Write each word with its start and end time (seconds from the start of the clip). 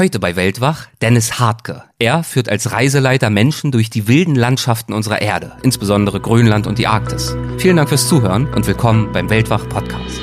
Heute 0.00 0.18
bei 0.18 0.34
Weltwach 0.34 0.86
Dennis 1.02 1.38
Hartke. 1.38 1.82
Er 1.98 2.22
führt 2.22 2.48
als 2.48 2.72
Reiseleiter 2.72 3.28
Menschen 3.28 3.70
durch 3.70 3.90
die 3.90 4.08
wilden 4.08 4.34
Landschaften 4.34 4.94
unserer 4.94 5.20
Erde, 5.20 5.52
insbesondere 5.62 6.20
Grönland 6.20 6.66
und 6.66 6.78
die 6.78 6.86
Arktis. 6.86 7.36
Vielen 7.58 7.76
Dank 7.76 7.90
fürs 7.90 8.08
Zuhören 8.08 8.46
und 8.54 8.66
willkommen 8.66 9.12
beim 9.12 9.28
Weltwach 9.28 9.68
Podcast. 9.68 10.18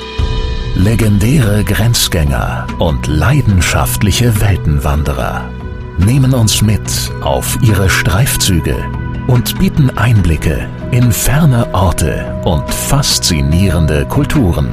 Legendäre 0.74 1.62
Grenzgänger 1.62 2.66
und 2.80 3.06
leidenschaftliche 3.06 4.40
Weltenwanderer 4.40 5.48
nehmen 5.98 6.34
uns 6.34 6.60
mit 6.60 7.12
auf 7.20 7.56
ihre 7.62 7.88
Streifzüge 7.88 8.74
und 9.28 9.60
bieten 9.60 9.96
Einblicke 9.96 10.68
in 10.90 11.12
ferne 11.12 11.72
Orte 11.72 12.42
und 12.44 12.68
faszinierende 12.68 14.06
Kulturen. 14.06 14.70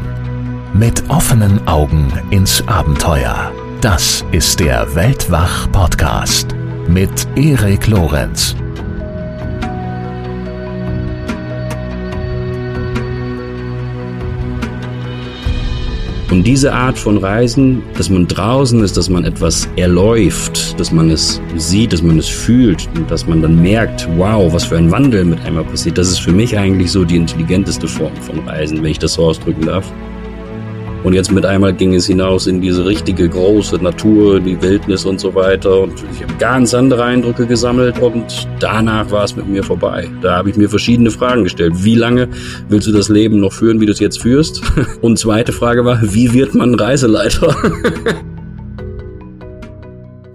Mit 0.74 1.08
offenen 1.12 1.68
Augen 1.68 2.12
ins 2.32 2.68
Abenteuer. 2.68 3.52
Das 3.86 4.26
ist 4.32 4.60
der 4.60 4.96
Weltwach-Podcast 4.96 6.56
mit 6.88 7.12
Erik 7.36 7.86
Lorenz. 7.86 8.56
Und 16.32 16.48
diese 16.48 16.74
Art 16.74 16.98
von 16.98 17.20
Reisen, 17.20 17.84
dass 17.96 18.10
man 18.10 18.28
draußen 18.28 18.84
ist, 18.84 18.98
dass 18.98 19.08
man 19.08 19.24
etwas 19.24 19.70
erläuft, 19.76 20.80
dass 20.80 20.92
man 20.92 21.12
es 21.12 21.40
sieht, 21.56 21.94
dass 21.94 22.02
man 22.02 22.18
es 22.18 22.28
fühlt 22.28 22.90
und 22.96 23.12
dass 23.12 23.28
man 23.28 23.44
dann 23.44 23.62
merkt, 23.62 24.10
wow, 24.18 24.52
was 24.52 24.64
für 24.64 24.80
ein 24.80 24.90
Wandel 24.90 25.26
mit 25.26 25.46
einmal 25.46 25.64
passiert, 25.64 26.00
das 26.00 26.08
ist 26.08 26.22
für 26.22 26.32
mich 26.32 26.58
eigentlich 26.58 26.92
so 26.92 27.04
die 27.04 27.18
intelligenteste 27.18 27.88
Form 27.88 28.16
von 28.16 28.40
Reisen, 28.48 28.82
wenn 28.82 28.90
ich 28.90 29.00
das 29.00 29.14
so 29.14 29.26
ausdrücken 29.26 29.68
darf. 29.68 29.94
Und 31.06 31.14
jetzt 31.14 31.32
mit 31.32 31.46
einmal 31.46 31.72
ging 31.72 31.94
es 31.94 32.08
hinaus 32.08 32.48
in 32.48 32.62
diese 32.62 32.84
richtige 32.84 33.30
große 33.30 33.76
Natur, 33.76 34.40
die 34.40 34.60
Wildnis 34.60 35.06
und 35.06 35.20
so 35.20 35.36
weiter. 35.36 35.82
Und 35.82 35.94
ich 36.12 36.24
habe 36.24 36.34
ganz 36.40 36.74
andere 36.74 37.04
Eindrücke 37.04 37.46
gesammelt 37.46 38.00
und 38.00 38.48
danach 38.60 39.12
war 39.12 39.24
es 39.24 39.36
mit 39.36 39.48
mir 39.48 39.64
vorbei. 39.64 40.10
Da 40.24 40.38
habe 40.38 40.50
ich 40.50 40.58
mir 40.58 40.68
verschiedene 40.68 41.12
Fragen 41.12 41.44
gestellt. 41.44 41.74
Wie 41.76 41.94
lange 41.94 42.28
willst 42.70 42.88
du 42.88 42.92
das 42.92 43.10
Leben 43.10 43.40
noch 43.40 43.54
führen, 43.54 43.80
wie 43.80 43.86
du 43.86 43.92
es 43.92 44.00
jetzt 44.00 44.20
führst? 44.20 44.64
Und 45.02 45.20
zweite 45.20 45.54
Frage 45.54 45.86
war, 45.86 46.02
wie 46.02 46.34
wird 46.34 46.56
man 46.56 46.74
Reiseleiter? 46.74 47.56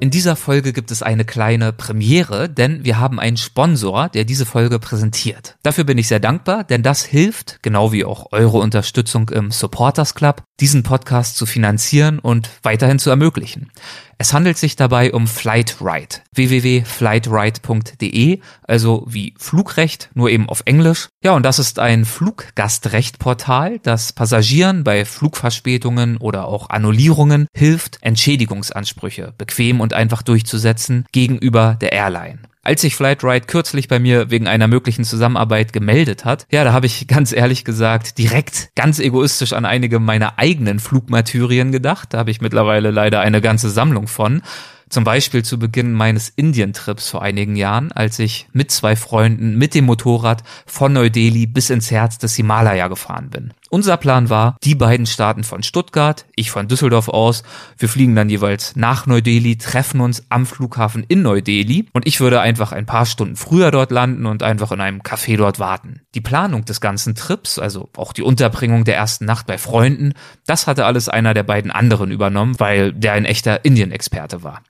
In 0.02 0.08
dieser 0.08 0.34
Folge 0.34 0.72
gibt 0.72 0.90
es 0.90 1.02
eine 1.02 1.26
kleine 1.26 1.74
Premiere, 1.74 2.48
denn 2.48 2.86
wir 2.86 2.98
haben 2.98 3.20
einen 3.20 3.36
Sponsor, 3.36 4.08
der 4.08 4.24
diese 4.24 4.46
Folge 4.46 4.78
präsentiert. 4.78 5.58
Dafür 5.62 5.84
bin 5.84 5.98
ich 5.98 6.08
sehr 6.08 6.20
dankbar, 6.20 6.64
denn 6.64 6.82
das 6.82 7.04
hilft, 7.04 7.62
genau 7.62 7.92
wie 7.92 8.06
auch 8.06 8.32
eure 8.32 8.56
Unterstützung 8.56 9.28
im 9.28 9.50
Supporters 9.50 10.14
Club, 10.14 10.42
diesen 10.60 10.82
Podcast 10.82 11.36
zu 11.36 11.46
finanzieren 11.46 12.18
und 12.18 12.50
weiterhin 12.62 12.98
zu 12.98 13.10
ermöglichen. 13.10 13.70
Es 14.18 14.34
handelt 14.34 14.58
sich 14.58 14.76
dabei 14.76 15.14
um 15.14 15.26
Flightride. 15.26 16.16
www.flightride.de, 16.34 18.40
also 18.64 19.06
wie 19.08 19.32
Flugrecht, 19.38 20.10
nur 20.12 20.28
eben 20.28 20.50
auf 20.50 20.60
Englisch. 20.66 21.08
Ja, 21.24 21.32
und 21.32 21.42
das 21.42 21.58
ist 21.58 21.78
ein 21.78 22.04
Fluggastrechtportal, 22.04 23.78
das 23.78 24.12
Passagieren 24.12 24.84
bei 24.84 25.06
Flugverspätungen 25.06 26.18
oder 26.18 26.44
auch 26.44 26.68
Annullierungen 26.68 27.46
hilft, 27.54 27.96
Entschädigungsansprüche 28.02 29.32
bequem 29.38 29.80
und 29.80 29.94
einfach 29.94 30.20
durchzusetzen 30.20 31.06
gegenüber 31.12 31.78
der 31.80 31.92
Airline. 31.92 32.49
Als 32.62 32.82
sich 32.82 32.94
Flightride 32.94 33.46
kürzlich 33.46 33.88
bei 33.88 33.98
mir 33.98 34.30
wegen 34.30 34.46
einer 34.46 34.68
möglichen 34.68 35.04
Zusammenarbeit 35.04 35.72
gemeldet 35.72 36.26
hat, 36.26 36.46
ja, 36.50 36.62
da 36.62 36.72
habe 36.72 36.86
ich 36.86 37.06
ganz 37.08 37.32
ehrlich 37.32 37.64
gesagt 37.64 38.18
direkt 38.18 38.70
ganz 38.76 38.98
egoistisch 38.98 39.54
an 39.54 39.64
einige 39.64 39.98
meiner 39.98 40.38
eigenen 40.38 40.78
Flugmartyrien 40.78 41.72
gedacht. 41.72 42.12
Da 42.12 42.18
habe 42.18 42.30
ich 42.30 42.40
mittlerweile 42.40 42.90
leider 42.90 43.20
eine 43.20 43.40
ganze 43.40 43.70
Sammlung 43.70 44.08
von. 44.08 44.42
Zum 44.90 45.04
Beispiel 45.04 45.44
zu 45.44 45.58
Beginn 45.58 45.92
meines 45.92 46.30
Indien-Trips 46.30 47.10
vor 47.10 47.22
einigen 47.22 47.54
Jahren, 47.54 47.92
als 47.92 48.18
ich 48.18 48.48
mit 48.52 48.72
zwei 48.72 48.96
Freunden 48.96 49.56
mit 49.56 49.74
dem 49.74 49.84
Motorrad 49.84 50.42
von 50.66 50.92
Neu-Delhi 50.92 51.46
bis 51.46 51.70
ins 51.70 51.92
Herz 51.92 52.18
des 52.18 52.34
Himalaya 52.34 52.88
gefahren 52.88 53.30
bin. 53.30 53.52
Unser 53.72 53.96
Plan 53.98 54.30
war, 54.30 54.56
die 54.64 54.74
beiden 54.74 55.06
starten 55.06 55.44
von 55.44 55.62
Stuttgart, 55.62 56.26
ich 56.34 56.50
von 56.50 56.66
Düsseldorf 56.66 57.08
aus. 57.08 57.44
Wir 57.78 57.88
fliegen 57.88 58.16
dann 58.16 58.28
jeweils 58.28 58.74
nach 58.74 59.06
Neu-Delhi, 59.06 59.58
treffen 59.58 60.00
uns 60.00 60.24
am 60.28 60.44
Flughafen 60.44 61.04
in 61.06 61.22
Neu-Delhi 61.22 61.86
und 61.92 62.04
ich 62.04 62.18
würde 62.18 62.40
einfach 62.40 62.72
ein 62.72 62.84
paar 62.84 63.06
Stunden 63.06 63.36
früher 63.36 63.70
dort 63.70 63.92
landen 63.92 64.26
und 64.26 64.42
einfach 64.42 64.72
in 64.72 64.80
einem 64.80 65.02
Café 65.02 65.36
dort 65.36 65.60
warten. 65.60 66.00
Die 66.16 66.20
Planung 66.20 66.64
des 66.64 66.80
ganzen 66.80 67.14
Trips, 67.14 67.60
also 67.60 67.88
auch 67.96 68.12
die 68.12 68.22
Unterbringung 68.22 68.84
der 68.84 68.96
ersten 68.96 69.24
Nacht 69.24 69.46
bei 69.46 69.56
Freunden, 69.56 70.14
das 70.46 70.66
hatte 70.66 70.84
alles 70.84 71.08
einer 71.08 71.32
der 71.32 71.44
beiden 71.44 71.70
anderen 71.70 72.10
übernommen, 72.10 72.58
weil 72.58 72.92
der 72.92 73.12
ein 73.12 73.24
echter 73.24 73.64
Indien-Experte 73.64 74.42
war. 74.42 74.62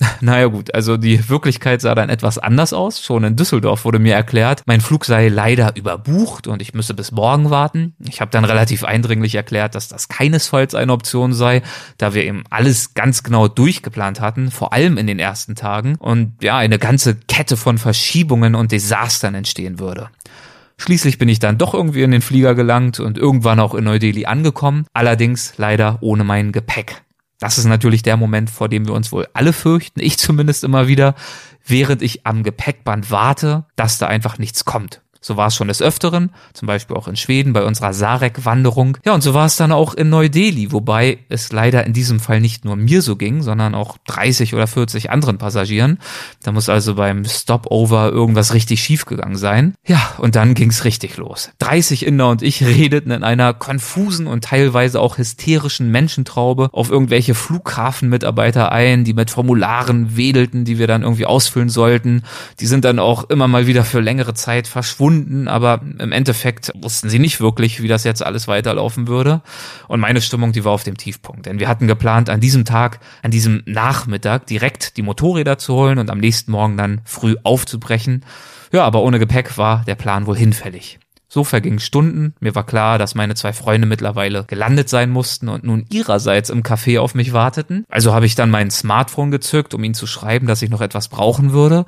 Naja 0.20 0.46
gut, 0.46 0.74
also 0.74 0.96
die 0.96 1.28
Wirklichkeit 1.28 1.80
sah 1.80 1.94
dann 1.94 2.08
etwas 2.08 2.38
anders 2.38 2.72
aus. 2.72 3.02
Schon 3.02 3.24
in 3.24 3.36
Düsseldorf 3.36 3.84
wurde 3.84 3.98
mir 3.98 4.14
erklärt, 4.14 4.62
mein 4.66 4.80
Flug 4.80 5.04
sei 5.04 5.28
leider 5.28 5.76
überbucht 5.76 6.46
und 6.46 6.62
ich 6.62 6.74
müsse 6.74 6.94
bis 6.94 7.12
morgen 7.12 7.50
warten. 7.50 7.94
Ich 8.08 8.20
habe 8.20 8.30
dann 8.30 8.44
relativ 8.44 8.84
eindringlich 8.84 9.34
erklärt, 9.34 9.74
dass 9.74 9.88
das 9.88 10.08
keinesfalls 10.08 10.74
eine 10.74 10.92
Option 10.92 11.32
sei, 11.32 11.62
da 11.98 12.14
wir 12.14 12.24
eben 12.24 12.44
alles 12.50 12.94
ganz 12.94 13.22
genau 13.22 13.48
durchgeplant 13.48 14.20
hatten, 14.20 14.50
vor 14.50 14.72
allem 14.72 14.98
in 14.98 15.06
den 15.06 15.18
ersten 15.18 15.54
Tagen 15.54 15.96
und 15.96 16.32
ja, 16.42 16.56
eine 16.56 16.78
ganze 16.78 17.16
Kette 17.16 17.56
von 17.56 17.78
Verschiebungen 17.78 18.54
und 18.54 18.72
Desastern 18.72 19.34
entstehen 19.34 19.78
würde. 19.78 20.08
Schließlich 20.78 21.18
bin 21.18 21.28
ich 21.28 21.40
dann 21.40 21.58
doch 21.58 21.74
irgendwie 21.74 22.02
in 22.02 22.10
den 22.10 22.22
Flieger 22.22 22.54
gelangt 22.54 23.00
und 23.00 23.18
irgendwann 23.18 23.60
auch 23.60 23.74
in 23.74 23.84
Neu-Delhi 23.84 24.24
angekommen, 24.24 24.86
allerdings 24.94 25.54
leider 25.58 25.98
ohne 26.00 26.24
mein 26.24 26.52
Gepäck. 26.52 27.02
Das 27.40 27.58
ist 27.58 27.64
natürlich 27.64 28.02
der 28.02 28.16
Moment, 28.16 28.50
vor 28.50 28.68
dem 28.68 28.86
wir 28.86 28.94
uns 28.94 29.10
wohl 29.10 29.26
alle 29.32 29.52
fürchten, 29.52 30.00
ich 30.00 30.18
zumindest 30.18 30.62
immer 30.62 30.86
wieder, 30.86 31.14
während 31.66 32.02
ich 32.02 32.26
am 32.26 32.44
Gepäckband 32.44 33.10
warte, 33.10 33.64
dass 33.74 33.98
da 33.98 34.06
einfach 34.06 34.38
nichts 34.38 34.64
kommt. 34.64 35.00
So 35.22 35.36
war 35.36 35.48
es 35.48 35.54
schon 35.54 35.68
des 35.68 35.82
Öfteren, 35.82 36.30
zum 36.54 36.66
Beispiel 36.66 36.96
auch 36.96 37.06
in 37.06 37.16
Schweden 37.16 37.52
bei 37.52 37.62
unserer 37.62 37.92
Sarek-Wanderung. 37.92 38.96
Ja, 39.04 39.12
und 39.12 39.22
so 39.22 39.34
war 39.34 39.44
es 39.44 39.56
dann 39.56 39.70
auch 39.70 39.92
in 39.92 40.08
Neu-Delhi, 40.08 40.72
wobei 40.72 41.18
es 41.28 41.52
leider 41.52 41.86
in 41.86 41.92
diesem 41.92 42.20
Fall 42.20 42.40
nicht 42.40 42.64
nur 42.64 42.76
mir 42.76 43.02
so 43.02 43.16
ging, 43.16 43.42
sondern 43.42 43.74
auch 43.74 43.98
30 44.06 44.54
oder 44.54 44.66
40 44.66 45.10
anderen 45.10 45.36
Passagieren. 45.36 45.98
Da 46.42 46.52
muss 46.52 46.70
also 46.70 46.94
beim 46.94 47.26
Stopover 47.26 48.10
irgendwas 48.10 48.54
richtig 48.54 48.82
schief 48.82 49.04
gegangen 49.04 49.36
sein. 49.36 49.74
Ja, 49.86 50.14
und 50.16 50.36
dann 50.36 50.54
ging's 50.54 50.84
richtig 50.84 51.18
los. 51.18 51.50
30 51.58 52.06
Inder 52.06 52.30
und 52.30 52.40
ich 52.40 52.64
redeten 52.64 53.10
in 53.10 53.22
einer 53.22 53.52
konfusen 53.52 54.26
und 54.26 54.44
teilweise 54.44 55.00
auch 55.00 55.18
hysterischen 55.18 55.90
Menschentraube 55.90 56.70
auf 56.72 56.90
irgendwelche 56.90 57.34
Flughafenmitarbeiter 57.34 58.72
ein, 58.72 59.04
die 59.04 59.12
mit 59.12 59.30
Formularen 59.30 60.16
wedelten, 60.16 60.64
die 60.64 60.78
wir 60.78 60.86
dann 60.86 61.02
irgendwie 61.02 61.26
ausfüllen 61.26 61.68
sollten. 61.68 62.22
Die 62.58 62.66
sind 62.66 62.86
dann 62.86 62.98
auch 62.98 63.28
immer 63.28 63.48
mal 63.48 63.66
wieder 63.66 63.84
für 63.84 64.00
längere 64.00 64.32
Zeit 64.32 64.66
verschwunden 64.66 65.09
gefunden, 65.10 65.48
aber 65.48 65.80
im 65.98 66.12
Endeffekt 66.12 66.70
wussten 66.80 67.10
sie 67.10 67.18
nicht 67.18 67.40
wirklich, 67.40 67.82
wie 67.82 67.88
das 67.88 68.04
jetzt 68.04 68.24
alles 68.24 68.48
weiterlaufen 68.48 69.08
würde. 69.08 69.42
Und 69.88 70.00
meine 70.00 70.20
Stimmung, 70.20 70.52
die 70.52 70.64
war 70.64 70.72
auf 70.72 70.84
dem 70.84 70.96
Tiefpunkt. 70.96 71.46
Denn 71.46 71.58
wir 71.58 71.68
hatten 71.68 71.86
geplant, 71.86 72.30
an 72.30 72.40
diesem 72.40 72.64
Tag, 72.64 73.00
an 73.22 73.30
diesem 73.30 73.62
Nachmittag 73.66 74.46
direkt 74.46 74.96
die 74.96 75.02
Motorräder 75.02 75.58
zu 75.58 75.74
holen 75.74 75.98
und 75.98 76.10
am 76.10 76.18
nächsten 76.18 76.52
Morgen 76.52 76.76
dann 76.76 77.00
früh 77.04 77.36
aufzubrechen. 77.42 78.24
Ja, 78.72 78.84
aber 78.84 79.02
ohne 79.02 79.18
Gepäck 79.18 79.58
war 79.58 79.84
der 79.86 79.96
Plan 79.96 80.26
wohl 80.26 80.36
hinfällig. 80.36 81.00
So 81.32 81.44
vergingen 81.44 81.78
Stunden. 81.78 82.34
Mir 82.40 82.56
war 82.56 82.66
klar, 82.66 82.98
dass 82.98 83.14
meine 83.14 83.36
zwei 83.36 83.52
Freunde 83.52 83.86
mittlerweile 83.86 84.44
gelandet 84.44 84.88
sein 84.88 85.10
mussten 85.10 85.48
und 85.48 85.62
nun 85.62 85.86
ihrerseits 85.88 86.50
im 86.50 86.64
Café 86.64 86.98
auf 86.98 87.14
mich 87.14 87.32
warteten. 87.32 87.84
Also 87.88 88.12
habe 88.12 88.26
ich 88.26 88.34
dann 88.34 88.50
mein 88.50 88.70
Smartphone 88.70 89.30
gezückt, 89.30 89.72
um 89.72 89.84
ihnen 89.84 89.94
zu 89.94 90.08
schreiben, 90.08 90.48
dass 90.48 90.62
ich 90.62 90.70
noch 90.70 90.80
etwas 90.80 91.08
brauchen 91.08 91.52
würde. 91.52 91.84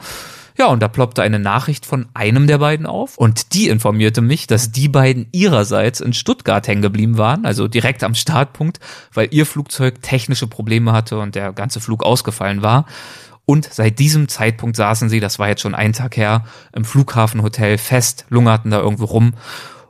Ja, 0.58 0.66
und 0.66 0.80
da 0.80 0.88
ploppte 0.88 1.22
eine 1.22 1.38
Nachricht 1.38 1.86
von 1.86 2.06
einem 2.14 2.46
der 2.46 2.58
beiden 2.58 2.86
auf 2.86 3.16
und 3.16 3.54
die 3.54 3.68
informierte 3.68 4.20
mich, 4.20 4.46
dass 4.46 4.70
die 4.70 4.88
beiden 4.88 5.28
ihrerseits 5.32 6.00
in 6.00 6.12
Stuttgart 6.12 6.66
hängen 6.66 6.82
geblieben 6.82 7.18
waren, 7.18 7.44
also 7.44 7.68
direkt 7.68 8.04
am 8.04 8.14
Startpunkt, 8.14 8.78
weil 9.12 9.28
ihr 9.30 9.46
Flugzeug 9.46 10.02
technische 10.02 10.46
Probleme 10.46 10.92
hatte 10.92 11.18
und 11.18 11.34
der 11.34 11.52
ganze 11.52 11.80
Flug 11.80 12.04
ausgefallen 12.04 12.62
war. 12.62 12.86
Und 13.44 13.72
seit 13.72 13.98
diesem 13.98 14.28
Zeitpunkt 14.28 14.76
saßen 14.76 15.08
sie, 15.08 15.20
das 15.20 15.38
war 15.38 15.48
jetzt 15.48 15.62
schon 15.62 15.74
ein 15.74 15.92
Tag 15.92 16.16
her, 16.16 16.44
im 16.72 16.84
Flughafenhotel 16.84 17.76
fest, 17.76 18.26
lungerten 18.28 18.70
da 18.70 18.78
irgendwo 18.78 19.06
rum 19.06 19.34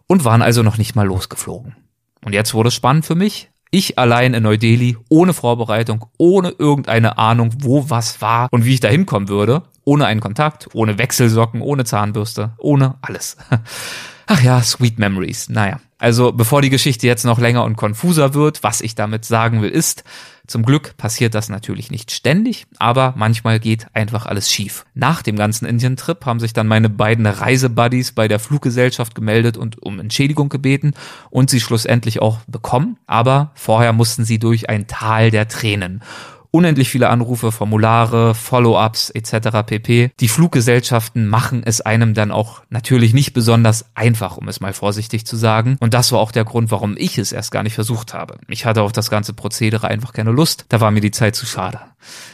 und 0.07 0.25
waren 0.25 0.43
also 0.43 0.63
noch 0.63 0.79
nicht 0.79 0.95
mal 0.95 1.07
losgeflogen. 1.07 1.77
Und 2.25 2.33
jetzt 2.33 2.55
wurde 2.55 2.69
es 2.69 2.75
spannend 2.75 3.05
für 3.05 3.15
mich. 3.15 3.52
Ich 3.73 3.99
allein 3.99 4.35
in 4.35 4.45
Neu-Delhi, 4.45 4.97
ohne 5.09 5.33
Vorbereitung, 5.33 6.07
ohne 6.19 6.51
irgendeine 6.51 7.19
Ahnung, 7.19 7.51
wo 7.59 7.91
was 7.91 8.21
war 8.21 8.49
und 8.53 8.65
wie 8.65 8.75
ich 8.75 8.81
da 8.81 8.89
hinkommen 8.89 9.29
würde 9.29 9.63
ohne 9.85 10.07
einen 10.07 10.21
Kontakt, 10.21 10.69
ohne 10.75 10.99
Wechselsocken, 10.99 11.61
ohne 11.61 11.85
Zahnbürste, 11.85 12.53
ohne 12.59 12.95
alles. 13.03 13.37
Ach 14.27 14.43
ja, 14.43 14.63
sweet 14.63 14.99
memories. 14.99 15.49
Naja, 15.49 15.81
also 15.99 16.33
bevor 16.33 16.63
die 16.63 16.71
Geschichte 16.71 17.07
jetzt 17.07 17.25
noch 17.25 17.39
länger 17.39 17.65
und 17.65 17.77
konfuser 17.77 18.35
wird, 18.35 18.63
was 18.63 18.81
ich 18.81 18.95
damit 18.95 19.25
sagen 19.25 19.63
will, 19.63 19.71
ist, 19.71 20.05
zum 20.47 20.65
Glück 20.65 20.97
passiert 20.97 21.35
das 21.35 21.49
natürlich 21.49 21.91
nicht 21.91 22.11
ständig, 22.11 22.67
aber 22.79 23.15
manchmal 23.17 23.61
geht 23.61 23.87
einfach 23.95 24.27
alles 24.27 24.51
schief. 24.51 24.85
Nach 24.95 25.23
dem 25.23 25.37
ganzen 25.37 25.67
Indien-Trip 25.67 26.25
haben 26.27 26.41
sich 26.41 26.53
dann 26.53 26.67
meine 26.67 26.91
beiden 26.91 27.27
Reisebuddies 27.27 28.13
bei 28.13 28.27
der 28.27 28.41
Fluggesellschaft 28.41 29.15
gemeldet 29.15 29.57
und 29.57 29.81
um 29.83 30.01
Entschädigung 30.01 30.49
gebeten 30.49 30.95
und 31.31 31.49
sie 31.49 31.61
schlussendlich 31.61 32.21
auch 32.21 32.41
bekommen, 32.49 32.99
aber 33.07 33.53
vorher 33.55 33.93
mussten 33.93 34.25
sie 34.25 34.39
durch 34.39 34.69
ein 34.69 34.89
Tal 34.89 35.31
der 35.31 35.49
Tränen 35.49 36.03
unendlich 36.53 36.91
viele 36.91 37.09
Anrufe, 37.09 37.51
Formulare, 37.51 38.35
Follow-ups 38.35 39.11
etc. 39.11 39.49
pp. 39.67 40.13
Die 40.21 40.29
Fluggesellschaften 40.29 41.27
machen 41.27 41.63
es 41.65 41.81
einem 41.81 42.15
dann 42.15 42.31
auch 42.31 42.63
natürlich 42.71 43.15
nicht 43.15 43.33
besonders 43.33 43.87
einfach, 43.95 44.37
um 44.37 44.47
es 44.47 44.61
mal 44.61 44.73
vorsichtig 44.73 45.27
zu 45.27 45.37
sagen. 45.37 45.77
Und 45.81 45.95
das 45.95 46.13
war 46.13 46.21
auch 46.21 46.31
der 46.31 46.45
Grund, 46.45 46.71
warum 46.71 46.95
ich 46.97 47.19
es 47.19 47.33
erst 47.33 47.51
gar 47.51 47.65
nicht 47.65 47.75
versucht 47.75 48.15
habe. 48.15 48.37
Ich 48.49 48.67
hatte 48.67 48.83
auf 48.83 48.93
das 48.93 49.11
ganze 49.11 49.33
Prozedere 49.33 49.89
einfach 49.89 50.13
keine 50.13 50.31
Lust. 50.31 50.67
Da 50.69 50.81
war 50.81 50.91
mir 50.91 51.01
die 51.01 51.11
Zeit 51.11 51.35
zu 51.35 51.47
schade. 51.47 51.81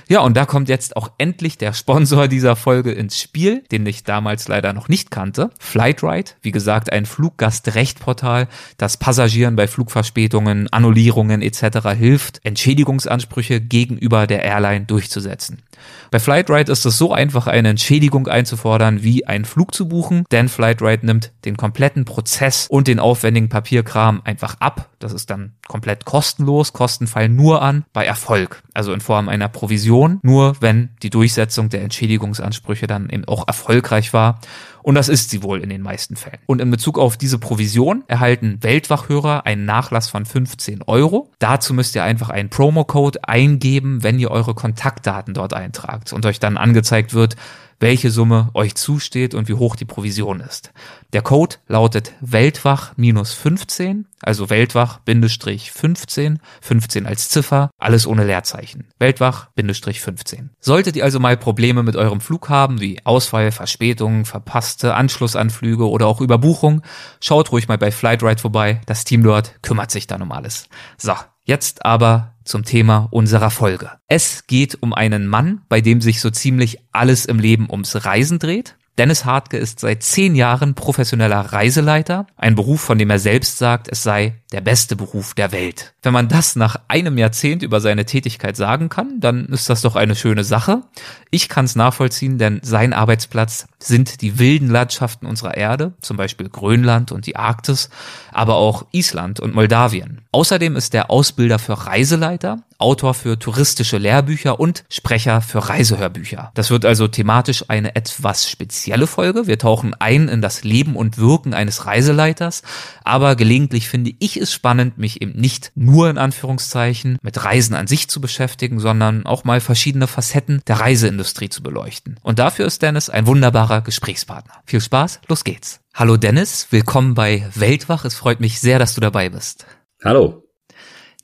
Ja, 0.09 0.21
und 0.21 0.37
da 0.37 0.47
kommt 0.47 0.69
jetzt 0.69 0.97
auch 0.97 1.11
endlich 1.19 1.59
der 1.59 1.75
Sponsor 1.75 2.29
dieser 2.29 2.57
Folge 2.57 2.93
ins 2.93 3.21
Spiel, 3.21 3.63
den 3.71 3.85
ich 3.87 4.05
damals 4.05 4.49
leider 4.49 4.73
noch 4.73 4.89
nicht 4.89 5.11
kannte. 5.11 5.51
Flightride, 5.59 6.33
wie 6.41 6.53
gesagt, 6.53 6.91
ein 6.93 7.05
Fluggastrechtportal, 7.05 8.49
das 8.79 8.97
Passagieren 8.97 9.57
bei 9.57 9.69
Flugverspätungen, 9.69 10.69
Annullierungen 10.73 11.43
etc. 11.43 11.91
hilft, 11.91 12.41
Entschädigungsansprüche 12.45 13.61
gegenüber 13.61 14.08
der 14.27 14.45
Airline 14.45 14.87
durchzusetzen. 14.87 15.63
Bei 16.11 16.19
Flightride 16.19 16.73
ist 16.73 16.87
es 16.87 16.99
so 16.99 17.13
einfach, 17.13 17.47
eine 17.47 17.69
Entschädigung 17.69 18.29
einzufordern, 18.29 19.03
wie 19.03 19.27
einen 19.27 19.45
Flug 19.45 19.75
zu 19.75 19.89
buchen, 19.89 20.25
denn 20.31 20.49
Flightride 20.49 21.05
nimmt 21.07 21.33
den 21.45 21.57
kompletten 21.57 22.05
Prozess 22.05 22.67
und 22.69 22.89
den 22.89 22.99
aufwendigen 22.99 23.49
Papierkram 23.49 24.23
einfach 24.25 24.57
ab. 24.61 24.89
Das 24.99 25.13
ist 25.13 25.31
dann 25.31 25.53
komplett 25.67 26.05
kostenlos, 26.05 26.73
Kosten 26.73 27.07
fallen 27.07 27.37
nur 27.37 27.63
an 27.63 27.85
bei 27.93 28.05
Erfolg, 28.05 28.63
also 28.75 28.93
in 28.93 29.01
Form 29.01 29.29
einer 29.29 29.49
Provision, 29.49 30.19
nur 30.23 30.57
wenn 30.61 30.91
die 31.03 31.11
Durchsetzung 31.11 31.69
der 31.69 31.83
Entschädigungsansprüche 31.83 32.87
dann 32.87 33.11
eben 33.11 33.25
auch 33.27 33.47
erfolgreich 33.47 34.13
war. 34.13 34.41
Und 34.89 34.95
das 34.95 35.11
ist 35.11 35.29
sie 35.29 35.43
wohl 35.43 35.61
in 35.61 35.69
den 35.69 35.83
meisten 35.83 36.17
Fällen. 36.17 36.39
Und 36.47 36.63
in 36.63 36.71
Bezug 36.71 36.99
auf 36.99 37.19
diese 37.19 37.39
Provision 37.39 38.05
erhalten 38.07 38.63
Weltwachhörer 38.63 39.45
einen 39.45 39.67
Nachlass 39.67 40.09
von 40.09 40.25
15 40.25 40.81
Euro. 40.87 41.31
Dazu 41.41 41.75
müsst 41.75 41.95
ihr 41.95 42.05
einfach 42.05 42.31
einen 42.31 42.49
Promocode 42.49 43.19
eingeben, 43.29 44.03
wenn 44.03 44.19
ihr 44.19 44.31
eure 44.31 44.55
Kontaktdaten 44.55 45.35
dort 45.35 45.53
eintragt 45.53 46.15
und 46.15 46.25
euch 46.25 46.41
dann 46.41 46.57
angezeigt 46.57 47.13
wird, 47.13 47.37
welche 47.81 48.11
Summe 48.11 48.51
euch 48.55 48.75
zusteht 48.75 49.35
und 49.35 49.49
wie 49.49 49.55
hoch 49.55 49.77
die 49.77 49.85
Provision 49.85 50.41
ist. 50.41 50.73
Der 51.13 51.23
Code 51.23 51.57
lautet 51.67 52.13
Weltwach-15, 52.21 54.05
also 54.21 54.51
Weltwach-15, 54.51 56.39
15 56.61 57.07
als 57.07 57.29
Ziffer, 57.29 57.71
alles 57.79 58.07
ohne 58.07 58.25
Leerzeichen. 58.25 58.89
Weltwach-15. 58.99 60.49
Solltet 60.61 60.97
ihr 60.97 61.05
also 61.05 61.21
mal 61.21 61.37
Probleme 61.37 61.83
mit 61.83 61.97
eurem 61.97 62.21
Flug 62.21 62.49
haben, 62.49 62.81
wie 62.81 63.01
Ausfall, 63.05 63.53
Verspätung, 63.53 64.25
verpasste 64.25 64.95
Anschlussanflüge 64.95 65.89
oder 65.89 66.07
auch 66.07 66.21
Überbuchung, 66.21 66.83
schaut 67.21 67.53
ruhig 67.53 67.69
mal 67.69 67.79
bei 67.79 67.91
Flightride 67.91 68.41
vorbei. 68.41 68.81
Das 68.87 69.05
Team 69.05 69.23
dort 69.23 69.63
kümmert 69.63 69.91
sich 69.91 70.07
dann 70.07 70.23
um 70.23 70.33
alles. 70.33 70.69
So, 70.97 71.15
Jetzt 71.49 71.87
aber 71.87 72.35
zum 72.45 72.63
Thema 72.63 73.09
unserer 73.11 73.49
Folge. 73.49 73.93
Es 74.07 74.47
geht 74.47 74.77
um 74.83 74.93
einen 74.93 75.27
Mann, 75.27 75.63
bei 75.71 75.81
dem 75.81 76.03
sich 76.03 76.21
so 76.21 76.29
ziemlich 76.29 76.77
alles 76.93 77.25
im 77.25 77.39
Leben 77.39 77.69
ums 77.71 78.05
Reisen 78.05 78.39
dreht. 78.39 78.77
Dennis 78.99 79.25
Hartke 79.25 79.57
ist 79.57 79.81
seit 79.81 80.03
zehn 80.03 80.35
Jahren 80.35 80.75
professioneller 80.75 81.41
Reiseleiter, 81.41 82.27
ein 82.37 82.55
Beruf, 82.55 82.83
von 82.83 82.99
dem 82.99 83.09
er 83.09 83.19
selbst 83.19 83.57
sagt, 83.57 83.89
es 83.91 84.03
sei 84.03 84.35
der 84.53 84.63
beste 84.63 84.97
Beruf 84.97 85.35
der 85.35 85.53
Welt. 85.53 85.93
Wenn 86.03 86.13
man 86.13 86.29
das 86.29 86.57
nach 86.57 86.77
einem 86.89 87.19
Jahrzehnt 87.19 87.63
über 87.63 87.81
seine 87.81 88.07
Tätigkeit 88.07 88.57
sagen 88.57 88.89
kann, 88.89 89.21
dann 89.21 89.47
ist 89.47 89.69
das 89.69 89.83
doch 89.83 89.95
eine 89.95 90.17
schöne 90.17 90.45
Sache. 90.45 90.83
Ich 91.31 91.49
kann 91.49 91.67
es 91.67 91.77
nachvollziehen, 91.77 92.39
denn 92.39 92.61
sein 92.63 92.95
Arbeitsplatz 92.95 93.67
sind 93.79 94.23
die 94.23 94.39
wilden 94.39 94.71
Landschaften 94.71 95.27
unserer 95.27 95.57
Erde, 95.57 95.93
zum 96.01 96.17
Beispiel 96.17 96.49
Grönland 96.49 97.13
und 97.13 97.27
die 97.27 97.37
Arktis, 97.37 97.91
aber 98.33 98.57
auch 98.57 98.87
Island 98.93 99.39
und 99.39 99.55
Moldawien. 99.55 100.23
Außerdem 100.33 100.77
ist 100.77 100.95
er 100.95 101.11
Ausbilder 101.11 101.59
für 101.59 101.87
Reiseleiter, 101.87 102.63
Autor 102.79 103.13
für 103.15 103.39
touristische 103.39 103.99
Lehrbücher 103.99 104.61
und 104.61 104.85
Sprecher 104.89 105.41
für 105.41 105.69
Reisehörbücher. 105.69 106.53
Das 106.55 106.71
wird 106.71 106.85
also 106.85 107.09
thematisch 107.09 107.65
eine 107.69 107.97
etwas 107.97 108.49
spezielle 108.49 109.09
Folge. 109.09 109.49
Wir 109.49 109.59
tauchen 109.59 109.95
ein 109.95 110.29
in 110.29 110.41
das 110.41 110.63
Leben 110.63 110.95
und 110.95 111.19
Wirken 111.19 111.55
eines 111.55 111.87
Reiseleiters, 111.87 112.63
aber 113.05 113.35
gelegentlich 113.35 113.89
finde 113.89 114.13
ich 114.21 114.38
es 114.39 114.53
spannend, 114.53 114.99
mich 114.99 115.21
eben 115.23 115.33
nicht 115.33 115.73
nur 115.75 116.11
in 116.11 116.19
Anführungszeichen 116.19 117.19
mit 117.23 117.45
Reisen 117.45 117.75
an 117.75 117.87
sich 117.87 118.09
zu 118.09 118.21
beschäftigen, 118.21 118.81
sondern 118.81 119.27
auch 119.27 119.45
mal 119.45 119.61
verschiedene 119.61 120.07
Facetten 120.07 120.63
der 120.67 120.81
Reiseindustrie 120.81 121.49
zu 121.49 121.63
beleuchten. 121.63 122.19
Und 122.23 122.39
dafür 122.39 122.67
ist 122.67 122.83
Dennis 122.83 123.11
ein 123.11 123.27
wunderbarer 123.27 123.83
Gesprächspartner. 123.83 124.63
Viel 124.67 124.81
Spaß, 124.81 125.21
los 125.29 125.45
geht's. 125.45 125.81
Hallo 125.95 126.17
Dennis, 126.17 126.69
willkommen 126.71 127.15
bei 127.15 127.49
Weltwach. 127.55 128.05
Es 128.05 128.15
freut 128.15 128.41
mich 128.41 128.61
sehr, 128.61 128.79
dass 128.79 128.95
du 128.95 129.01
dabei 129.01 129.29
bist. 129.29 129.67
Hallo. 130.05 130.45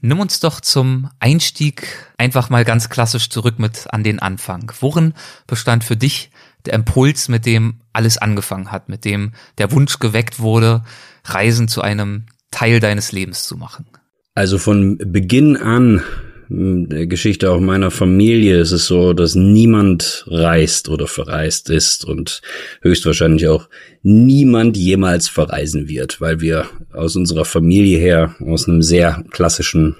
Nimm 0.01 0.21
uns 0.21 0.39
doch 0.39 0.61
zum 0.61 1.09
Einstieg 1.19 1.87
einfach 2.19 2.51
mal 2.51 2.65
ganz 2.65 2.91
klassisch 2.91 3.31
zurück 3.31 3.59
mit 3.59 3.87
an 3.91 4.05
den 4.05 4.19
Anfang. 4.19 4.71
Worin 4.81 5.15
bestand 5.47 5.83
für 5.83 5.97
dich 5.97 6.31
der 6.67 6.75
Impuls, 6.75 7.29
mit 7.29 7.47
dem 7.47 7.81
alles 7.93 8.19
angefangen 8.19 8.71
hat, 8.71 8.89
mit 8.89 9.05
dem 9.05 9.33
der 9.59 9.73
Wunsch 9.73 9.99
geweckt 10.01 10.41
wurde, 10.41 10.85
Reisen 11.25 11.69
zu 11.69 11.81
einem 11.81 12.27
Teil 12.55 12.81
deines 12.81 13.13
Lebens 13.13 13.45
zu 13.45 13.57
machen? 13.57 13.87
Also 14.35 14.59
von 14.59 14.99
Beginn 14.99 15.57
an 15.57 16.03
der 16.49 17.07
Geschichte 17.07 17.51
auch 17.51 17.61
meiner 17.61 17.91
Familie 17.91 18.61
ist 18.61 18.73
es 18.73 18.87
so, 18.87 19.13
dass 19.13 19.35
niemand 19.35 20.25
reist 20.29 20.89
oder 20.89 21.07
verreist 21.07 21.71
ist 21.71 22.05
und 22.05 22.43
höchstwahrscheinlich 22.83 23.49
auch 23.49 23.69
niemand 24.03 24.77
jemals 24.77 25.29
verreisen 25.29 25.89
wird, 25.89 26.21
weil 26.21 26.41
wir 26.41 26.67
aus 26.93 27.17
unserer 27.17 27.45
Familie 27.45 27.99
her 27.99 28.35
aus 28.41 28.69
einem 28.69 28.83
sehr 28.83 29.25
klassischen 29.31 29.97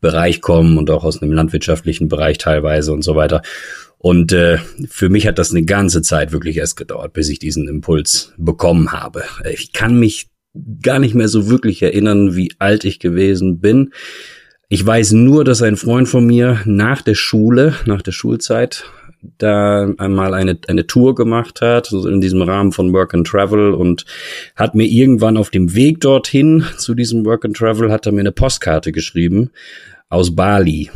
Bereich 0.00 0.40
kommen 0.40 0.78
und 0.78 0.90
auch 0.90 1.04
aus 1.04 1.20
einem 1.20 1.32
landwirtschaftlichen 1.32 2.08
Bereich 2.08 2.38
teilweise 2.38 2.92
und 2.92 3.02
so 3.02 3.16
weiter. 3.16 3.42
Und 3.98 4.32
äh, 4.32 4.58
für 4.88 5.08
mich 5.08 5.26
hat 5.26 5.38
das 5.38 5.50
eine 5.50 5.64
ganze 5.64 6.02
Zeit 6.02 6.30
wirklich 6.30 6.56
erst 6.56 6.76
gedauert, 6.76 7.12
bis 7.12 7.28
ich 7.28 7.40
diesen 7.40 7.66
Impuls 7.66 8.32
bekommen 8.36 8.92
habe. 8.92 9.24
Ich 9.52 9.72
kann 9.72 9.98
mich 9.98 10.28
gar 10.82 10.98
nicht 10.98 11.14
mehr 11.14 11.28
so 11.28 11.48
wirklich 11.48 11.82
erinnern, 11.82 12.36
wie 12.36 12.52
alt 12.58 12.84
ich 12.84 12.98
gewesen 12.98 13.60
bin. 13.60 13.92
Ich 14.68 14.84
weiß 14.84 15.12
nur, 15.12 15.44
dass 15.44 15.62
ein 15.62 15.76
Freund 15.76 16.08
von 16.08 16.26
mir 16.26 16.60
nach 16.64 17.02
der 17.02 17.14
Schule, 17.14 17.74
nach 17.86 18.02
der 18.02 18.12
Schulzeit, 18.12 18.84
da 19.38 19.90
einmal 19.98 20.34
eine, 20.34 20.58
eine 20.68 20.86
Tour 20.86 21.14
gemacht 21.14 21.60
hat, 21.60 21.92
in 21.92 22.20
diesem 22.20 22.42
Rahmen 22.42 22.72
von 22.72 22.92
Work 22.92 23.14
and 23.14 23.26
Travel 23.26 23.74
und 23.74 24.04
hat 24.54 24.74
mir 24.74 24.86
irgendwann 24.86 25.36
auf 25.36 25.50
dem 25.50 25.74
Weg 25.74 26.00
dorthin 26.00 26.64
zu 26.76 26.94
diesem 26.94 27.24
Work 27.24 27.44
and 27.44 27.56
Travel, 27.56 27.90
hat 27.90 28.06
er 28.06 28.12
mir 28.12 28.20
eine 28.20 28.32
Postkarte 28.32 28.92
geschrieben 28.92 29.50
aus 30.08 30.34
Bali. 30.34 30.90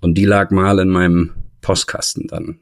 Und 0.00 0.14
die 0.14 0.24
lag 0.24 0.50
mal 0.50 0.78
in 0.78 0.88
meinem 0.88 1.30
Postkasten 1.60 2.26
dann. 2.26 2.58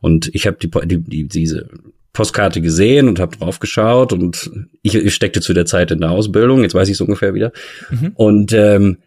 Und 0.00 0.34
ich 0.34 0.46
habe 0.46 0.58
die, 0.60 0.98
die, 0.98 1.28
diese 1.28 1.68
Postkarte 2.12 2.60
gesehen 2.60 3.08
und 3.08 3.20
habe 3.20 3.36
drauf 3.36 3.60
geschaut 3.60 4.12
und 4.12 4.50
ich, 4.82 4.94
ich 4.94 5.14
steckte 5.14 5.40
zu 5.40 5.52
der 5.52 5.66
Zeit 5.66 5.90
in 5.90 6.00
der 6.00 6.10
Ausbildung, 6.10 6.62
jetzt 6.62 6.74
weiß 6.74 6.88
ich 6.88 6.94
es 6.94 7.00
ungefähr 7.00 7.34
wieder. 7.34 7.52
Mhm. 7.90 8.12
Und 8.14 8.52
ähm, 8.52 8.98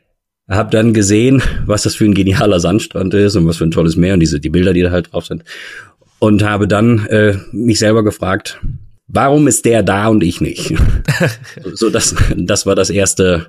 hab 0.47 0.71
dann 0.71 0.93
gesehen, 0.93 1.41
was 1.65 1.83
das 1.83 1.95
für 1.95 2.05
ein 2.05 2.13
genialer 2.13 2.59
Sandstrand 2.59 3.13
ist 3.13 3.35
und 3.35 3.47
was 3.47 3.57
für 3.57 3.65
ein 3.65 3.71
tolles 3.71 3.95
Meer 3.95 4.13
und 4.13 4.19
diese 4.19 4.39
die 4.39 4.49
Bilder, 4.49 4.73
die 4.73 4.81
da 4.81 4.91
halt 4.91 5.13
drauf 5.13 5.25
sind. 5.25 5.43
Und 6.19 6.43
habe 6.43 6.67
dann 6.67 7.05
äh, 7.07 7.37
mich 7.51 7.79
selber 7.79 8.03
gefragt, 8.03 8.59
warum 9.07 9.47
ist 9.47 9.65
der 9.65 9.83
da 9.83 10.07
und 10.07 10.23
ich 10.23 10.41
nicht? 10.41 10.73
so 11.73 11.89
das, 11.89 12.15
das 12.35 12.65
war 12.65 12.75
das 12.75 12.89
erste 12.89 13.47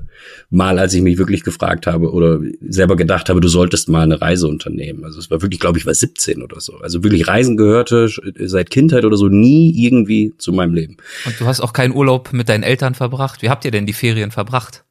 Mal, 0.51 0.79
als 0.79 0.95
ich 0.95 1.03
mich 1.03 1.19
wirklich 1.19 1.43
gefragt 1.43 1.87
habe 1.87 2.13
oder 2.13 2.41
selber 2.61 2.97
gedacht 2.97 3.29
habe, 3.29 3.41
du 3.41 3.49
solltest 3.49 3.89
mal 3.89 4.03
eine 4.03 4.21
Reise 4.21 4.47
unternehmen. 4.47 5.05
Also 5.05 5.19
es 5.19 5.31
war 5.31 5.43
wirklich, 5.43 5.61
glaube 5.61 5.79
ich, 5.79 5.87
war 5.87 5.95
17 5.95 6.43
oder 6.43 6.61
so. 6.61 6.79
Also 6.79 7.03
wirklich 7.03 7.27
Reisen 7.27 7.57
gehörte 7.57 8.09
seit 8.39 8.71
Kindheit 8.71 9.05
oder 9.05 9.17
so 9.17 9.29
nie 9.29 9.73
irgendwie 9.77 10.35
zu 10.39 10.53
meinem 10.53 10.75
Leben. 10.75 10.97
Und 11.25 11.41
du 11.41 11.47
hast 11.47 11.61
auch 11.61 11.73
keinen 11.73 11.95
Urlaub 11.95 12.33
mit 12.33 12.49
deinen 12.49 12.63
Eltern 12.63 12.95
verbracht. 12.95 13.43
Wie 13.43 13.51
habt 13.51 13.65
ihr 13.65 13.71
denn 13.71 13.87
die 13.87 13.93
Ferien 13.93 14.31
verbracht? 14.31 14.85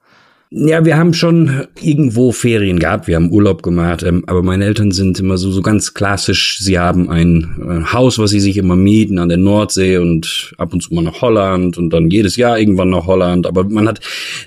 Ja, 0.56 0.86
wir 0.86 0.98
haben 0.98 1.16
schon 1.16 1.66
irgendwo 1.82 2.32
Ferien 2.32 2.78
gehabt, 2.78 3.08
wir 3.08 3.16
haben 3.16 3.32
Urlaub 3.32 3.64
gemacht, 3.64 4.04
ähm, 4.04 4.24
aber 4.28 4.44
meine 4.44 4.66
Eltern 4.66 4.92
sind 4.92 5.20
immer 5.20 5.40
so, 5.40 5.52
so 5.52 5.64
ganz 5.64 5.96
klassisch. 5.96 6.60
Sie 6.60 6.78
haben 6.78 7.10
ein 7.10 7.56
äh, 7.88 7.92
Haus, 7.92 8.20
was 8.20 8.30
sie 8.30 8.40
sich 8.40 8.58
immer 8.58 8.76
mieten 8.76 9.18
an 9.18 9.30
der 9.30 9.40
Nordsee 9.40 9.98
und 9.98 10.54
ab 10.60 10.72
und 10.72 10.82
zu 10.82 10.94
mal 10.94 11.02
nach 11.02 11.22
Holland 11.22 11.80
und 11.80 11.90
dann 11.90 12.12
jedes 12.12 12.36
Jahr 12.36 12.60
irgendwann 12.60 12.92
nach 12.92 13.08
Holland. 13.08 13.48
Aber 13.48 13.64
man 13.64 13.88
hat 13.88 14.02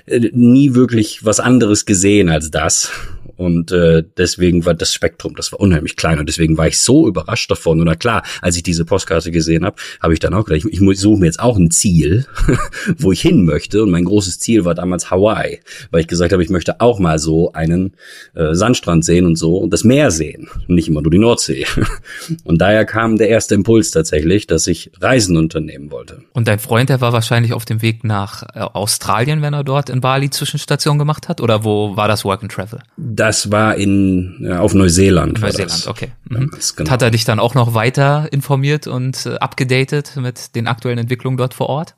äh, 0.05 0.29
nie 0.33 0.75
wirklich 0.75 1.25
was 1.25 1.41
anderes 1.41 1.85
gesehen 1.85 2.29
als 2.29 2.51
das. 2.51 2.89
Und 3.37 3.71
äh, 3.71 4.03
deswegen 4.17 4.65
war 4.65 4.73
das 4.73 4.93
Spektrum, 4.93 5.35
das 5.35 5.51
war 5.51 5.59
unheimlich 5.59 5.95
klein 5.95 6.19
und 6.19 6.27
deswegen 6.27 6.57
war 6.57 6.67
ich 6.67 6.79
so 6.79 7.07
überrascht 7.07 7.49
davon. 7.49 7.79
Und 7.79 7.85
na 7.85 7.95
klar, 7.95 8.23
als 8.41 8.57
ich 8.57 8.63
diese 8.63 8.83
Postkarte 8.85 9.31
gesehen 9.31 9.63
habe, 9.65 9.77
habe 10.01 10.13
ich 10.13 10.19
dann 10.19 10.33
auch 10.33 10.45
gedacht, 10.45 10.65
ich, 10.65 10.81
ich 10.81 10.99
suche 10.99 11.19
mir 11.19 11.27
jetzt 11.27 11.39
auch 11.39 11.57
ein 11.57 11.71
Ziel, 11.71 12.25
wo 12.97 13.11
ich 13.11 13.21
hin 13.21 13.45
möchte. 13.45 13.83
Und 13.83 13.91
mein 13.91 14.05
großes 14.05 14.39
Ziel 14.39 14.65
war 14.65 14.75
damals 14.75 15.11
Hawaii, 15.11 15.59
weil 15.91 16.01
ich 16.01 16.07
gesagt 16.07 16.33
habe, 16.33 16.43
ich 16.43 16.49
möchte 16.49 16.81
auch 16.81 16.99
mal 16.99 17.19
so 17.19 17.53
einen 17.53 17.93
äh, 18.33 18.53
Sandstrand 18.53 19.05
sehen 19.05 19.25
und 19.25 19.35
so 19.35 19.57
und 19.57 19.71
das 19.71 19.83
Meer 19.83 20.11
sehen 20.11 20.49
und 20.67 20.75
nicht 20.75 20.87
immer 20.87 21.01
nur 21.01 21.11
die 21.11 21.19
Nordsee. 21.19 21.65
und 22.43 22.59
daher 22.59 22.85
kam 22.85 23.17
der 23.17 23.29
erste 23.29 23.55
Impuls 23.55 23.91
tatsächlich, 23.91 24.47
dass 24.47 24.67
ich 24.67 24.91
Reisen 24.99 25.37
unternehmen 25.37 25.91
wollte. 25.91 26.23
Und 26.33 26.47
dein 26.47 26.59
Freund, 26.59 26.89
der 26.89 27.01
war 27.01 27.13
wahrscheinlich 27.13 27.53
auf 27.53 27.65
dem 27.65 27.81
Weg 27.81 28.03
nach 28.03 28.43
äh, 28.55 28.59
Australien, 28.59 29.41
wenn 29.41 29.53
er 29.53 29.63
dort 29.63 29.89
in 29.89 30.01
Bali 30.01 30.29
Zwischenstation 30.29 30.97
gemacht 30.97 31.27
hat? 31.29 31.41
Oder 31.41 31.63
wo 31.63 31.95
war 31.95 32.07
das 32.07 32.25
Work 32.25 32.43
and 32.43 32.51
Travel? 32.51 32.79
Da 32.97 33.26
Das 33.27 33.51
war 33.51 33.75
in 33.75 34.45
äh, 34.45 34.53
auf 34.53 34.73
Neuseeland. 34.73 35.41
Neuseeland, 35.41 35.85
okay. 35.87 36.11
Mhm. 36.29 36.49
Genau. 36.77 36.89
Hat 36.89 37.01
er 37.01 37.11
dich 37.11 37.25
dann 37.25 37.41
auch 37.41 37.55
noch 37.55 37.73
weiter 37.73 38.29
informiert 38.31 38.87
und 38.87 39.25
äh, 39.25 39.35
abgedatet 39.35 40.13
mit 40.15 40.55
den 40.55 40.65
aktuellen 40.65 40.97
Entwicklungen 40.97 41.35
dort 41.35 41.53
vor 41.53 41.67
Ort? 41.67 41.95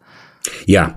Ja, 0.65 0.95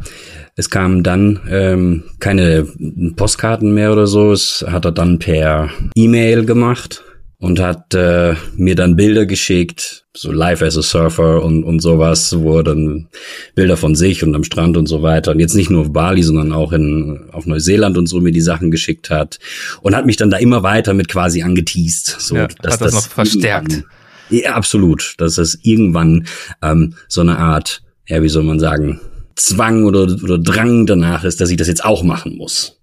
es 0.57 0.71
kamen 0.71 1.03
dann 1.03 1.41
ähm, 1.51 2.05
keine 2.19 2.67
Postkarten 3.15 3.75
mehr 3.75 3.93
oder 3.93 4.07
so. 4.07 4.33
Es 4.33 4.65
hat 4.67 4.87
er 4.87 4.93
dann 4.93 5.19
per 5.19 5.69
E-Mail 5.95 6.47
gemacht 6.47 7.05
und 7.43 7.59
hat 7.59 7.93
äh, 7.93 8.37
mir 8.55 8.77
dann 8.77 8.95
Bilder 8.95 9.27
geschickt, 9.27 10.05
so 10.15 10.31
live 10.31 10.63
as 10.63 10.79
a 10.79 10.83
Surfer 10.83 11.43
und, 11.45 11.65
und 11.65 11.81
sowas, 11.81 12.39
wo 12.39 12.59
er 12.59 12.63
dann 12.63 13.09
Bilder 13.57 13.77
von 13.77 13.97
sich 13.97 14.23
und 14.23 14.33
am 14.37 14.45
Strand 14.45 14.77
und 14.77 14.87
so 14.87 15.03
weiter 15.03 15.33
und 15.33 15.41
jetzt 15.41 15.57
nicht 15.57 15.69
nur 15.69 15.81
auf 15.81 15.93
Bali, 15.93 16.23
sondern 16.23 16.53
auch 16.53 16.71
in, 16.71 17.25
auf 17.33 17.45
Neuseeland 17.45 17.99
und 17.99 18.07
so 18.07 18.21
mir 18.21 18.31
die 18.31 18.41
Sachen 18.41 18.71
geschickt 18.71 19.11
hat 19.11 19.41
und 19.81 19.97
hat 19.97 20.07
mich 20.07 20.17
dann 20.17 20.31
da 20.31 20.37
immer 20.37 20.63
weiter 20.63 20.95
mit 20.95 21.09
quasi 21.09 21.43
angeteased. 21.43 22.15
So, 22.21 22.37
ja, 22.37 22.47
dass 22.47 22.75
hat 22.75 22.81
das, 22.81 22.93
das 22.93 22.95
noch 22.95 23.11
verstärkt. 23.11 23.83
Ja, 24.31 24.53
absolut. 24.53 25.15
Dass 25.19 25.37
es 25.37 25.59
irgendwann 25.65 26.29
ähm, 26.63 26.95
so 27.09 27.23
eine 27.23 27.39
Art, 27.39 27.83
ja, 28.07 28.23
wie 28.23 28.29
soll 28.29 28.45
man 28.45 28.61
sagen, 28.61 29.01
Zwang 29.35 29.85
oder, 29.85 30.03
oder 30.23 30.39
Drang 30.39 30.87
danach 30.87 31.25
ist, 31.25 31.41
dass 31.41 31.51
ich 31.51 31.57
das 31.57 31.67
jetzt 31.67 31.85
auch 31.85 32.05
machen 32.05 32.37
muss. 32.37 32.81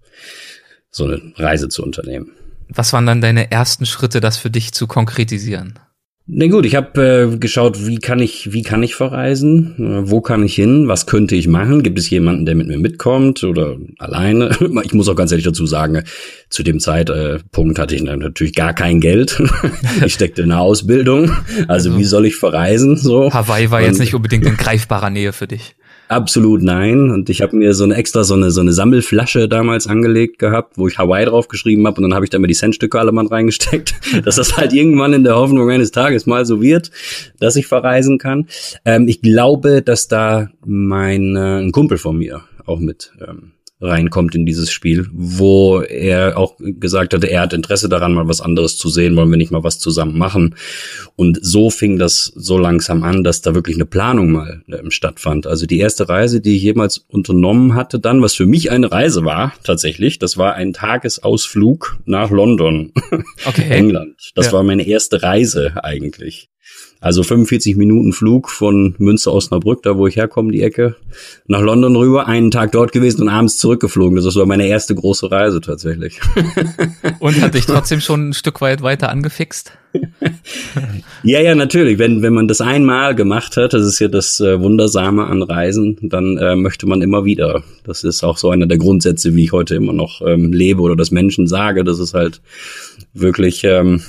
So 0.92 1.06
eine 1.06 1.22
Reise 1.38 1.70
zu 1.70 1.82
unternehmen. 1.82 2.34
Was 2.70 2.94
waren 2.94 3.06
dann 3.06 3.22
deine 3.22 3.52
ersten 3.52 3.86
Schritte, 3.86 4.20
das 4.20 4.38
für 4.38 4.50
dich 4.50 4.74
zu 4.74 4.88
konkretisieren? 4.88 5.80
Na 6.32 6.46
gut, 6.46 6.68
ich 6.68 6.76
habe 6.76 7.32
äh, 7.34 7.38
geschaut, 7.38 7.88
wie 7.88 7.98
kann 7.98 8.20
ich, 8.20 8.54
wie 8.54 8.62
kann 8.62 8.84
ich 8.84 8.94
verreisen, 8.94 9.74
äh, 9.80 10.12
wo 10.12 10.22
kann 10.22 10.44
ich 10.44 10.54
hin, 10.54 10.88
was 10.88 11.08
könnte 11.08 11.36
ich 11.36 11.48
machen, 11.48 11.82
gibt 11.82 11.98
es 11.98 12.08
jemanden, 12.08 12.46
der 12.46 12.54
mit 12.54 12.68
mir 12.68 12.78
mitkommt 12.78 13.44
oder 13.44 13.78
alleine? 13.98 14.56
ich 14.84 14.94
muss 14.94 15.10
auch 15.10 15.16
ganz 15.16 15.32
ehrlich 15.32 15.46
dazu 15.46 15.66
sagen, 15.66 16.04
zu 16.52 16.62
dem 16.62 16.80
Zeitpunkt 16.80 17.80
hatte 17.80 17.96
ich 17.96 18.04
natürlich 18.04 18.54
gar 18.54 18.74
kein 18.74 19.00
Geld. 19.00 19.42
ich 20.06 20.14
steckte 20.14 20.44
in 20.44 20.50
der 20.50 20.60
Ausbildung, 20.60 21.32
also, 21.68 21.90
also 21.90 21.98
wie 21.98 22.04
soll 22.06 22.28
ich 22.28 22.36
verreisen? 22.36 22.96
So 22.96 23.34
Hawaii 23.34 23.72
war 23.72 23.80
Und, 23.80 23.86
jetzt 23.86 24.00
nicht 24.00 24.14
unbedingt 24.14 24.46
in 24.46 24.56
greifbarer 24.56 25.10
Nähe 25.10 25.34
für 25.34 25.48
dich. 25.48 25.76
Absolut 26.10 26.64
nein. 26.64 27.12
Und 27.12 27.30
ich 27.30 27.44
habe 27.44 27.56
mir 27.56 27.76
so 27.76 27.84
eine 27.84 27.94
extra 27.94 28.24
so 28.24 28.34
eine 28.34 28.50
so 28.50 28.62
eine 28.62 28.74
Sammelflasche 28.74 29.48
damals 29.48 29.86
angelegt 29.86 30.40
gehabt, 30.40 30.76
wo 30.76 30.88
ich 30.88 30.98
Hawaii 30.98 31.24
draufgeschrieben 31.26 31.86
habe 31.86 31.98
und 31.98 32.04
dann 32.10 32.16
habe 32.16 32.26
ich 32.26 32.32
da 32.32 32.40
mal 32.40 32.48
die 32.48 32.56
Centstücke 32.56 33.00
alle 33.00 33.12
mal 33.12 33.28
reingesteckt, 33.28 33.94
dass 34.26 34.38
das 34.38 34.58
halt 34.58 34.74
irgendwann 34.74 35.14
in 35.14 35.24
der 35.24 35.36
Hoffnung 35.36 35.70
eines 35.70 35.92
Tages 35.92 36.26
mal 36.26 36.48
so 36.48 36.64
wird, 36.64 36.90
dass 37.40 37.56
ich 37.56 37.68
verreisen 37.68 38.18
kann. 38.18 38.48
Ähm, 38.86 39.08
ich 39.08 39.22
glaube, 39.22 39.84
dass 39.84 40.08
da 40.08 40.50
mein 40.66 41.36
äh, 41.36 41.60
ein 41.62 41.72
Kumpel 41.72 42.00
von 42.00 42.18
mir 42.18 42.42
auch 42.66 42.80
mit 42.80 43.12
ähm, 43.22 43.52
reinkommt 43.82 44.36
in 44.36 44.46
dieses 44.46 44.72
Spiel, 44.72 45.08
wo 45.12 45.80
er 45.82 46.38
auch 46.38 46.56
gesagt 46.60 47.14
hatte, 47.14 47.28
er 47.28 47.42
hat 47.42 47.54
Interesse 47.54 47.88
daran, 47.88 48.14
mal 48.14 48.28
was 48.28 48.42
anderes 48.42 48.78
zu 48.78 48.90
sehen, 48.90 49.16
wollen 49.16 49.30
wir 49.30 49.38
nicht 49.38 49.52
mal 49.52 49.64
was 49.64 49.80
zusammen 49.80 50.18
machen. 50.18 50.56
Und 51.16 51.40
so 51.42 51.70
fing 51.70 51.98
das 51.98 52.32
so 52.36 52.58
langsam 52.58 53.04
an, 53.04 53.24
dass 53.24 53.42
da 53.42 53.56
wirklich 53.56 53.78
eine 53.78 53.86
Planung 53.86 54.32
mal 54.32 54.64
äh, 54.68 54.92
stattfand. 54.92 55.48
Also 55.48 55.66
die 55.66 55.80
erste 55.80 56.10
Reise, 56.10 56.42
die 56.42 56.58
ich 56.58 56.64
jemals 56.64 56.98
unternommen 56.98 57.76
hatte, 57.76 58.00
dann, 58.00 58.22
was 58.22 58.36
für 58.36 58.46
mich 58.46 58.70
eine 58.70 58.92
Reise 58.92 59.24
war, 59.24 59.54
tatsächlich, 59.64 60.20
das 60.20 60.38
war 60.38 60.56
ein 60.56 60.74
Tagesausflug 60.74 61.98
nach 62.06 62.32
London, 62.32 62.92
okay. 63.46 63.66
England. 63.70 64.32
Das 64.36 64.48
ja. 64.48 64.54
war 64.54 64.64
meine 64.64 64.86
erste 64.86 65.24
Reise 65.24 65.84
eigentlich. 65.84 66.50
Also 67.02 67.24
45 67.24 67.78
Minuten 67.78 68.12
Flug 68.12 68.50
von 68.50 68.94
Münster 68.98 69.32
Osnabrück, 69.32 69.84
da 69.84 69.98
wo 69.98 70.08
ich 70.08 70.18
herkomme, 70.18 70.52
die 70.52 70.62
Ecke, 70.62 70.98
nach 71.48 71.62
London 71.62 71.96
rüber, 71.96 72.28
einen 72.28 72.52
Tag 72.52 72.74
dort 72.74 72.92
gewesen 72.92 73.22
und 73.22 73.30
abends 73.30 73.58
zurückgeflogen. 73.58 74.22
Das 74.22 74.36
war 74.36 74.46
meine 74.46 74.68
erste 74.68 74.96
große 74.96 75.32
Reise 75.32 75.62
tatsächlich. 75.62 76.20
Und 77.20 77.42
hat 77.42 77.54
dich 77.54 77.66
trotzdem 77.66 78.02
schon 78.02 78.30
ein 78.30 78.34
Stück 78.34 78.60
weit 78.60 78.82
weiter 78.82 79.10
angefixt? 79.10 79.72
ja, 81.24 81.40
ja, 81.40 81.56
natürlich. 81.56 81.98
Wenn, 82.00 82.22
wenn 82.22 82.34
man 82.34 82.48
das 82.48 82.62
einmal 82.62 83.16
gemacht 83.16 83.56
hat, 83.56 83.74
das 83.74 83.86
ist 83.86 84.00
ja 84.00 84.08
das 84.08 84.40
äh, 84.40 84.60
Wundersame 84.60 85.26
an 85.26 85.42
Reisen, 85.42 85.98
dann 86.02 86.38
äh, 86.38 86.56
möchte 86.56 86.86
man 86.86 87.02
immer 87.02 87.26
wieder. 87.26 87.64
Das 87.86 88.04
ist 88.04 88.24
auch 88.24 88.38
so 88.38 88.50
einer 88.50 88.68
der 88.68 88.78
Grundsätze, 88.78 89.36
wie 89.36 89.46
ich 89.46 89.52
heute 89.52 89.76
immer 89.76 89.94
noch 89.94 90.22
ähm, 90.26 90.52
lebe 90.52 90.82
oder 90.82 90.96
das 90.96 91.12
Menschen 91.12 91.48
sage. 91.48 91.84
Das 91.84 92.00
ist 92.00 92.14
halt 92.14 92.42
wirklich, 93.14 93.64
ähm, 93.64 94.02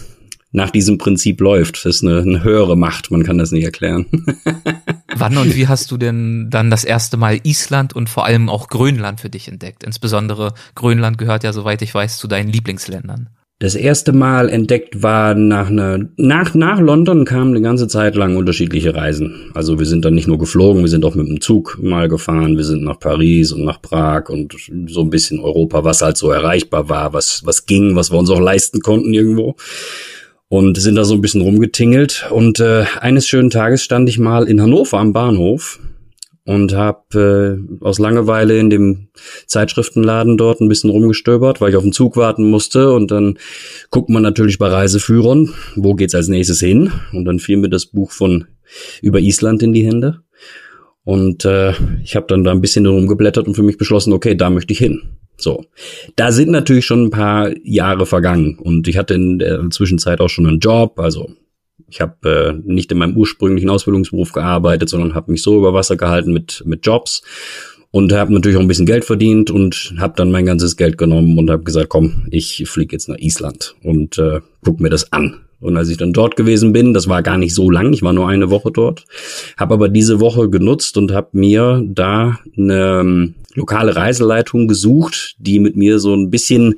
nach 0.52 0.70
diesem 0.70 0.98
Prinzip 0.98 1.40
läuft. 1.40 1.84
Das 1.84 1.96
ist 1.96 2.04
eine, 2.04 2.20
eine 2.20 2.44
höhere 2.44 2.76
Macht, 2.76 3.10
man 3.10 3.22
kann 3.22 3.38
das 3.38 3.52
nicht 3.52 3.64
erklären. 3.64 4.06
Wann 5.16 5.36
und 5.36 5.54
wie 5.54 5.68
hast 5.68 5.90
du 5.90 5.96
denn 5.96 6.48
dann 6.50 6.70
das 6.70 6.84
erste 6.84 7.16
Mal 7.16 7.40
Island 7.42 7.94
und 7.94 8.08
vor 8.08 8.24
allem 8.24 8.48
auch 8.48 8.68
Grönland 8.68 9.20
für 9.20 9.30
dich 9.30 9.48
entdeckt? 9.48 9.84
Insbesondere 9.84 10.54
Grönland 10.74 11.18
gehört 11.18 11.44
ja, 11.44 11.52
soweit 11.52 11.82
ich 11.82 11.94
weiß, 11.94 12.18
zu 12.18 12.28
deinen 12.28 12.48
Lieblingsländern. 12.48 13.28
Das 13.62 13.74
erste 13.74 14.14
Mal 14.14 14.48
entdeckt 14.48 15.02
war 15.02 15.34
nach 15.34 15.68
einer, 15.68 15.98
nach, 16.16 16.54
nach 16.54 16.80
London 16.80 17.26
kamen 17.26 17.50
eine 17.50 17.60
ganze 17.60 17.88
Zeit 17.88 18.14
lang 18.14 18.38
unterschiedliche 18.38 18.94
Reisen. 18.94 19.50
Also 19.52 19.78
wir 19.78 19.84
sind 19.84 20.02
dann 20.06 20.14
nicht 20.14 20.26
nur 20.26 20.38
geflogen, 20.38 20.80
wir 20.80 20.88
sind 20.88 21.04
auch 21.04 21.14
mit 21.14 21.28
dem 21.28 21.42
Zug 21.42 21.78
mal 21.82 22.08
gefahren, 22.08 22.56
wir 22.56 22.64
sind 22.64 22.82
nach 22.82 22.98
Paris 22.98 23.52
und 23.52 23.64
nach 23.64 23.82
Prag 23.82 24.30
und 24.30 24.56
so 24.86 25.02
ein 25.02 25.10
bisschen 25.10 25.40
Europa, 25.40 25.84
was 25.84 26.00
halt 26.00 26.16
so 26.16 26.30
erreichbar 26.30 26.88
war, 26.88 27.12
was, 27.12 27.42
was 27.44 27.66
ging, 27.66 27.96
was 27.96 28.10
wir 28.10 28.18
uns 28.18 28.30
auch 28.30 28.40
leisten 28.40 28.80
konnten 28.80 29.12
irgendwo 29.12 29.56
und 30.50 30.76
sind 30.76 30.96
da 30.96 31.04
so 31.04 31.14
ein 31.14 31.20
bisschen 31.20 31.42
rumgetingelt. 31.42 32.26
Und 32.30 32.58
äh, 32.58 32.84
eines 33.00 33.26
schönen 33.28 33.50
Tages 33.50 33.84
stand 33.84 34.08
ich 34.08 34.18
mal 34.18 34.48
in 34.48 34.60
Hannover 34.60 34.98
am 34.98 35.12
Bahnhof 35.12 35.78
und 36.44 36.74
habe 36.74 37.62
äh, 37.80 37.84
aus 37.84 38.00
Langeweile 38.00 38.58
in 38.58 38.68
dem 38.68 39.08
Zeitschriftenladen 39.46 40.36
dort 40.36 40.60
ein 40.60 40.68
bisschen 40.68 40.90
rumgestöbert, 40.90 41.60
weil 41.60 41.70
ich 41.70 41.76
auf 41.76 41.84
den 41.84 41.92
Zug 41.92 42.16
warten 42.16 42.50
musste. 42.50 42.92
Und 42.92 43.12
dann 43.12 43.38
guckt 43.90 44.10
man 44.10 44.24
natürlich 44.24 44.58
bei 44.58 44.66
Reiseführern, 44.66 45.54
wo 45.76 45.94
geht's 45.94 46.16
als 46.16 46.26
nächstes 46.26 46.58
hin? 46.58 46.90
Und 47.12 47.26
dann 47.26 47.38
fiel 47.38 47.56
mir 47.56 47.70
das 47.70 47.86
Buch 47.86 48.10
von 48.10 48.46
über 49.02 49.20
Island 49.20 49.62
in 49.62 49.72
die 49.72 49.86
Hände. 49.86 50.22
Und 51.04 51.44
äh, 51.44 51.74
ich 52.02 52.16
habe 52.16 52.26
dann 52.26 52.42
da 52.42 52.50
ein 52.50 52.60
bisschen 52.60 52.86
rumgeblättert 52.86 53.46
und 53.46 53.54
für 53.54 53.62
mich 53.62 53.78
beschlossen, 53.78 54.12
okay, 54.12 54.34
da 54.34 54.50
möchte 54.50 54.72
ich 54.72 54.80
hin. 54.80 55.02
So, 55.40 55.64
da 56.16 56.32
sind 56.32 56.50
natürlich 56.50 56.86
schon 56.86 57.04
ein 57.04 57.10
paar 57.10 57.50
Jahre 57.64 58.06
vergangen 58.06 58.58
und 58.58 58.88
ich 58.88 58.96
hatte 58.96 59.14
in 59.14 59.38
der 59.38 59.70
Zwischenzeit 59.70 60.20
auch 60.20 60.28
schon 60.28 60.46
einen 60.46 60.60
Job, 60.60 60.98
also 60.98 61.30
ich 61.88 62.00
habe 62.00 62.60
äh, 62.64 62.70
nicht 62.70 62.92
in 62.92 62.98
meinem 62.98 63.16
ursprünglichen 63.16 63.68
Ausbildungsberuf 63.68 64.32
gearbeitet, 64.32 64.88
sondern 64.88 65.14
habe 65.14 65.32
mich 65.32 65.42
so 65.42 65.56
über 65.56 65.74
Wasser 65.74 65.96
gehalten 65.96 66.32
mit 66.32 66.62
mit 66.64 66.86
Jobs 66.86 67.22
und 67.90 68.12
habe 68.12 68.32
natürlich 68.32 68.56
auch 68.56 68.62
ein 68.62 68.68
bisschen 68.68 68.86
Geld 68.86 69.04
verdient 69.04 69.50
und 69.50 69.94
habe 69.98 70.14
dann 70.16 70.30
mein 70.30 70.46
ganzes 70.46 70.76
Geld 70.76 70.96
genommen 70.98 71.38
und 71.38 71.50
habe 71.50 71.64
gesagt, 71.64 71.88
komm, 71.88 72.26
ich 72.30 72.64
fliege 72.68 72.94
jetzt 72.94 73.08
nach 73.08 73.18
Island 73.18 73.74
und 73.82 74.18
äh, 74.18 74.40
guck 74.64 74.80
mir 74.80 74.90
das 74.90 75.12
an. 75.12 75.40
Und 75.60 75.76
als 75.76 75.88
ich 75.90 75.98
dann 75.98 76.12
dort 76.12 76.36
gewesen 76.36 76.72
bin, 76.72 76.94
das 76.94 77.08
war 77.08 77.22
gar 77.22 77.36
nicht 77.36 77.54
so 77.54 77.70
lang, 77.70 77.92
ich 77.92 78.02
war 78.02 78.12
nur 78.12 78.28
eine 78.28 78.50
Woche 78.50 78.70
dort, 78.72 79.04
habe 79.58 79.74
aber 79.74 79.88
diese 79.88 80.18
Woche 80.20 80.48
genutzt 80.48 80.96
und 80.96 81.12
habe 81.12 81.28
mir 81.32 81.82
da 81.86 82.38
eine 82.56 83.00
ähm, 83.00 83.34
lokale 83.54 83.94
Reiseleitung 83.94 84.68
gesucht, 84.68 85.36
die 85.38 85.58
mit 85.58 85.76
mir 85.76 85.98
so 85.98 86.14
ein 86.14 86.30
bisschen 86.30 86.76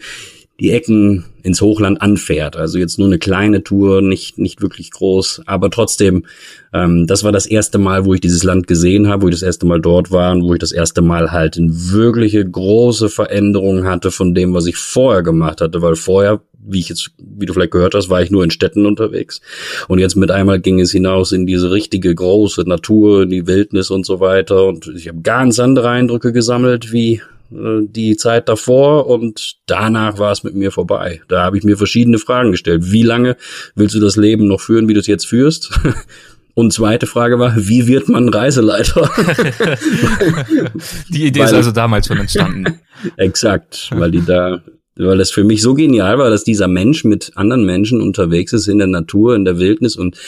die 0.62 0.70
Ecken 0.70 1.24
ins 1.42 1.60
Hochland 1.60 2.00
anfährt. 2.00 2.56
Also 2.56 2.78
jetzt 2.78 2.96
nur 2.96 3.08
eine 3.08 3.18
kleine 3.18 3.64
Tour, 3.64 4.00
nicht, 4.00 4.38
nicht 4.38 4.62
wirklich 4.62 4.92
groß, 4.92 5.42
aber 5.44 5.70
trotzdem, 5.70 6.24
ähm, 6.72 7.08
das 7.08 7.24
war 7.24 7.32
das 7.32 7.46
erste 7.46 7.78
Mal, 7.78 8.04
wo 8.04 8.14
ich 8.14 8.20
dieses 8.20 8.44
Land 8.44 8.68
gesehen 8.68 9.08
habe, 9.08 9.22
wo 9.22 9.28
ich 9.28 9.34
das 9.34 9.42
erste 9.42 9.66
Mal 9.66 9.80
dort 9.80 10.12
war 10.12 10.30
und 10.30 10.44
wo 10.44 10.52
ich 10.52 10.60
das 10.60 10.70
erste 10.70 11.02
Mal 11.02 11.32
halt 11.32 11.56
in 11.56 11.90
wirkliche 11.90 12.48
große 12.48 13.08
Veränderungen 13.08 13.86
hatte 13.86 14.12
von 14.12 14.34
dem, 14.34 14.54
was 14.54 14.66
ich 14.66 14.76
vorher 14.76 15.24
gemacht 15.24 15.60
hatte, 15.60 15.82
weil 15.82 15.96
vorher, 15.96 16.40
wie 16.64 16.78
ich 16.78 16.88
jetzt, 16.90 17.10
wie 17.18 17.46
du 17.46 17.52
vielleicht 17.52 17.72
gehört 17.72 17.96
hast, 17.96 18.08
war 18.08 18.22
ich 18.22 18.30
nur 18.30 18.44
in 18.44 18.52
Städten 18.52 18.86
unterwegs. 18.86 19.40
Und 19.88 19.98
jetzt 19.98 20.14
mit 20.14 20.30
einmal 20.30 20.60
ging 20.60 20.78
es 20.78 20.92
hinaus 20.92 21.32
in 21.32 21.44
diese 21.44 21.72
richtige 21.72 22.14
große 22.14 22.62
Natur, 22.68 23.24
in 23.24 23.30
die 23.30 23.48
Wildnis 23.48 23.90
und 23.90 24.06
so 24.06 24.20
weiter. 24.20 24.68
Und 24.68 24.86
ich 24.94 25.08
habe 25.08 25.22
ganz 25.22 25.58
andere 25.58 25.88
Eindrücke 25.88 26.32
gesammelt, 26.32 26.92
wie 26.92 27.20
die 27.54 28.16
Zeit 28.16 28.48
davor 28.48 29.06
und 29.06 29.56
danach 29.66 30.18
war 30.18 30.32
es 30.32 30.42
mit 30.42 30.54
mir 30.54 30.70
vorbei. 30.70 31.20
Da 31.28 31.42
habe 31.42 31.58
ich 31.58 31.64
mir 31.64 31.76
verschiedene 31.76 32.18
Fragen 32.18 32.50
gestellt. 32.50 32.92
Wie 32.92 33.02
lange 33.02 33.36
willst 33.74 33.94
du 33.94 34.00
das 34.00 34.16
Leben 34.16 34.46
noch 34.46 34.60
führen, 34.60 34.88
wie 34.88 34.94
du 34.94 35.00
es 35.00 35.06
jetzt 35.06 35.26
führst? 35.26 35.70
Und 36.54 36.72
zweite 36.72 37.06
Frage 37.06 37.38
war, 37.38 37.54
wie 37.56 37.86
wird 37.86 38.10
man 38.10 38.28
Reiseleiter? 38.28 39.10
die 41.08 41.24
Idee 41.24 41.40
weil, 41.40 41.46
ist 41.46 41.54
also 41.54 41.72
damals 41.72 42.08
schon 42.08 42.18
entstanden. 42.18 42.78
Exakt, 43.16 43.88
weil 43.94 44.10
die 44.10 44.22
da, 44.22 44.60
weil 44.96 45.16
das 45.16 45.30
für 45.30 45.44
mich 45.44 45.62
so 45.62 45.72
genial 45.72 46.18
war, 46.18 46.28
dass 46.28 46.44
dieser 46.44 46.68
Mensch 46.68 47.04
mit 47.04 47.32
anderen 47.36 47.64
Menschen 47.64 48.02
unterwegs 48.02 48.52
ist 48.52 48.68
in 48.68 48.76
der 48.76 48.86
Natur, 48.86 49.34
in 49.34 49.46
der 49.46 49.58
Wildnis 49.58 49.96
und 49.96 50.18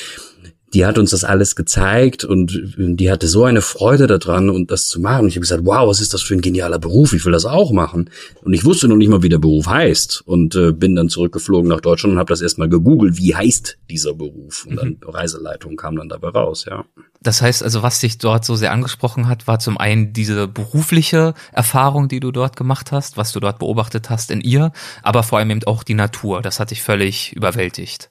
die 0.74 0.84
hat 0.84 0.98
uns 0.98 1.10
das 1.10 1.22
alles 1.24 1.54
gezeigt 1.54 2.24
und 2.24 2.74
die 2.76 3.10
hatte 3.10 3.28
so 3.28 3.44
eine 3.44 3.62
Freude 3.62 4.06
daran 4.06 4.50
und 4.50 4.70
das 4.70 4.88
zu 4.88 5.00
machen. 5.00 5.22
Und 5.22 5.28
ich 5.28 5.36
habe 5.36 5.42
gesagt, 5.42 5.64
wow, 5.64 5.88
was 5.88 6.00
ist 6.00 6.12
das 6.12 6.22
für 6.22 6.34
ein 6.34 6.40
genialer 6.40 6.80
Beruf? 6.80 7.12
Ich 7.12 7.24
will 7.24 7.32
das 7.32 7.44
auch 7.44 7.70
machen. 7.70 8.10
Und 8.42 8.52
ich 8.52 8.64
wusste 8.64 8.88
noch 8.88 8.96
nicht 8.96 9.08
mal, 9.08 9.22
wie 9.22 9.28
der 9.28 9.38
Beruf 9.38 9.66
heißt 9.66 10.22
und 10.26 10.56
äh, 10.56 10.72
bin 10.72 10.96
dann 10.96 11.08
zurückgeflogen 11.08 11.68
nach 11.68 11.80
Deutschland 11.80 12.14
und 12.14 12.18
habe 12.18 12.32
das 12.32 12.40
erstmal 12.40 12.68
gegoogelt, 12.68 13.16
wie 13.16 13.34
heißt 13.34 13.78
dieser 13.88 14.14
Beruf? 14.14 14.66
Und 14.66 14.76
dann 14.76 14.88
mhm. 15.00 15.08
Reiseleitung 15.08 15.76
kam 15.76 15.96
dann 15.96 16.08
dabei 16.08 16.28
raus, 16.28 16.66
ja. 16.68 16.84
Das 17.22 17.40
heißt 17.40 17.62
also, 17.62 17.82
was 17.82 18.00
dich 18.00 18.18
dort 18.18 18.44
so 18.44 18.54
sehr 18.54 18.72
angesprochen 18.72 19.28
hat, 19.28 19.46
war 19.46 19.58
zum 19.58 19.78
einen 19.78 20.12
diese 20.12 20.46
berufliche 20.46 21.32
Erfahrung, 21.52 22.08
die 22.08 22.20
du 22.20 22.32
dort 22.32 22.56
gemacht 22.56 22.92
hast, 22.92 23.16
was 23.16 23.32
du 23.32 23.40
dort 23.40 23.60
beobachtet 23.60 24.10
hast 24.10 24.30
in 24.30 24.42
ihr, 24.42 24.72
aber 25.02 25.22
vor 25.22 25.38
allem 25.38 25.50
eben 25.50 25.64
auch 25.64 25.84
die 25.84 25.94
Natur. 25.94 26.42
Das 26.42 26.60
hat 26.60 26.70
dich 26.70 26.82
völlig 26.82 27.32
überwältigt. 27.32 28.10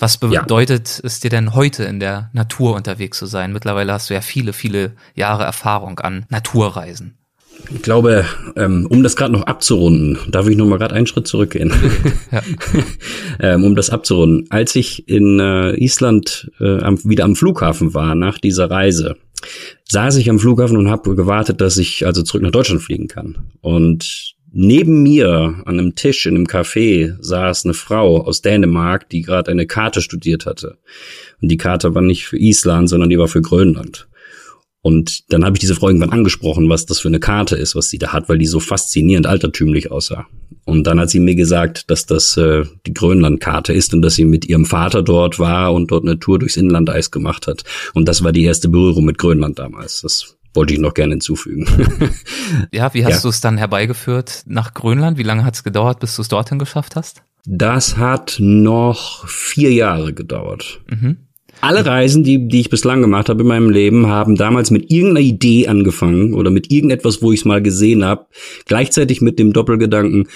Was 0.00 0.16
bedeutet 0.16 0.88
ja. 0.88 1.04
es 1.04 1.20
dir 1.20 1.28
denn 1.28 1.54
heute 1.54 1.84
in 1.84 2.00
der 2.00 2.30
Natur 2.32 2.74
unterwegs 2.74 3.18
zu 3.18 3.26
sein? 3.26 3.52
Mittlerweile 3.52 3.92
hast 3.92 4.08
du 4.08 4.14
ja 4.14 4.22
viele, 4.22 4.54
viele 4.54 4.92
Jahre 5.14 5.44
Erfahrung 5.44 6.00
an 6.00 6.24
Naturreisen. 6.30 7.18
Ich 7.68 7.82
glaube, 7.82 8.24
ähm, 8.56 8.86
um 8.88 9.02
das 9.02 9.14
gerade 9.14 9.34
noch 9.34 9.42
abzurunden, 9.42 10.18
darf 10.30 10.48
ich 10.48 10.56
noch 10.56 10.66
mal 10.66 10.78
gerade 10.78 10.94
einen 10.94 11.06
Schritt 11.06 11.28
zurückgehen, 11.28 11.70
ähm, 13.40 13.64
um 13.64 13.76
das 13.76 13.90
abzurunden. 13.90 14.46
Als 14.48 14.74
ich 14.74 15.06
in 15.06 15.38
äh, 15.38 15.74
Island 15.76 16.50
äh, 16.58 16.80
wieder 17.04 17.24
am 17.24 17.36
Flughafen 17.36 17.92
war 17.92 18.14
nach 18.14 18.38
dieser 18.38 18.70
Reise, 18.70 19.16
saß 19.84 20.16
ich 20.16 20.30
am 20.30 20.38
Flughafen 20.38 20.78
und 20.78 20.90
habe 20.90 21.14
gewartet, 21.14 21.60
dass 21.60 21.76
ich 21.76 22.06
also 22.06 22.22
zurück 22.22 22.42
nach 22.42 22.50
Deutschland 22.50 22.82
fliegen 22.82 23.08
kann. 23.08 23.50
Und 23.60 24.34
Neben 24.52 25.04
mir 25.04 25.62
an 25.64 25.78
einem 25.78 25.94
Tisch 25.94 26.26
in 26.26 26.34
einem 26.34 26.46
Café 26.46 27.16
saß 27.20 27.64
eine 27.64 27.74
Frau 27.74 28.24
aus 28.24 28.42
Dänemark, 28.42 29.08
die 29.08 29.22
gerade 29.22 29.50
eine 29.50 29.66
Karte 29.66 30.00
studiert 30.00 30.44
hatte. 30.44 30.78
Und 31.40 31.50
die 31.50 31.56
Karte 31.56 31.94
war 31.94 32.02
nicht 32.02 32.26
für 32.26 32.36
Island, 32.36 32.88
sondern 32.88 33.10
die 33.10 33.18
war 33.18 33.28
für 33.28 33.42
Grönland. 33.42 34.08
Und 34.82 35.30
dann 35.32 35.44
habe 35.44 35.56
ich 35.56 35.60
diese 35.60 35.74
Frau 35.74 35.88
irgendwann 35.88 36.10
angesprochen, 36.10 36.68
was 36.68 36.86
das 36.86 37.00
für 37.00 37.08
eine 37.08 37.20
Karte 37.20 37.54
ist, 37.54 37.76
was 37.76 37.90
sie 37.90 37.98
da 37.98 38.12
hat, 38.12 38.28
weil 38.28 38.38
die 38.38 38.46
so 38.46 38.60
faszinierend 38.60 39.26
altertümlich 39.26 39.90
aussah. 39.90 40.26
Und 40.64 40.86
dann 40.86 40.98
hat 40.98 41.10
sie 41.10 41.20
mir 41.20 41.34
gesagt, 41.34 41.90
dass 41.90 42.06
das 42.06 42.36
äh, 42.36 42.64
die 42.86 42.94
Grönlandkarte 42.94 43.72
ist 43.72 43.92
und 43.92 44.02
dass 44.02 44.14
sie 44.14 44.24
mit 44.24 44.46
ihrem 44.46 44.64
Vater 44.64 45.02
dort 45.02 45.38
war 45.38 45.74
und 45.74 45.90
dort 45.90 46.04
eine 46.04 46.18
Tour 46.18 46.38
durchs 46.38 46.56
Inlandeis 46.56 47.10
gemacht 47.10 47.46
hat. 47.46 47.64
Und 47.92 48.08
das 48.08 48.24
war 48.24 48.32
die 48.32 48.44
erste 48.44 48.68
Berührung 48.68 49.04
mit 49.04 49.18
Grönland 49.18 49.58
damals. 49.58 50.00
Das 50.00 50.36
wollte 50.54 50.74
ich 50.74 50.80
noch 50.80 50.94
gerne 50.94 51.14
hinzufügen. 51.14 51.66
ja, 52.72 52.92
wie 52.94 53.04
hast 53.04 53.16
ja. 53.16 53.20
du 53.22 53.28
es 53.28 53.40
dann 53.40 53.58
herbeigeführt 53.58 54.42
nach 54.46 54.74
Grönland? 54.74 55.18
Wie 55.18 55.22
lange 55.22 55.44
hat 55.44 55.54
es 55.54 55.64
gedauert, 55.64 56.00
bis 56.00 56.16
du 56.16 56.22
es 56.22 56.28
dorthin 56.28 56.58
geschafft 56.58 56.96
hast? 56.96 57.22
Das 57.46 57.96
hat 57.96 58.36
noch 58.38 59.26
vier 59.28 59.72
Jahre 59.72 60.12
gedauert. 60.12 60.80
Mhm. 60.88 61.16
Alle 61.62 61.84
Reisen, 61.84 62.24
die, 62.24 62.48
die 62.48 62.60
ich 62.60 62.70
bislang 62.70 63.02
gemacht 63.02 63.28
habe 63.28 63.42
in 63.42 63.46
meinem 63.48 63.68
Leben, 63.68 64.06
haben 64.06 64.34
damals 64.34 64.70
mit 64.70 64.90
irgendeiner 64.90 65.26
Idee 65.26 65.68
angefangen 65.68 66.32
oder 66.32 66.50
mit 66.50 66.70
irgendetwas, 66.70 67.20
wo 67.20 67.32
ich 67.32 67.40
es 67.40 67.44
mal 67.44 67.60
gesehen 67.60 68.02
habe, 68.02 68.26
gleichzeitig 68.64 69.20
mit 69.20 69.38
dem 69.38 69.52
Doppelgedanken, 69.52 70.28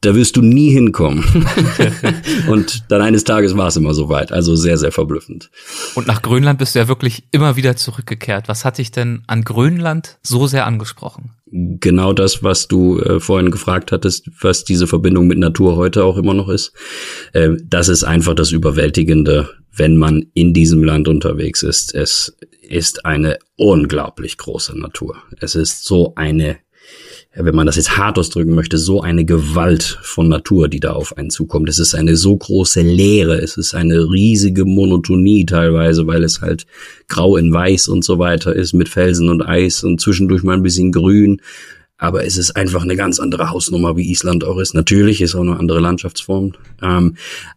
da 0.00 0.14
wirst 0.14 0.36
du 0.36 0.42
nie 0.42 0.70
hinkommen. 0.70 1.24
und 2.48 2.84
dann 2.88 3.02
eines 3.02 3.24
Tages 3.24 3.56
war 3.56 3.66
es 3.66 3.76
immer 3.76 3.94
so 3.94 4.08
weit. 4.08 4.30
Also 4.30 4.54
sehr, 4.54 4.78
sehr 4.78 4.92
verblüffend. 4.92 5.50
Und 5.94 6.06
nach 6.06 6.22
Grönland 6.22 6.58
bist 6.58 6.74
du 6.74 6.78
ja 6.78 6.88
wirklich 6.88 7.24
immer 7.32 7.56
wieder 7.56 7.74
zurückgekehrt. 7.76 8.48
Was 8.48 8.64
hat 8.64 8.78
dich 8.78 8.92
denn 8.92 9.22
an 9.26 9.42
Grönland 9.42 10.18
so 10.22 10.46
sehr 10.46 10.66
angesprochen? 10.66 11.30
Genau 11.50 12.12
das, 12.12 12.44
was 12.44 12.68
du 12.68 13.00
äh, 13.00 13.18
vorhin 13.18 13.50
gefragt 13.50 13.90
hattest, 13.90 14.30
was 14.40 14.64
diese 14.64 14.86
Verbindung 14.86 15.26
mit 15.26 15.38
Natur 15.38 15.76
heute 15.76 16.04
auch 16.04 16.16
immer 16.16 16.34
noch 16.34 16.48
ist. 16.48 16.72
Äh, 17.32 17.50
das 17.64 17.88
ist 17.88 18.04
einfach 18.04 18.34
das 18.34 18.52
Überwältigende, 18.52 19.48
wenn 19.74 19.96
man 19.96 20.26
in 20.34 20.54
diesem 20.54 20.84
Land 20.84 21.08
unterwegs 21.08 21.62
ist. 21.64 21.94
Es 21.94 22.36
ist 22.62 23.04
eine 23.04 23.38
unglaublich 23.56 24.36
große 24.36 24.78
Natur. 24.78 25.16
Es 25.40 25.54
ist 25.54 25.84
so 25.84 26.12
eine 26.14 26.58
wenn 27.40 27.54
man 27.54 27.66
das 27.66 27.76
jetzt 27.76 27.96
hart 27.96 28.18
ausdrücken 28.18 28.54
möchte, 28.54 28.78
so 28.78 29.00
eine 29.00 29.24
Gewalt 29.24 29.98
von 30.02 30.28
Natur, 30.28 30.68
die 30.68 30.80
da 30.80 30.92
auf 30.92 31.16
einen 31.16 31.30
zukommt. 31.30 31.68
Es 31.68 31.78
ist 31.78 31.94
eine 31.94 32.16
so 32.16 32.36
große 32.36 32.80
Leere, 32.82 33.40
es 33.40 33.56
ist 33.56 33.74
eine 33.74 34.10
riesige 34.10 34.64
Monotonie 34.64 35.46
teilweise, 35.46 36.06
weil 36.06 36.24
es 36.24 36.40
halt 36.40 36.66
grau 37.06 37.36
in 37.36 37.52
weiß 37.52 37.88
und 37.88 38.04
so 38.04 38.18
weiter 38.18 38.54
ist 38.54 38.72
mit 38.72 38.88
Felsen 38.88 39.28
und 39.28 39.42
Eis 39.42 39.84
und 39.84 40.00
zwischendurch 40.00 40.42
mal 40.42 40.54
ein 40.54 40.62
bisschen 40.62 40.90
grün. 40.92 41.40
Aber 41.96 42.24
es 42.24 42.36
ist 42.36 42.56
einfach 42.56 42.82
eine 42.82 42.96
ganz 42.96 43.18
andere 43.18 43.50
Hausnummer, 43.50 43.96
wie 43.96 44.10
Island 44.10 44.44
auch 44.44 44.58
ist. 44.58 44.74
Natürlich 44.74 45.20
ist 45.20 45.34
auch 45.34 45.40
eine 45.40 45.58
andere 45.58 45.80
Landschaftsform. 45.80 46.52
Ähm, 46.80 47.16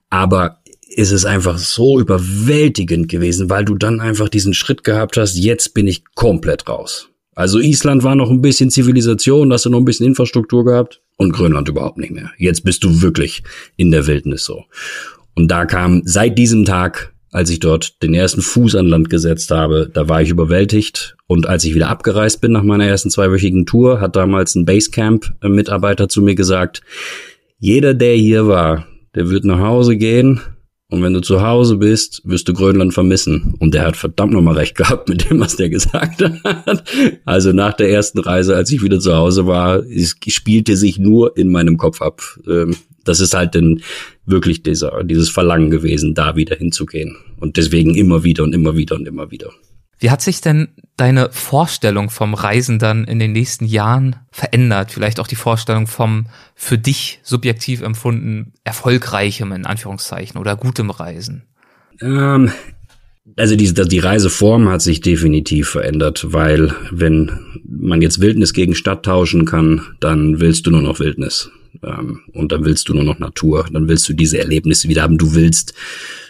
aber 0.09 0.61
ist 0.93 1.25
einfach 1.25 1.57
so 1.57 1.99
überwältigend 1.99 3.07
gewesen, 3.07 3.49
weil 3.49 3.63
du 3.63 3.75
dann 3.75 4.01
einfach 4.01 4.29
diesen 4.29 4.53
Schritt 4.53 4.83
gehabt 4.83 5.15
hast, 5.17 5.37
jetzt 5.37 5.73
bin 5.73 5.87
ich 5.87 6.03
komplett 6.15 6.67
raus. 6.67 7.10
Also 7.35 7.59
Island 7.59 8.03
war 8.03 8.15
noch 8.15 8.29
ein 8.29 8.41
bisschen 8.41 8.69
Zivilisation, 8.69 9.53
hast 9.53 9.65
du 9.65 9.69
noch 9.69 9.79
ein 9.79 9.85
bisschen 9.85 10.05
Infrastruktur 10.07 10.65
gehabt 10.65 11.01
und 11.17 11.31
Grönland 11.31 11.69
überhaupt 11.69 11.97
nicht 11.97 12.11
mehr. 12.11 12.31
Jetzt 12.37 12.63
bist 12.63 12.83
du 12.83 13.01
wirklich 13.01 13.43
in 13.77 13.91
der 13.91 14.05
Wildnis 14.07 14.43
so. 14.43 14.65
Und 15.33 15.49
da 15.49 15.65
kam 15.65 16.01
seit 16.03 16.37
diesem 16.37 16.65
Tag, 16.65 17.13
als 17.31 17.49
ich 17.49 17.59
dort 17.59 18.03
den 18.03 18.13
ersten 18.13 18.41
Fuß 18.41 18.75
an 18.75 18.87
Land 18.87 19.09
gesetzt 19.09 19.49
habe, 19.51 19.89
da 19.93 20.09
war 20.09 20.21
ich 20.21 20.29
überwältigt. 20.29 21.15
Und 21.27 21.47
als 21.47 21.63
ich 21.63 21.73
wieder 21.73 21.87
abgereist 21.87 22.41
bin 22.41 22.51
nach 22.51 22.63
meiner 22.63 22.85
ersten 22.85 23.09
zweiwöchigen 23.09 23.65
Tour, 23.65 24.01
hat 24.01 24.17
damals 24.17 24.55
ein 24.55 24.65
Basecamp-Mitarbeiter 24.65 26.09
zu 26.09 26.21
mir 26.21 26.35
gesagt, 26.35 26.81
jeder, 27.59 27.93
der 27.93 28.15
hier 28.15 28.47
war, 28.47 28.87
der 29.15 29.29
wird 29.29 29.45
nach 29.45 29.59
Hause 29.59 29.95
gehen 29.95 30.41
und 30.91 31.01
wenn 31.01 31.13
du 31.13 31.21
zu 31.21 31.41
Hause 31.41 31.77
bist, 31.77 32.21
wirst 32.25 32.49
du 32.49 32.53
Grönland 32.53 32.93
vermissen. 32.93 33.55
Und 33.59 33.73
der 33.73 33.83
hat 33.83 33.95
verdammt 33.95 34.33
nochmal 34.33 34.57
recht 34.57 34.75
gehabt 34.75 35.07
mit 35.07 35.29
dem, 35.29 35.39
was 35.39 35.55
der 35.55 35.69
gesagt 35.69 36.21
hat. 36.21 36.83
Also 37.23 37.53
nach 37.53 37.73
der 37.73 37.89
ersten 37.89 38.19
Reise, 38.19 38.57
als 38.57 38.71
ich 38.73 38.83
wieder 38.83 38.99
zu 38.99 39.15
Hause 39.15 39.47
war, 39.47 39.79
es 39.85 40.17
spielte 40.27 40.75
sich 40.75 40.99
nur 40.99 41.37
in 41.37 41.49
meinem 41.49 41.77
Kopf 41.77 42.01
ab. 42.01 42.21
Ähm, 42.45 42.75
das 43.05 43.21
ist 43.21 43.33
halt 43.33 43.55
dann 43.55 43.81
wirklich 44.25 44.63
dieser, 44.63 45.01
dieses 45.05 45.29
Verlangen 45.29 45.71
gewesen, 45.71 46.13
da 46.13 46.35
wieder 46.35 46.57
hinzugehen. 46.57 47.15
Und 47.39 47.55
deswegen 47.55 47.95
immer 47.95 48.25
wieder 48.25 48.43
und 48.43 48.53
immer 48.53 48.75
wieder 48.75 48.95
und 48.95 49.07
immer 49.07 49.31
wieder. 49.31 49.49
Wie 50.01 50.09
hat 50.09 50.23
sich 50.23 50.41
denn 50.41 50.69
deine 50.97 51.29
Vorstellung 51.31 52.09
vom 52.09 52.33
Reisen 52.33 52.79
dann 52.79 53.03
in 53.03 53.19
den 53.19 53.33
nächsten 53.33 53.65
Jahren 53.65 54.15
verändert? 54.31 54.91
Vielleicht 54.91 55.19
auch 55.19 55.27
die 55.27 55.35
Vorstellung 55.35 55.85
vom 55.85 56.25
für 56.55 56.79
dich 56.79 57.19
subjektiv 57.21 57.81
empfunden 57.81 58.53
erfolgreichem 58.63 59.51
in 59.51 59.67
Anführungszeichen 59.67 60.41
oder 60.41 60.55
gutem 60.55 60.89
Reisen? 60.89 61.43
Ähm, 62.01 62.51
also 63.37 63.55
die, 63.55 63.71
die 63.71 63.99
Reiseform 63.99 64.69
hat 64.69 64.81
sich 64.81 65.01
definitiv 65.01 65.69
verändert, 65.69 66.25
weil 66.29 66.73
wenn 66.89 67.61
man 67.63 68.01
jetzt 68.01 68.21
Wildnis 68.21 68.53
gegen 68.53 68.73
Stadt 68.73 69.03
tauschen 69.03 69.45
kann, 69.45 69.83
dann 69.99 70.39
willst 70.39 70.65
du 70.65 70.71
nur 70.71 70.81
noch 70.81 70.99
Wildnis. 70.99 71.51
Ähm, 71.83 72.21
und 72.33 72.51
dann 72.51 72.65
willst 72.65 72.89
du 72.89 72.95
nur 72.95 73.03
noch 73.03 73.19
Natur, 73.19 73.67
dann 73.71 73.87
willst 73.87 74.09
du 74.09 74.13
diese 74.13 74.39
Erlebnisse 74.39 74.89
wieder 74.89 75.03
haben. 75.03 75.19
Du 75.19 75.35
willst 75.35 75.75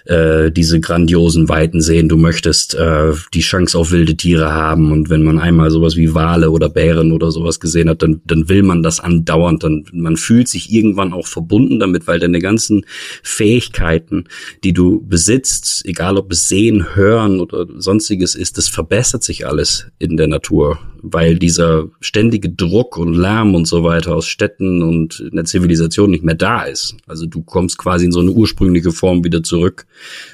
äh, 0.05 0.51
diese 0.51 0.79
grandiosen 0.79 1.49
Weiten 1.49 1.81
sehen. 1.81 2.09
Du 2.09 2.17
möchtest 2.17 2.73
äh, 2.75 3.13
die 3.33 3.41
Chance 3.41 3.77
auf 3.77 3.91
wilde 3.91 4.15
Tiere 4.15 4.51
haben. 4.51 4.91
Und 4.91 5.09
wenn 5.09 5.23
man 5.23 5.39
einmal 5.39 5.71
sowas 5.71 5.95
wie 5.95 6.13
Wale 6.13 6.51
oder 6.51 6.69
Bären 6.69 7.11
oder 7.11 7.31
sowas 7.31 7.59
gesehen 7.59 7.89
hat, 7.89 8.01
dann, 8.01 8.21
dann 8.25 8.49
will 8.49 8.63
man 8.63 8.83
das 8.83 8.99
andauernd. 8.99 9.63
Dann 9.63 9.85
man 9.93 10.17
fühlt 10.17 10.47
sich 10.47 10.71
irgendwann 10.71 11.13
auch 11.13 11.27
verbunden 11.27 11.79
damit, 11.79 12.07
weil 12.07 12.19
deine 12.19 12.39
ganzen 12.39 12.85
Fähigkeiten, 13.23 14.25
die 14.63 14.73
du 14.73 15.05
besitzt, 15.05 15.85
egal 15.85 16.17
ob 16.17 16.31
es 16.31 16.47
Sehen, 16.47 16.95
Hören 16.95 17.39
oder 17.39 17.67
sonstiges 17.77 18.35
ist, 18.35 18.57
das 18.57 18.67
verbessert 18.67 19.23
sich 19.23 19.47
alles 19.47 19.87
in 19.99 20.17
der 20.17 20.27
Natur, 20.27 20.79
weil 21.01 21.37
dieser 21.37 21.85
ständige 21.99 22.49
Druck 22.49 22.97
und 22.97 23.13
Lärm 23.13 23.55
und 23.55 23.67
so 23.67 23.83
weiter 23.83 24.15
aus 24.15 24.27
Städten 24.27 24.81
und 24.81 25.19
in 25.19 25.35
der 25.35 25.45
Zivilisation 25.45 26.11
nicht 26.11 26.23
mehr 26.23 26.35
da 26.35 26.63
ist. 26.63 26.95
Also 27.07 27.25
du 27.25 27.41
kommst 27.43 27.77
quasi 27.77 28.05
in 28.05 28.11
so 28.11 28.19
eine 28.19 28.31
ursprüngliche 28.31 28.91
Form 28.91 29.23
wieder 29.23 29.43
zurück 29.43 29.85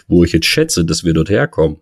wo 0.08 0.24
ich 0.24 0.34
jetzt 0.34 0.46
schätze, 0.46 0.86
dass 0.86 1.04
wir 1.04 1.13
dort 1.13 1.30
herkommen. 1.30 1.78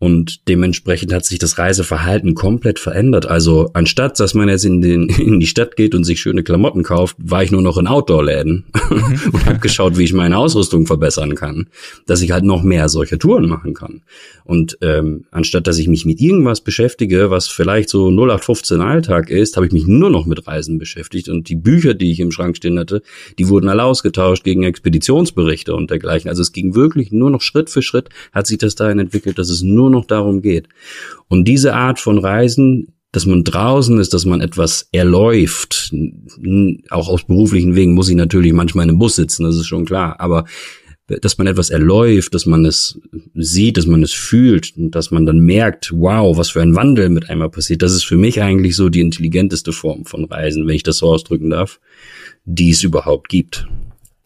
Und 0.00 0.46
dementsprechend 0.46 1.12
hat 1.12 1.24
sich 1.24 1.40
das 1.40 1.58
Reiseverhalten 1.58 2.36
komplett 2.36 2.78
verändert. 2.78 3.26
Also 3.26 3.70
anstatt, 3.72 4.20
dass 4.20 4.32
man 4.32 4.48
jetzt 4.48 4.64
in, 4.64 4.80
den, 4.80 5.08
in 5.18 5.40
die 5.40 5.46
Stadt 5.46 5.74
geht 5.74 5.94
und 5.94 6.04
sich 6.04 6.20
schöne 6.20 6.44
Klamotten 6.44 6.84
kauft, 6.84 7.16
war 7.18 7.42
ich 7.42 7.50
nur 7.50 7.62
noch 7.62 7.78
in 7.78 7.88
Outdoor-Läden 7.88 8.66
und 9.32 9.46
habe 9.46 9.58
geschaut, 9.58 9.98
wie 9.98 10.04
ich 10.04 10.12
meine 10.12 10.38
Ausrüstung 10.38 10.86
verbessern 10.86 11.34
kann, 11.34 11.68
dass 12.06 12.22
ich 12.22 12.30
halt 12.30 12.44
noch 12.44 12.62
mehr 12.62 12.88
solche 12.88 13.18
Touren 13.18 13.48
machen 13.48 13.74
kann. 13.74 14.02
Und 14.44 14.78
ähm, 14.82 15.26
anstatt, 15.32 15.66
dass 15.66 15.78
ich 15.78 15.88
mich 15.88 16.06
mit 16.06 16.20
irgendwas 16.20 16.60
beschäftige, 16.60 17.30
was 17.30 17.48
vielleicht 17.48 17.90
so 17.90 18.08
0815 18.08 18.80
Alltag 18.80 19.30
ist, 19.30 19.56
habe 19.56 19.66
ich 19.66 19.72
mich 19.72 19.86
nur 19.86 20.10
noch 20.10 20.26
mit 20.26 20.46
Reisen 20.46 20.78
beschäftigt. 20.78 21.28
Und 21.28 21.48
die 21.48 21.56
Bücher, 21.56 21.94
die 21.94 22.12
ich 22.12 22.20
im 22.20 22.30
Schrank 22.30 22.56
stehen 22.56 22.78
hatte, 22.78 23.02
die 23.38 23.48
wurden 23.48 23.68
alle 23.68 23.82
ausgetauscht 23.82 24.44
gegen 24.44 24.62
Expeditionsberichte 24.62 25.74
und 25.74 25.90
dergleichen. 25.90 26.28
Also 26.30 26.42
es 26.42 26.52
ging 26.52 26.76
wirklich 26.76 27.10
nur 27.10 27.30
noch 27.30 27.42
Schritt 27.42 27.68
für 27.68 27.82
Schritt, 27.82 28.10
hat 28.32 28.46
sich 28.46 28.58
das 28.58 28.76
dahin 28.76 29.00
entwickelt, 29.00 29.38
dass 29.38 29.50
es 29.50 29.62
nur 29.62 29.87
nur 29.88 30.00
noch 30.00 30.06
darum 30.06 30.42
geht. 30.42 30.68
Und 31.28 31.46
diese 31.46 31.74
Art 31.74 31.98
von 31.98 32.18
Reisen, 32.18 32.94
dass 33.12 33.26
man 33.26 33.44
draußen 33.44 33.98
ist, 33.98 34.12
dass 34.12 34.26
man 34.26 34.40
etwas 34.40 34.88
erläuft, 34.92 35.92
auch 36.90 37.08
aus 37.08 37.24
beruflichen 37.24 37.74
Wegen 37.74 37.94
muss 37.94 38.08
ich 38.08 38.16
natürlich 38.16 38.52
manchmal 38.52 38.84
in 38.84 38.90
einem 38.90 38.98
Bus 38.98 39.16
sitzen, 39.16 39.44
das 39.44 39.56
ist 39.56 39.66
schon 39.66 39.86
klar, 39.86 40.20
aber 40.20 40.44
dass 41.06 41.38
man 41.38 41.46
etwas 41.46 41.70
erläuft, 41.70 42.34
dass 42.34 42.44
man 42.44 42.66
es 42.66 43.00
sieht, 43.34 43.78
dass 43.78 43.86
man 43.86 44.02
es 44.02 44.12
fühlt 44.12 44.76
und 44.76 44.90
dass 44.90 45.10
man 45.10 45.24
dann 45.24 45.38
merkt, 45.38 45.90
wow, 45.94 46.36
was 46.36 46.50
für 46.50 46.60
ein 46.60 46.74
Wandel 46.74 47.08
mit 47.08 47.30
einmal 47.30 47.48
passiert. 47.48 47.80
Das 47.80 47.92
ist 47.92 48.04
für 48.04 48.18
mich 48.18 48.42
eigentlich 48.42 48.76
so 48.76 48.90
die 48.90 49.00
intelligenteste 49.00 49.72
Form 49.72 50.04
von 50.04 50.26
Reisen, 50.26 50.66
wenn 50.66 50.74
ich 50.74 50.82
das 50.82 50.98
so 50.98 51.06
ausdrücken 51.06 51.48
darf, 51.48 51.80
die 52.44 52.70
es 52.70 52.82
überhaupt 52.82 53.30
gibt. 53.30 53.66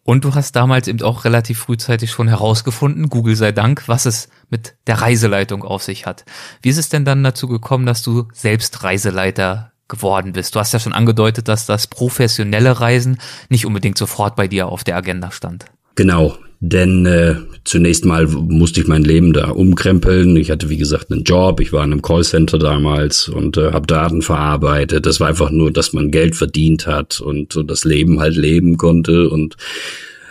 Und 0.04 0.24
du 0.24 0.34
hast 0.34 0.56
damals 0.56 0.88
eben 0.88 1.00
auch 1.02 1.24
relativ 1.24 1.60
frühzeitig 1.60 2.10
schon 2.10 2.26
herausgefunden, 2.26 3.08
Google 3.08 3.36
sei 3.36 3.52
Dank, 3.52 3.84
was 3.86 4.04
es 4.04 4.28
mit 4.50 4.74
der 4.88 5.00
Reiseleitung 5.00 5.62
auf 5.62 5.82
sich 5.82 6.06
hat. 6.06 6.24
Wie 6.60 6.70
ist 6.70 6.78
es 6.78 6.88
denn 6.88 7.04
dann 7.04 7.22
dazu 7.22 7.46
gekommen, 7.46 7.86
dass 7.86 8.02
du 8.02 8.26
selbst 8.32 8.82
Reiseleiter 8.82 9.72
geworden 9.86 10.32
bist? 10.32 10.54
Du 10.54 10.58
hast 10.58 10.72
ja 10.72 10.80
schon 10.80 10.92
angedeutet, 10.92 11.46
dass 11.46 11.66
das 11.66 11.86
professionelle 11.86 12.80
Reisen 12.80 13.18
nicht 13.48 13.64
unbedingt 13.64 13.96
sofort 13.96 14.34
bei 14.34 14.48
dir 14.48 14.66
auf 14.66 14.82
der 14.82 14.96
Agenda 14.96 15.30
stand. 15.30 15.66
Genau, 15.94 16.36
denn 16.60 17.06
äh, 17.06 17.34
zunächst 17.64 18.04
mal 18.04 18.26
musste 18.28 18.80
ich 18.80 18.86
mein 18.86 19.02
Leben 19.02 19.32
da 19.32 19.50
umkrempeln. 19.50 20.36
Ich 20.36 20.50
hatte, 20.50 20.70
wie 20.70 20.76
gesagt, 20.76 21.10
einen 21.10 21.24
Job. 21.24 21.60
Ich 21.60 21.72
war 21.72 21.84
in 21.84 21.92
einem 21.92 22.02
Callcenter 22.02 22.58
damals 22.58 23.28
und 23.28 23.56
äh, 23.56 23.72
habe 23.72 23.86
Daten 23.86 24.22
verarbeitet. 24.22 25.04
Das 25.04 25.20
war 25.20 25.28
einfach 25.28 25.50
nur, 25.50 25.70
dass 25.70 25.92
man 25.92 26.10
Geld 26.10 26.36
verdient 26.36 26.86
hat 26.86 27.20
und 27.20 27.52
so 27.52 27.62
das 27.62 27.84
Leben 27.84 28.20
halt 28.20 28.36
leben 28.36 28.76
konnte. 28.76 29.28
Und 29.28 29.56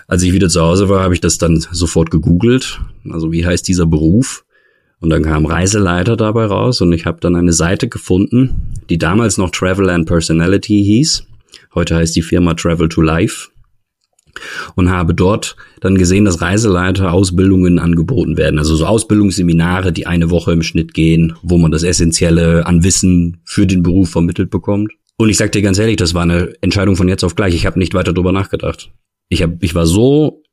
als 0.07 0.23
ich 0.23 0.33
wieder 0.33 0.49
zu 0.49 0.61
Hause 0.61 0.89
war, 0.89 1.03
habe 1.03 1.13
ich 1.13 1.21
das 1.21 1.37
dann 1.37 1.59
sofort 1.71 2.11
gegoogelt. 2.11 2.79
Also 3.09 3.31
wie 3.31 3.45
heißt 3.45 3.67
dieser 3.67 3.85
Beruf? 3.85 4.45
Und 4.99 5.09
dann 5.09 5.23
kam 5.23 5.45
Reiseleiter 5.45 6.15
dabei 6.15 6.45
raus 6.45 6.79
und 6.81 6.93
ich 6.93 7.05
habe 7.05 7.19
dann 7.21 7.35
eine 7.35 7.53
Seite 7.53 7.89
gefunden, 7.89 8.71
die 8.89 8.99
damals 8.99 9.37
noch 9.37 9.49
Travel 9.49 9.89
and 9.89 10.07
Personality 10.07 10.83
hieß. 10.83 11.25
Heute 11.73 11.95
heißt 11.95 12.15
die 12.15 12.21
Firma 12.21 12.53
Travel 12.53 12.87
to 12.87 13.01
Life 13.01 13.50
und 14.75 14.89
habe 14.89 15.13
dort 15.13 15.55
dann 15.79 15.97
gesehen, 15.97 16.25
dass 16.25 16.41
Reiseleiter 16.41 17.13
Ausbildungen 17.13 17.79
angeboten 17.79 18.37
werden. 18.37 18.59
Also 18.59 18.75
so 18.75 18.85
Ausbildungsseminare, 18.85 19.91
die 19.91 20.07
eine 20.07 20.29
Woche 20.29 20.51
im 20.51 20.63
Schnitt 20.63 20.93
gehen, 20.93 21.33
wo 21.41 21.57
man 21.57 21.71
das 21.71 21.83
Essentielle 21.83 22.65
an 22.65 22.83
Wissen 22.83 23.41
für 23.43 23.67
den 23.67 23.83
Beruf 23.83 24.11
vermittelt 24.11 24.49
bekommt. 24.49 24.91
Und 25.17 25.29
ich 25.29 25.37
sag 25.37 25.51
dir 25.51 25.61
ganz 25.61 25.77
ehrlich, 25.77 25.97
das 25.97 26.13
war 26.13 26.23
eine 26.23 26.53
Entscheidung 26.61 26.95
von 26.95 27.07
jetzt 27.07 27.23
auf 27.23 27.35
gleich. 27.35 27.53
Ich 27.53 27.65
habe 27.65 27.77
nicht 27.77 27.93
weiter 27.93 28.13
drüber 28.13 28.31
nachgedacht. 28.31 28.91
Ich, 29.29 29.43
hab, 29.43 29.61
ich 29.63 29.75
war 29.75 29.85
so 29.85 30.43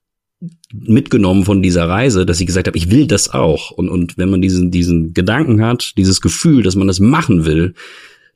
mitgenommen 0.72 1.44
von 1.44 1.62
dieser 1.62 1.88
Reise, 1.88 2.26
dass 2.26 2.40
ich 2.40 2.46
gesagt 2.46 2.66
habe, 2.66 2.76
ich 2.76 2.90
will 2.90 3.06
das 3.06 3.32
auch. 3.32 3.70
Und, 3.70 3.88
und 3.88 4.18
wenn 4.18 4.30
man 4.30 4.42
diesen, 4.42 4.70
diesen 4.70 5.14
Gedanken 5.14 5.64
hat, 5.64 5.96
dieses 5.96 6.20
Gefühl, 6.20 6.62
dass 6.62 6.76
man 6.76 6.86
das 6.86 7.00
machen 7.00 7.44
will, 7.44 7.74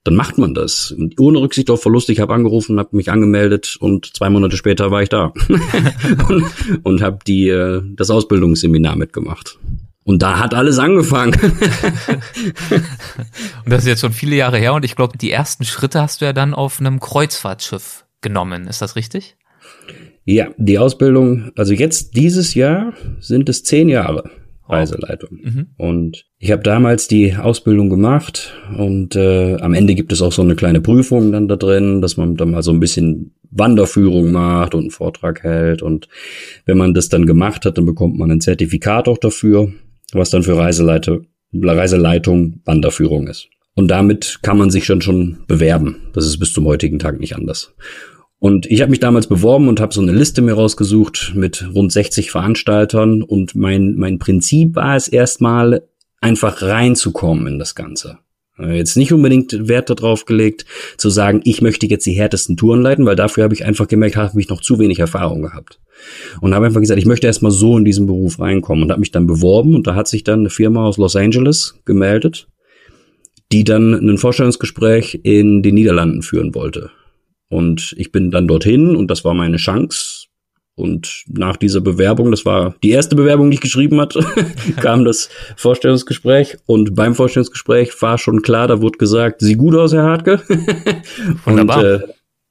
dann 0.05 0.15
macht 0.15 0.39
man 0.39 0.55
das. 0.55 0.91
Und 0.91 1.21
ohne 1.21 1.41
Rücksicht 1.41 1.71
auf 1.71 1.83
Verlust, 1.83 2.09
ich 2.11 2.21
habe 2.21 2.35
angerufen, 2.35 2.79
habe 2.79 2.97
mich 2.97 3.11
angemeldet 3.11 3.77
und 3.79 4.17
zwei 4.17 4.31
Monate 4.31 4.57
später 4.57 4.91
war 4.91 5.03
ich 5.03 5.09
da 5.09 5.33
und, 6.29 6.45
und 6.83 7.03
habe 7.03 7.19
die 7.27 7.49
äh, 7.49 7.83
das 7.95 8.11
Ausbildungsseminar 8.11 8.97
mitgemacht. 8.97 9.59
Und 10.05 10.21
da 10.23 10.41
hat 10.41 10.53
alles 10.55 10.81
angefangen. 10.81 11.35
und 13.65 13.71
das 13.71 13.83
ist 13.83 13.89
jetzt 13.89 14.01
schon 14.01 14.13
viele 14.13 14.35
Jahre 14.35 14.59
her 14.59 14.75
und 14.75 14.85
ich 14.85 14.97
glaube, 14.97 15.17
die 15.17 15.31
ersten 15.31 15.65
Schritte 15.65 16.01
hast 16.01 16.21
du 16.21 16.25
ja 16.25 16.33
dann 16.33 16.55
auf 16.55 16.81
einem 16.81 16.99
Kreuzfahrtschiff 16.99 18.05
genommen. 18.21 18.67
Ist 18.67 18.83
das 18.83 18.97
richtig? 18.97 19.37
Ja, 20.25 20.49
die 20.57 20.79
Ausbildung, 20.79 21.53
also 21.57 21.73
jetzt 21.73 22.17
dieses 22.17 22.55
Jahr 22.55 22.93
sind 23.21 23.49
es 23.49 23.63
zehn 23.63 23.89
Jahre. 23.89 24.31
Reiseleitung. 24.73 25.39
Mhm. 25.43 25.67
Und 25.77 26.25
ich 26.39 26.51
habe 26.51 26.63
damals 26.63 27.09
die 27.09 27.35
Ausbildung 27.35 27.91
gemacht 27.91 28.55
und 28.77 29.15
äh, 29.17 29.57
am 29.57 29.75
Ende 29.75 29.95
gibt 29.95 30.13
es 30.13 30.23
auch 30.23 30.33
so 30.33 30.43
eine 30.43 30.57
kleine 30.57 30.81
Prüfung 30.81 31.33
dann 31.33 31.49
da 31.49 31.57
drin, 31.57 32.01
dass 32.01 32.17
man 32.17 32.37
dann 32.37 32.51
mal 32.51 32.63
so 32.63 32.73
ein 32.73 32.81
bisschen 32.81 33.35
Wanderführung 33.51 34.33
macht 34.33 34.75
und 34.75 34.83
einen 34.83 34.91
Vortrag 34.91 35.43
hält. 35.43 35.83
Und 35.83 36.09
wenn 36.65 36.79
man 36.79 36.95
das 36.95 37.09
dann 37.09 37.27
gemacht 37.27 37.65
hat, 37.65 37.79
dann 37.79 37.87
bekommt 37.87 38.19
man 38.19 38.31
ein 38.31 38.41
Zertifikat 38.41 39.09
auch 39.09 39.19
dafür, 39.19 39.73
was 40.13 40.31
dann 40.31 40.43
für 40.43 40.57
Reiseleiter, 40.57 41.21
Reiseleitung 41.53 42.61
Wanderführung 42.65 43.29
ist. 43.29 43.49
Und 43.75 43.89
damit 43.89 44.41
kann 44.43 44.59
man 44.59 44.71
sich 44.71 44.85
schon 44.85 45.01
schon 45.01 45.39
bewerben. 45.47 45.97
Das 46.13 46.27
ist 46.27 46.39
bis 46.39 46.53
zum 46.53 46.67
heutigen 46.67 46.99
Tag 46.99 47.21
nicht 47.21 47.37
anders. 47.37 47.75
Und 48.43 48.67
ich 48.67 48.81
habe 48.81 48.91
mich 48.91 48.99
damals 48.99 49.29
beworben 49.29 49.69
und 49.69 49.79
habe 49.79 49.95
so 49.95 50.01
eine 50.01 50.11
Liste 50.11 50.43
mir 50.43 50.55
rausgesucht 50.55 51.31
mit 51.37 51.65
rund 51.77 51.93
60 51.93 52.33
Veranstaltern. 52.33 53.23
Und 53.23 53.55
mein, 53.55 53.95
mein 53.95 54.19
Prinzip 54.19 54.75
war 54.75 54.97
es 54.97 55.07
erstmal, 55.07 55.87
einfach 56.21 56.61
reinzukommen 56.61 57.47
in 57.47 57.61
das 57.61 57.77
Ganze. 57.77 58.19
Äh, 58.59 58.77
jetzt 58.77 58.97
nicht 58.97 59.13
unbedingt 59.13 59.69
Wert 59.69 59.91
darauf 59.91 60.25
gelegt, 60.25 60.67
zu 60.97 61.09
sagen, 61.09 61.41
ich 61.45 61.63
möchte 61.63 61.87
jetzt 61.87 62.05
die 62.05 62.15
härtesten 62.15 62.57
Touren 62.57 62.83
leiten, 62.83 63.07
weil 63.07 63.15
dafür 63.15 63.45
habe 63.45 63.55
ich 63.55 63.65
einfach 63.65 63.87
gemerkt, 63.87 64.17
habe 64.17 64.41
ich 64.41 64.49
noch 64.49 64.61
zu 64.61 64.81
wenig 64.81 64.99
Erfahrung 64.99 65.43
gehabt. 65.43 65.79
Und 66.41 66.53
habe 66.53 66.67
einfach 66.67 66.81
gesagt, 66.81 66.99
ich 66.99 67.07
möchte 67.07 67.29
erstmal 67.29 67.53
so 67.53 67.79
in 67.79 67.85
diesen 67.85 68.07
Beruf 68.07 68.41
reinkommen 68.41 68.83
und 68.83 68.91
habe 68.91 68.99
mich 68.99 69.13
dann 69.13 69.29
beworben 69.29 69.77
und 69.77 69.87
da 69.87 69.95
hat 69.95 70.09
sich 70.09 70.25
dann 70.25 70.41
eine 70.41 70.51
Firma 70.51 70.85
aus 70.85 70.97
Los 70.97 71.15
Angeles 71.15 71.77
gemeldet, 71.85 72.49
die 73.53 73.63
dann 73.63 73.95
ein 73.95 74.19
Vorstellungsgespräch 74.19 75.21
in 75.23 75.63
den 75.63 75.77
Niederlanden 75.77 76.23
führen 76.23 76.57
wollte. 76.57 76.91
Und 77.53 77.95
ich 77.99 78.13
bin 78.13 78.31
dann 78.31 78.49
dorthin 78.49 78.97
und 78.97 79.11
das 79.11 79.27
war 79.27 79.35
meine 79.35 79.59
Chance. 79.59 80.29
Und 80.75 81.25
nach 81.29 81.59
dieser 81.59 81.83
Bewerbung, 81.83 82.31
das 82.31 82.47
war 82.47 82.75
die 82.83 82.93
erste 82.93 83.15
Bewerbung, 83.15 83.51
die 83.51 83.57
ich 83.57 83.61
geschrieben 83.61 84.01
hatte, 84.01 84.25
kam 84.81 85.05
das 85.05 85.29
Vorstellungsgespräch. 85.57 86.57
Und 86.65 86.95
beim 86.95 87.15
Vorstellungsgespräch 87.15 88.01
war 88.01 88.17
schon 88.17 88.41
klar, 88.41 88.69
da 88.69 88.81
wurde 88.81 88.97
gesagt, 88.97 89.43
sieh 89.43 89.53
gut 89.53 89.75
aus, 89.75 89.93
Herr 89.93 90.05
Hartke. 90.05 90.41
Wunderbar. 91.45 91.79
Und, 91.79 91.85
äh, 91.85 91.99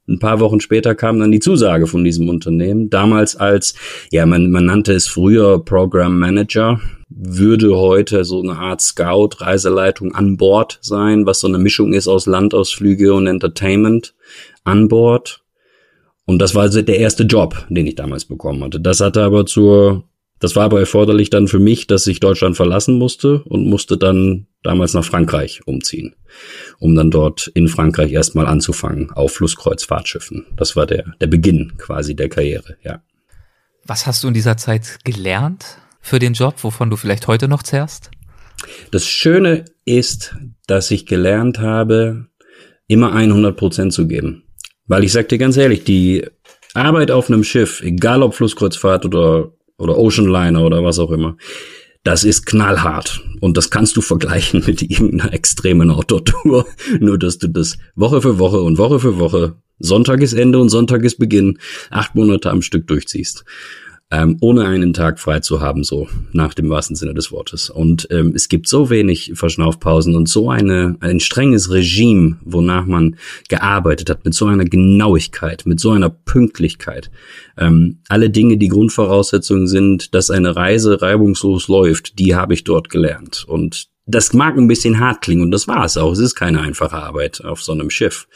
ein 0.08 0.20
paar 0.20 0.38
Wochen 0.38 0.60
später 0.60 0.94
kam 0.94 1.18
dann 1.18 1.32
die 1.32 1.40
Zusage 1.40 1.88
von 1.88 2.04
diesem 2.04 2.28
Unternehmen. 2.28 2.88
Damals 2.88 3.34
als, 3.34 3.74
ja, 4.12 4.24
man, 4.24 4.52
man 4.52 4.66
nannte 4.66 4.92
es 4.92 5.08
früher 5.08 5.64
Program 5.64 6.16
Manager, 6.16 6.80
würde 7.08 7.76
heute 7.76 8.24
so 8.24 8.40
eine 8.40 8.56
Art 8.56 8.80
Scout, 8.80 9.30
Reiseleitung 9.38 10.14
an 10.14 10.36
Bord 10.36 10.78
sein, 10.80 11.26
was 11.26 11.40
so 11.40 11.48
eine 11.48 11.58
Mischung 11.58 11.92
ist 11.92 12.06
aus 12.06 12.26
Landausflüge 12.26 13.14
und 13.14 13.26
Entertainment 13.26 14.14
an 14.64 14.88
Bord. 14.88 15.42
Und 16.24 16.38
das 16.38 16.54
war 16.54 16.68
der 16.68 16.98
erste 16.98 17.24
Job, 17.24 17.66
den 17.68 17.86
ich 17.86 17.96
damals 17.96 18.24
bekommen 18.24 18.62
hatte. 18.62 18.80
Das 18.80 19.00
hatte 19.00 19.22
aber 19.22 19.44
zur, 19.44 20.04
das 20.38 20.56
war 20.56 20.64
aber 20.64 20.80
erforderlich 20.80 21.30
dann 21.30 21.48
für 21.48 21.58
mich, 21.58 21.86
dass 21.86 22.06
ich 22.06 22.20
Deutschland 22.20 22.56
verlassen 22.56 22.96
musste 22.96 23.42
und 23.44 23.66
musste 23.66 23.98
dann 23.98 24.46
damals 24.62 24.94
nach 24.94 25.04
Frankreich 25.04 25.66
umziehen, 25.66 26.14
um 26.78 26.94
dann 26.94 27.10
dort 27.10 27.48
in 27.48 27.68
Frankreich 27.68 28.12
erstmal 28.12 28.46
anzufangen 28.46 29.10
auf 29.10 29.32
Flusskreuzfahrtschiffen. 29.34 30.46
Das 30.56 30.76
war 30.76 30.86
der, 30.86 31.14
der 31.20 31.26
Beginn 31.26 31.76
quasi 31.76 32.14
der 32.14 32.28
Karriere, 32.28 32.76
ja. 32.82 33.02
Was 33.84 34.06
hast 34.06 34.22
du 34.22 34.28
in 34.28 34.34
dieser 34.34 34.56
Zeit 34.56 34.98
gelernt 35.04 35.78
für 36.00 36.20
den 36.20 36.34
Job, 36.34 36.54
wovon 36.62 36.88
du 36.88 36.96
vielleicht 36.96 37.26
heute 37.26 37.48
noch 37.48 37.64
zehrst? 37.64 38.12
Das 38.92 39.06
Schöne 39.06 39.64
ist, 39.84 40.36
dass 40.66 40.90
ich 40.92 41.06
gelernt 41.06 41.58
habe, 41.58 42.26
immer 42.86 43.12
100 43.12 43.56
Prozent 43.56 43.92
zu 43.92 44.06
geben. 44.06 44.41
Weil 44.86 45.04
ich 45.04 45.12
sag 45.12 45.28
dir 45.28 45.38
ganz 45.38 45.56
ehrlich, 45.56 45.84
die 45.84 46.24
Arbeit 46.74 47.10
auf 47.10 47.28
einem 47.28 47.44
Schiff, 47.44 47.82
egal 47.82 48.22
ob 48.22 48.34
Flusskreuzfahrt 48.34 49.04
oder, 49.04 49.52
oder 49.78 49.98
Oceanliner 49.98 50.64
oder 50.64 50.84
was 50.84 50.98
auch 50.98 51.10
immer, 51.10 51.36
das 52.04 52.24
ist 52.24 52.46
knallhart. 52.46 53.22
Und 53.40 53.56
das 53.56 53.70
kannst 53.70 53.96
du 53.96 54.00
vergleichen 54.00 54.64
mit 54.66 54.82
irgendeiner 54.82 55.32
extremen 55.32 55.90
Outdoor-Tour. 55.90 56.66
Nur, 57.00 57.18
dass 57.18 57.38
du 57.38 57.48
das 57.48 57.78
Woche 57.94 58.20
für 58.22 58.38
Woche 58.38 58.60
und 58.60 58.78
Woche 58.78 58.98
für 58.98 59.18
Woche, 59.18 59.56
Sonntag 59.78 60.20
ist 60.20 60.32
Ende 60.32 60.58
und 60.58 60.68
Sonntag 60.68 61.02
ist 61.02 61.18
Beginn, 61.18 61.58
acht 61.90 62.14
Monate 62.14 62.50
am 62.50 62.62
Stück 62.62 62.86
durchziehst 62.86 63.44
ähm, 64.12 64.36
ohne 64.40 64.66
einen 64.66 64.92
Tag 64.92 65.18
frei 65.18 65.40
zu 65.40 65.62
haben, 65.62 65.84
so 65.84 66.06
nach 66.32 66.52
dem 66.52 66.68
wahrsten 66.68 66.94
Sinne 66.94 67.14
des 67.14 67.32
Wortes. 67.32 67.70
Und 67.70 68.06
ähm, 68.10 68.34
es 68.36 68.48
gibt 68.48 68.68
so 68.68 68.90
wenig 68.90 69.32
Verschnaufpausen 69.34 70.14
und 70.14 70.28
so 70.28 70.50
eine 70.50 70.96
ein 71.00 71.18
strenges 71.18 71.70
Regime, 71.70 72.36
wonach 72.44 72.84
man 72.84 73.16
gearbeitet 73.48 74.10
hat, 74.10 74.26
mit 74.26 74.34
so 74.34 74.44
einer 74.46 74.66
Genauigkeit, 74.66 75.64
mit 75.64 75.80
so 75.80 75.92
einer 75.92 76.10
Pünktlichkeit. 76.10 77.10
Ähm, 77.56 78.00
alle 78.08 78.28
Dinge, 78.28 78.58
die 78.58 78.68
Grundvoraussetzungen 78.68 79.66
sind, 79.66 80.14
dass 80.14 80.30
eine 80.30 80.54
Reise 80.54 81.00
reibungslos 81.00 81.68
läuft, 81.68 82.18
die 82.18 82.34
habe 82.34 82.52
ich 82.52 82.64
dort 82.64 82.90
gelernt. 82.90 83.46
Und 83.48 83.88
das 84.04 84.34
mag 84.34 84.58
ein 84.58 84.68
bisschen 84.68 85.00
hart 85.00 85.22
klingen 85.22 85.42
und 85.42 85.52
das 85.52 85.68
war 85.68 85.84
es 85.86 85.96
auch. 85.96 86.12
Es 86.12 86.18
ist 86.18 86.34
keine 86.34 86.60
einfache 86.60 86.96
Arbeit 86.96 87.42
auf 87.44 87.62
so 87.62 87.72
einem 87.72 87.88
Schiff 87.88 88.26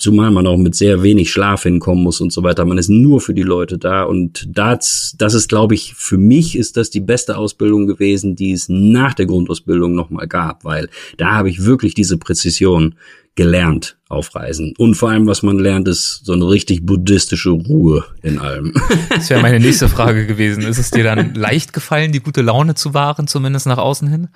zumal 0.00 0.30
man 0.30 0.46
auch 0.46 0.56
mit 0.56 0.74
sehr 0.74 1.02
wenig 1.02 1.30
Schlaf 1.30 1.62
hinkommen 1.62 2.02
muss 2.02 2.20
und 2.20 2.32
so 2.32 2.42
weiter. 2.42 2.64
Man 2.64 2.78
ist 2.78 2.88
nur 2.88 3.20
für 3.20 3.34
die 3.34 3.42
Leute 3.42 3.78
da 3.78 4.04
und 4.04 4.46
das, 4.48 5.14
das 5.18 5.34
ist, 5.34 5.48
glaube 5.48 5.74
ich, 5.74 5.94
für 5.94 6.18
mich 6.18 6.56
ist 6.56 6.76
das 6.76 6.90
die 6.90 7.00
beste 7.00 7.36
Ausbildung 7.36 7.86
gewesen, 7.86 8.34
die 8.34 8.52
es 8.52 8.68
nach 8.68 9.14
der 9.14 9.26
Grundausbildung 9.26 9.94
nochmal 9.94 10.26
gab, 10.26 10.64
weil 10.64 10.88
da 11.18 11.32
habe 11.32 11.50
ich 11.50 11.64
wirklich 11.64 11.94
diese 11.94 12.18
Präzision 12.18 12.94
gelernt 13.36 13.96
auf 14.08 14.34
Reisen. 14.34 14.74
Und 14.76 14.96
vor 14.96 15.10
allem, 15.10 15.26
was 15.26 15.42
man 15.42 15.58
lernt, 15.58 15.86
ist 15.86 16.24
so 16.24 16.32
eine 16.32 16.48
richtig 16.48 16.84
buddhistische 16.84 17.50
Ruhe 17.50 18.04
in 18.22 18.38
allem. 18.38 18.74
Das 19.08 19.30
wäre 19.30 19.42
meine 19.42 19.60
nächste 19.60 19.88
Frage 19.88 20.26
gewesen. 20.26 20.62
Ist 20.62 20.78
es 20.78 20.90
dir 20.90 21.04
dann 21.04 21.34
leicht 21.34 21.72
gefallen, 21.72 22.12
die 22.12 22.20
gute 22.20 22.42
Laune 22.42 22.74
zu 22.74 22.94
wahren, 22.94 23.26
zumindest 23.26 23.66
nach 23.66 23.78
außen 23.78 24.08
hin? 24.08 24.28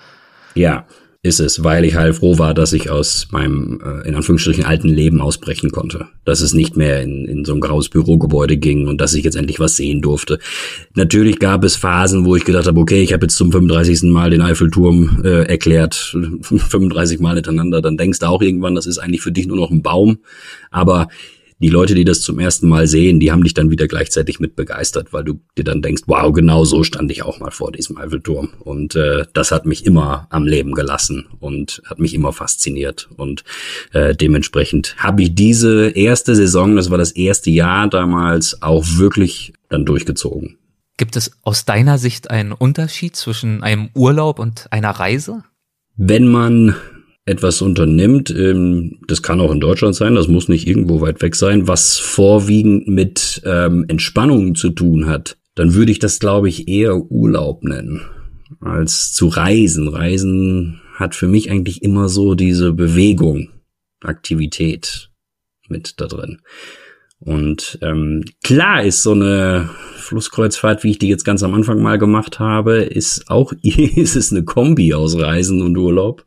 Ja, 0.55 0.87
ist 1.25 1.41
es, 1.41 1.65
weil 1.65 1.87
ich 1.87 1.95
halt 1.95 2.17
froh 2.17 2.39
war, 2.39 2.53
dass 2.53 2.75
ich 2.75 2.91
aus 2.91 3.29
meinem, 3.31 3.81
äh, 3.83 4.07
in 4.07 4.15
Anführungsstrichen, 4.15 4.63
alten 4.63 4.89
Leben 4.89 5.23
ausbrechen 5.23 5.71
konnte. 5.71 6.07
Dass 6.27 6.43
es 6.43 6.53
nicht 6.53 6.77
mehr 6.77 7.03
in, 7.03 7.25
in 7.25 7.47
so 7.47 7.55
ein 7.55 7.61
graues 7.61 7.89
Bürogebäude 7.89 8.59
ging 8.59 8.89
und 8.89 9.01
dass 9.01 9.15
ich 9.15 9.25
jetzt 9.25 9.35
endlich 9.35 9.59
was 9.59 9.75
sehen 9.75 10.03
durfte. 10.03 10.39
Natürlich 10.95 11.39
gab 11.39 11.65
es 11.65 11.77
Phasen, 11.77 12.27
wo 12.27 12.37
ich 12.37 12.45
gedacht 12.45 12.67
habe, 12.67 12.79
okay, 12.79 13.03
ich 13.03 13.15
habe 13.15 13.25
jetzt 13.25 13.37
zum 13.37 13.51
35. 13.51 14.03
Mal 14.03 14.29
den 14.29 14.43
Eiffelturm 14.43 15.23
äh, 15.25 15.45
erklärt, 15.45 15.95
35 16.43 17.21
Mal 17.21 17.37
hintereinander, 17.37 17.81
dann 17.81 17.97
denkst 17.97 18.19
du 18.19 18.27
auch 18.27 18.43
irgendwann, 18.43 18.75
das 18.75 18.85
ist 18.85 18.99
eigentlich 18.99 19.23
für 19.23 19.33
dich 19.33 19.47
nur 19.47 19.57
noch 19.57 19.71
ein 19.71 19.81
Baum. 19.81 20.19
Aber 20.71 21.09
die 21.59 21.69
Leute, 21.69 21.95
die 21.95 22.05
das 22.05 22.21
zum 22.21 22.39
ersten 22.39 22.69
Mal 22.69 22.87
sehen, 22.87 23.21
die 23.21 23.31
haben 23.31 23.45
dich 23.45 23.55
dann 23.55 23.71
wieder 23.71 23.87
gleichzeitig 23.87 24.41
mit 24.41 24.57
begeistert, 24.57 25.13
weil 25.13 25.25
du 25.25 25.41
dir 25.57 25.65
dann 25.65 25.83
denkst, 25.83 26.03
wow, 26.07 26.33
genau 26.33 26.65
so 26.65 26.83
stand 26.83 27.11
ich 27.11 27.23
auch 27.23 27.39
mal 27.41 27.51
vor 27.51 27.73
diesem 27.73 27.97
Eiffelturm. 27.97 28.51
Und 28.61 28.97
äh, 28.97 29.25
das 29.33 29.51
hat 29.53 29.65
mich 29.65 29.87
immer 29.87 30.27
am 30.31 30.47
Leben 30.47 30.73
gelassen 30.73 31.27
und 31.41 31.83
hat 31.87 31.99
mich 31.99 32.15
immer 32.15 32.33
fasziniert. 32.33 33.09
Und 33.17 33.45
äh, 33.93 34.15
dementsprechend 34.15 34.97
habe 34.99 35.23
ich 35.23 35.35
diese 35.35 35.91
erste 35.91 36.35
Saison, 36.35 36.77
das 36.77 36.91
war 36.91 36.99
das 36.99 37.13
erste 37.13 37.51
Jahr 37.51 37.89
damals, 37.89 38.61
auch 38.63 38.85
wirklich 38.97 39.53
dann 39.69 39.85
durchgezogen. 39.85 40.59
Gibt 40.97 41.17
es 41.17 41.33
aus 41.43 41.65
deiner 41.65 41.99
Sicht 41.99 42.31
einen 42.31 42.53
Unterschied 42.53 43.17
zwischen 43.17 43.63
einem 43.63 43.91
Urlaub 43.95 44.39
und 44.39 44.67
einer 44.71 44.91
Reise? 44.91 45.43
Wenn 45.97 46.27
man 46.27 46.77
etwas 47.27 47.63
unternimmt, 47.63 48.31
ähm, 48.31 48.99
das 49.09 49.23
kann 49.23 49.41
auch 49.41 49.51
in 49.51 49.61
Deutschland 49.61 49.95
sein, 49.95 50.15
das 50.15 50.29
muss 50.29 50.49
nicht 50.49 50.67
irgendwo 50.67 51.01
weit 51.01 51.23
weg 51.23 51.35
sein, 51.35 51.67
was 51.67 51.99
vorwiegend 51.99 52.87
mit 52.87 53.43
ähm, 53.45 53.87
Entspannung 53.89 54.55
zu 54.55 54.71
tun 54.71 55.07
hat, 55.07 55.39
dann 55.55 55.75
würde 55.75 55.93
ich 55.93 55.99
das, 55.99 56.19
glaube 56.19 56.49
ich, 56.49 56.69
eher 56.69 56.97
Urlaub 57.11 57.63
nennen 57.63 58.03
als 58.61 59.13
zu 59.13 59.29
reisen. 59.29 59.89
Reisen 59.89 60.81
hat 60.95 61.15
für 61.15 61.29
mich 61.29 61.51
eigentlich 61.51 61.83
immer 61.83 62.09
so 62.09 62.35
diese 62.35 62.73
Bewegung, 62.73 63.51
Aktivität 64.03 65.11
mit 65.69 66.01
da 66.01 66.07
drin. 66.07 66.41
Und 67.21 67.79
ähm, 67.81 68.25
klar 68.43 68.83
ist 68.83 69.03
so 69.03 69.13
eine 69.13 69.71
Flusskreuzfahrt, 69.97 70.85
wie 70.85 70.91
ich 70.91 70.99
die 70.99 71.09
jetzt 71.09 71.25
ganz 71.25 71.43
am 71.43 71.55
Anfang 71.55 71.81
mal 71.81 71.99
gemacht 71.99 72.39
habe, 72.39 72.83
ist 72.83 73.31
auch 73.31 73.53
ist 73.63 74.17
es 74.17 74.31
eine 74.31 74.45
Kombi 74.45 74.93
aus 74.93 75.17
Reisen 75.17 75.63
und 75.63 75.77
Urlaub 75.79 76.27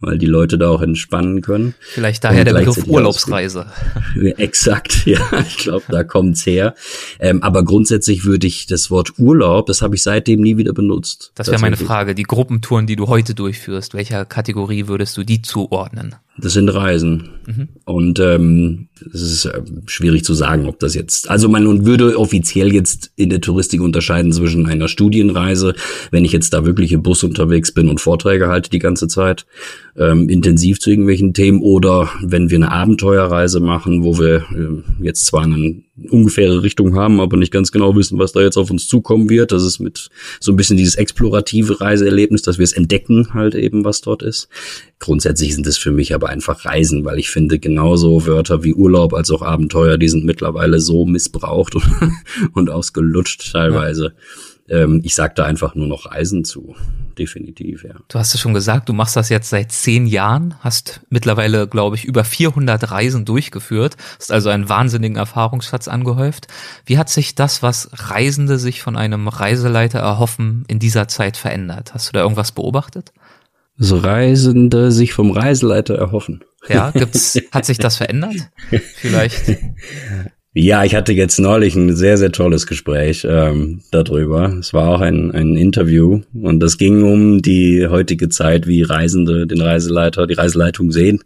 weil 0.00 0.18
die 0.18 0.26
Leute 0.26 0.58
da 0.58 0.68
auch 0.68 0.82
entspannen 0.82 1.40
können. 1.40 1.74
Vielleicht 1.80 2.24
daher 2.24 2.44
der 2.44 2.52
Begriff 2.52 2.86
Urlaubsreise. 2.86 3.66
Exakt, 4.36 5.02
ja, 5.06 5.20
ich 5.46 5.58
glaube, 5.58 5.84
da 5.88 6.04
kommt's 6.04 6.44
her. 6.44 6.74
Ähm, 7.18 7.42
aber 7.42 7.64
grundsätzlich 7.64 8.24
würde 8.24 8.46
ich 8.46 8.66
das 8.66 8.90
Wort 8.90 9.18
Urlaub, 9.18 9.66
das 9.66 9.82
habe 9.82 9.94
ich 9.94 10.02
seitdem 10.02 10.40
nie 10.40 10.56
wieder 10.56 10.72
benutzt. 10.72 11.32
Das 11.34 11.48
wäre 11.48 11.60
meine 11.60 11.76
Frage. 11.76 12.14
Die 12.14 12.24
Gruppentouren, 12.24 12.86
die 12.86 12.96
du 12.96 13.08
heute 13.08 13.34
durchführst, 13.34 13.94
welcher 13.94 14.24
Kategorie 14.24 14.86
würdest 14.88 15.16
du 15.16 15.24
die 15.24 15.42
zuordnen? 15.42 16.14
Das 16.38 16.52
sind 16.52 16.68
Reisen. 16.68 17.30
Mhm. 17.46 17.68
Und 17.84 18.20
ähm, 18.20 18.88
es 19.12 19.22
ist 19.22 19.44
äh, 19.46 19.62
schwierig 19.86 20.24
zu 20.24 20.34
sagen, 20.34 20.66
ob 20.66 20.78
das 20.80 20.94
jetzt. 20.94 21.30
Also 21.30 21.48
man 21.48 21.86
würde 21.86 22.18
offiziell 22.18 22.74
jetzt 22.74 23.10
in 23.16 23.30
der 23.30 23.40
Touristik 23.40 23.80
unterscheiden 23.80 24.32
zwischen 24.32 24.66
einer 24.66 24.88
Studienreise, 24.88 25.74
wenn 26.10 26.24
ich 26.24 26.32
jetzt 26.32 26.52
da 26.52 26.66
wirklich 26.66 26.92
im 26.92 27.02
Bus 27.02 27.24
unterwegs 27.24 27.72
bin 27.72 27.88
und 27.88 28.00
Vorträge 28.00 28.48
halte 28.48 28.70
die 28.70 28.78
ganze 28.78 29.08
Zeit, 29.08 29.46
ähm, 29.96 30.28
intensiv 30.28 30.78
zu 30.78 30.90
irgendwelchen 30.90 31.32
Themen, 31.32 31.60
oder 31.60 32.10
wenn 32.22 32.50
wir 32.50 32.56
eine 32.56 32.72
Abenteuerreise 32.72 33.60
machen, 33.60 34.04
wo 34.04 34.18
wir 34.18 34.36
äh, 34.36 35.04
jetzt 35.04 35.24
zwar 35.24 35.44
einen 35.44 35.85
ungefähre 36.10 36.62
Richtung 36.62 36.94
haben, 36.94 37.20
aber 37.20 37.36
nicht 37.36 37.52
ganz 37.52 37.72
genau 37.72 37.96
wissen, 37.96 38.18
was 38.18 38.32
da 38.32 38.40
jetzt 38.40 38.56
auf 38.56 38.70
uns 38.70 38.86
zukommen 38.86 39.30
wird. 39.30 39.52
Das 39.52 39.64
ist 39.64 39.78
mit 39.78 40.10
so 40.40 40.52
ein 40.52 40.56
bisschen 40.56 40.76
dieses 40.76 40.96
explorative 40.96 41.80
Reiseerlebnis, 41.80 42.42
dass 42.42 42.58
wir 42.58 42.64
es 42.64 42.72
entdecken 42.72 43.32
halt 43.32 43.54
eben, 43.54 43.84
was 43.84 44.02
dort 44.02 44.22
ist. 44.22 44.48
Grundsätzlich 44.98 45.54
sind 45.54 45.66
es 45.66 45.78
für 45.78 45.92
mich 45.92 46.14
aber 46.14 46.28
einfach 46.28 46.64
Reisen, 46.64 47.04
weil 47.04 47.18
ich 47.18 47.30
finde, 47.30 47.58
genauso 47.58 48.26
Wörter 48.26 48.62
wie 48.62 48.74
Urlaub 48.74 49.14
als 49.14 49.30
auch 49.30 49.42
Abenteuer, 49.42 49.96
die 49.98 50.08
sind 50.08 50.24
mittlerweile 50.24 50.80
so 50.80 51.06
missbraucht 51.06 51.74
und, 51.74 51.84
und 52.52 52.70
ausgelutscht 52.70 53.52
teilweise. 53.52 54.04
Ja 54.04 54.12
ähm, 54.68 55.00
ich 55.04 55.14
sage 55.14 55.34
da 55.36 55.44
einfach 55.44 55.74
nur 55.74 55.86
noch 55.86 56.06
Reisen 56.06 56.44
zu. 56.44 56.74
Definitiv, 57.18 57.84
ja. 57.84 57.94
Du 58.08 58.18
hast 58.18 58.34
es 58.34 58.40
schon 58.40 58.52
gesagt, 58.52 58.88
du 58.88 58.92
machst 58.92 59.16
das 59.16 59.28
jetzt 59.28 59.48
seit 59.48 59.72
zehn 59.72 60.06
Jahren, 60.06 60.54
hast 60.60 61.00
mittlerweile, 61.08 61.66
glaube 61.66 61.96
ich, 61.96 62.04
über 62.04 62.24
400 62.24 62.90
Reisen 62.90 63.24
durchgeführt, 63.24 63.96
hast 64.18 64.32
also 64.32 64.50
einen 64.50 64.68
wahnsinnigen 64.68 65.16
Erfahrungsschatz 65.16 65.88
angehäuft. 65.88 66.48
Wie 66.84 66.98
hat 66.98 67.08
sich 67.08 67.34
das, 67.34 67.62
was 67.62 67.88
Reisende 67.92 68.58
sich 68.58 68.82
von 68.82 68.96
einem 68.96 69.28
Reiseleiter 69.28 70.00
erhoffen, 70.00 70.64
in 70.68 70.78
dieser 70.78 71.08
Zeit 71.08 71.36
verändert? 71.36 71.94
Hast 71.94 72.08
du 72.08 72.12
da 72.12 72.20
irgendwas 72.20 72.52
beobachtet? 72.52 73.12
So 73.78 73.98
Reisende 73.98 74.90
sich 74.92 75.12
vom 75.12 75.30
Reiseleiter 75.30 75.96
erhoffen. 75.96 76.44
Ja, 76.68 76.90
gibt's, 76.90 77.38
hat 77.52 77.64
sich 77.64 77.78
das 77.78 77.96
verändert? 77.96 78.36
Vielleicht. 78.96 79.58
Ja, 80.58 80.84
ich 80.84 80.94
hatte 80.94 81.12
jetzt 81.12 81.38
neulich 81.38 81.76
ein 81.76 81.94
sehr, 81.94 82.16
sehr 82.16 82.32
tolles 82.32 82.66
Gespräch 82.66 83.26
ähm, 83.28 83.82
darüber. 83.90 84.56
Es 84.58 84.72
war 84.72 84.88
auch 84.88 85.02
ein, 85.02 85.30
ein 85.32 85.54
Interview 85.54 86.22
und 86.32 86.60
das 86.60 86.78
ging 86.78 87.02
um 87.02 87.42
die 87.42 87.86
heutige 87.86 88.30
Zeit, 88.30 88.66
wie 88.66 88.80
Reisende 88.80 89.46
den 89.46 89.60
Reiseleiter, 89.60 90.26
die 90.26 90.32
Reiseleitung 90.32 90.92
sehen. 90.92 91.22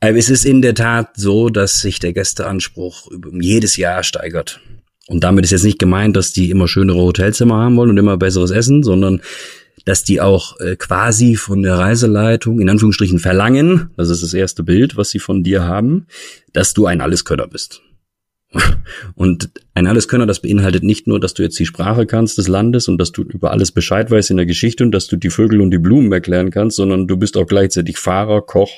Aber 0.00 0.16
es 0.16 0.28
ist 0.28 0.44
in 0.44 0.60
der 0.60 0.74
Tat 0.74 1.10
so, 1.14 1.50
dass 1.50 1.82
sich 1.82 2.00
der 2.00 2.14
Gästeanspruch 2.14 3.12
jedes 3.30 3.76
Jahr 3.76 4.02
steigert. 4.02 4.58
Und 5.06 5.22
damit 5.22 5.44
ist 5.44 5.52
jetzt 5.52 5.62
nicht 5.62 5.78
gemeint, 5.78 6.16
dass 6.16 6.32
die 6.32 6.50
immer 6.50 6.66
schönere 6.66 6.98
Hotelzimmer 6.98 7.58
haben 7.58 7.76
wollen 7.76 7.90
und 7.90 7.98
immer 7.98 8.16
besseres 8.16 8.50
Essen, 8.50 8.82
sondern 8.82 9.22
dass 9.84 10.02
die 10.02 10.20
auch 10.20 10.58
äh, 10.58 10.74
quasi 10.74 11.36
von 11.36 11.62
der 11.62 11.74
Reiseleitung 11.74 12.58
in 12.58 12.68
Anführungsstrichen 12.68 13.20
verlangen, 13.20 13.90
das 13.96 14.10
ist 14.10 14.24
das 14.24 14.34
erste 14.34 14.64
Bild, 14.64 14.96
was 14.96 15.10
sie 15.10 15.20
von 15.20 15.44
dir 15.44 15.62
haben, 15.62 16.08
dass 16.52 16.74
du 16.74 16.86
ein 16.86 17.00
Alleskönner 17.00 17.46
bist. 17.46 17.82
Und 19.14 19.50
ein 19.74 19.86
Alleskönner, 19.86 20.26
das 20.26 20.40
beinhaltet 20.40 20.82
nicht 20.82 21.06
nur, 21.06 21.20
dass 21.20 21.34
du 21.34 21.42
jetzt 21.42 21.58
die 21.58 21.66
Sprache 21.66 22.06
kannst 22.06 22.38
des 22.38 22.48
Landes 22.48 22.88
und 22.88 22.98
dass 22.98 23.12
du 23.12 23.22
über 23.22 23.50
alles 23.50 23.72
Bescheid 23.72 24.10
weißt 24.10 24.30
in 24.30 24.36
der 24.36 24.46
Geschichte 24.46 24.84
und 24.84 24.92
dass 24.92 25.06
du 25.06 25.16
die 25.16 25.30
Vögel 25.30 25.60
und 25.60 25.70
die 25.70 25.78
Blumen 25.78 26.12
erklären 26.12 26.50
kannst, 26.50 26.76
sondern 26.76 27.06
du 27.06 27.16
bist 27.16 27.36
auch 27.36 27.46
gleichzeitig 27.46 27.98
Fahrer, 27.98 28.42
Koch, 28.42 28.70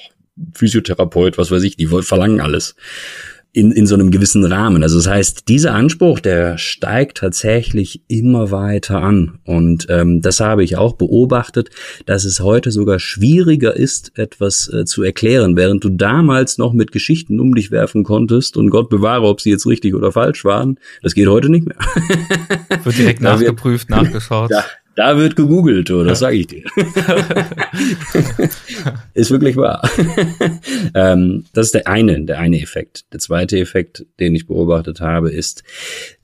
Physiotherapeut, 0.54 1.38
was 1.38 1.50
weiß 1.50 1.62
ich, 1.62 1.76
die 1.76 1.86
verlangen 1.86 2.40
alles 2.40 2.74
in, 3.54 3.70
in 3.70 3.86
so 3.86 3.94
einem 3.94 4.10
gewissen 4.10 4.44
Rahmen. 4.44 4.82
Also 4.82 4.96
das 4.96 5.08
heißt, 5.08 5.48
dieser 5.48 5.74
Anspruch, 5.74 6.18
der 6.18 6.58
steigt 6.58 7.18
tatsächlich 7.18 8.02
immer 8.08 8.50
weiter 8.50 9.00
an. 9.00 9.38
Und 9.44 9.86
ähm, 9.88 10.20
das 10.20 10.40
habe 10.40 10.64
ich 10.64 10.76
auch 10.76 10.94
beobachtet, 10.94 11.70
dass 12.04 12.24
es 12.24 12.40
heute 12.40 12.72
sogar 12.72 12.98
schwieriger 12.98 13.74
ist, 13.74 14.18
etwas 14.18 14.68
äh, 14.72 14.84
zu 14.84 15.04
erklären, 15.04 15.56
während 15.56 15.84
du 15.84 15.90
damals 15.90 16.58
noch 16.58 16.72
mit 16.72 16.90
Geschichten 16.90 17.38
um 17.38 17.54
dich 17.54 17.70
werfen 17.70 18.02
konntest 18.02 18.56
und 18.56 18.70
Gott 18.70 18.88
bewahre, 18.90 19.28
ob 19.28 19.40
sie 19.40 19.50
jetzt 19.50 19.68
richtig 19.68 19.94
oder 19.94 20.10
falsch 20.10 20.44
waren. 20.44 20.80
Das 21.02 21.14
geht 21.14 21.28
heute 21.28 21.48
nicht 21.48 21.64
mehr. 21.64 21.78
Wird 22.82 22.98
direkt 22.98 23.20
nachgeprüft, 23.20 23.88
nachgeschaut. 23.88 24.50
Ja, 24.50 24.64
da 24.96 25.16
wird 25.16 25.36
gegoogelt, 25.36 25.90
oder? 25.90 26.10
Das 26.10 26.20
sage 26.20 26.36
ich 26.36 26.46
dir. 26.46 26.64
ist 29.14 29.30
wirklich 29.30 29.56
wahr. 29.56 29.88
ähm, 30.94 31.44
das 31.52 31.66
ist 31.66 31.74
der 31.74 31.88
eine, 31.88 32.24
der 32.24 32.38
eine 32.38 32.60
Effekt. 32.60 33.04
Der 33.12 33.20
zweite 33.20 33.58
Effekt, 33.58 34.06
den 34.20 34.34
ich 34.34 34.46
beobachtet 34.46 35.00
habe, 35.00 35.30
ist, 35.30 35.64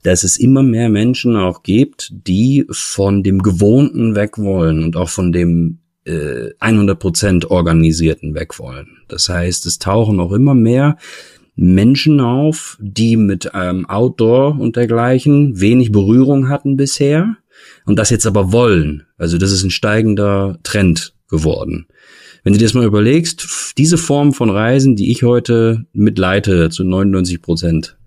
dass 0.03 0.23
es 0.23 0.37
immer 0.37 0.63
mehr 0.63 0.89
Menschen 0.89 1.35
auch 1.35 1.63
gibt, 1.63 2.11
die 2.27 2.65
von 2.71 3.23
dem 3.23 3.41
Gewohnten 3.41 4.15
weg 4.15 4.37
wollen 4.37 4.83
und 4.83 4.95
auch 4.95 5.09
von 5.09 5.31
dem 5.31 5.79
äh, 6.05 6.53
100% 6.59 7.47
organisierten 7.47 8.33
weg 8.33 8.57
wollen. 8.59 8.97
Das 9.07 9.29
heißt, 9.29 9.65
es 9.65 9.79
tauchen 9.79 10.19
auch 10.19 10.31
immer 10.31 10.55
mehr 10.55 10.97
Menschen 11.55 12.21
auf, 12.21 12.77
die 12.79 13.17
mit 13.17 13.51
ähm, 13.53 13.85
Outdoor 13.87 14.59
und 14.59 14.77
dergleichen 14.77 15.59
wenig 15.59 15.91
Berührung 15.91 16.49
hatten 16.49 16.77
bisher 16.77 17.37
und 17.85 17.97
das 17.97 18.09
jetzt 18.09 18.25
aber 18.25 18.51
wollen. 18.51 19.03
Also 19.17 19.37
das 19.37 19.51
ist 19.51 19.63
ein 19.63 19.71
steigender 19.71 20.59
Trend 20.63 21.13
geworden. 21.29 21.87
Wenn 22.43 22.53
du 22.53 22.59
dir 22.59 22.65
das 22.65 22.73
mal 22.73 22.85
überlegst, 22.85 23.73
diese 23.77 23.97
Form 23.97 24.33
von 24.33 24.49
Reisen, 24.49 24.95
die 24.95 25.11
ich 25.11 25.23
heute 25.23 25.85
mitleite 25.93 26.69
zu 26.69 26.83
99 26.83 27.41
Prozent 27.41 27.97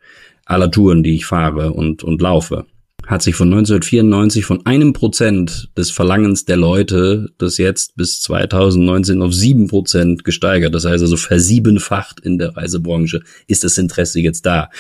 aller 0.45 0.71
Touren, 0.71 1.03
die 1.03 1.15
ich 1.15 1.25
fahre 1.25 1.73
und, 1.73 2.03
und 2.03 2.21
laufe, 2.21 2.67
hat 3.07 3.23
sich 3.23 3.35
von 3.35 3.49
1994 3.49 4.45
von 4.45 4.65
einem 4.67 4.93
Prozent 4.93 5.71
des 5.77 5.91
Verlangens 5.91 6.47
der 6.47 6.57
Leute 6.57 7.31
das 7.39 7.59
jetzt 7.59 7.97
bis 7.97 8.21
2019 8.23 9.21
auf 9.23 9.35
sieben 9.35 9.67
Prozent 9.69 10.25
gesteigert. 10.25 10.75
Das 10.75 10.85
heißt 10.85 11.03
also 11.03 11.17
versiebenfacht 11.17 12.21
in 12.21 12.39
der 12.39 12.57
Reisebranche 12.57 13.21
ist 13.47 13.63
das 13.63 13.79
Interesse 13.79 14.21
jetzt 14.21 14.47
da. 14.47 14.71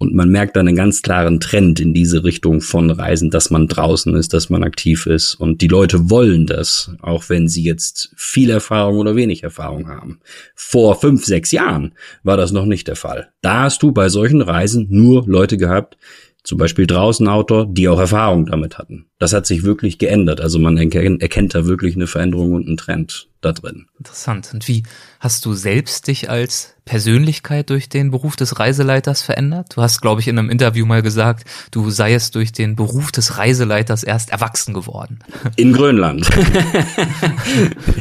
Und 0.00 0.12
man 0.12 0.28
merkt 0.28 0.56
dann 0.56 0.66
einen 0.66 0.76
ganz 0.76 1.02
klaren 1.02 1.38
Trend 1.38 1.78
in 1.78 1.94
diese 1.94 2.24
Richtung 2.24 2.60
von 2.60 2.90
Reisen, 2.90 3.30
dass 3.30 3.50
man 3.50 3.68
draußen 3.68 4.14
ist, 4.16 4.34
dass 4.34 4.50
man 4.50 4.64
aktiv 4.64 5.06
ist. 5.06 5.36
Und 5.36 5.62
die 5.62 5.68
Leute 5.68 6.10
wollen 6.10 6.46
das, 6.46 6.90
auch 7.00 7.28
wenn 7.28 7.46
sie 7.46 7.62
jetzt 7.62 8.12
viel 8.16 8.50
Erfahrung 8.50 8.98
oder 8.98 9.14
wenig 9.14 9.44
Erfahrung 9.44 9.88
haben. 9.88 10.18
Vor 10.56 11.00
fünf, 11.00 11.24
sechs 11.24 11.52
Jahren 11.52 11.92
war 12.24 12.36
das 12.36 12.50
noch 12.50 12.66
nicht 12.66 12.88
der 12.88 12.96
Fall. 12.96 13.28
Da 13.40 13.62
hast 13.62 13.84
du 13.84 13.92
bei 13.92 14.08
solchen 14.08 14.42
Reisen 14.42 14.88
nur 14.90 15.24
Leute 15.28 15.56
gehabt, 15.56 15.96
zum 16.44 16.58
Beispiel 16.58 16.86
draußen 16.86 17.26
Autor, 17.26 17.66
die 17.66 17.88
auch 17.88 17.98
Erfahrung 17.98 18.44
damit 18.44 18.76
hatten. 18.76 19.06
Das 19.18 19.32
hat 19.32 19.46
sich 19.46 19.62
wirklich 19.62 19.98
geändert. 19.98 20.42
Also 20.42 20.58
man 20.58 20.76
erkennt 20.76 21.54
da 21.54 21.64
wirklich 21.64 21.96
eine 21.96 22.06
Veränderung 22.06 22.52
und 22.52 22.66
einen 22.66 22.76
Trend 22.76 23.28
da 23.40 23.52
drin. 23.52 23.86
Interessant. 23.96 24.50
Und 24.52 24.68
wie 24.68 24.82
hast 25.20 25.46
du 25.46 25.54
selbst 25.54 26.06
dich 26.06 26.28
als 26.28 26.74
Persönlichkeit 26.84 27.70
durch 27.70 27.88
den 27.88 28.10
Beruf 28.10 28.36
des 28.36 28.58
Reiseleiters 28.58 29.22
verändert? 29.22 29.74
Du 29.74 29.80
hast, 29.80 30.02
glaube 30.02 30.20
ich, 30.20 30.28
in 30.28 30.38
einem 30.38 30.50
Interview 30.50 30.84
mal 30.84 31.00
gesagt, 31.00 31.48
du 31.70 31.88
seiest 31.88 32.34
durch 32.34 32.52
den 32.52 32.76
Beruf 32.76 33.10
des 33.10 33.38
Reiseleiters 33.38 34.04
erst 34.04 34.30
erwachsen 34.30 34.74
geworden. 34.74 35.20
In 35.56 35.72
Grönland. 35.72 36.28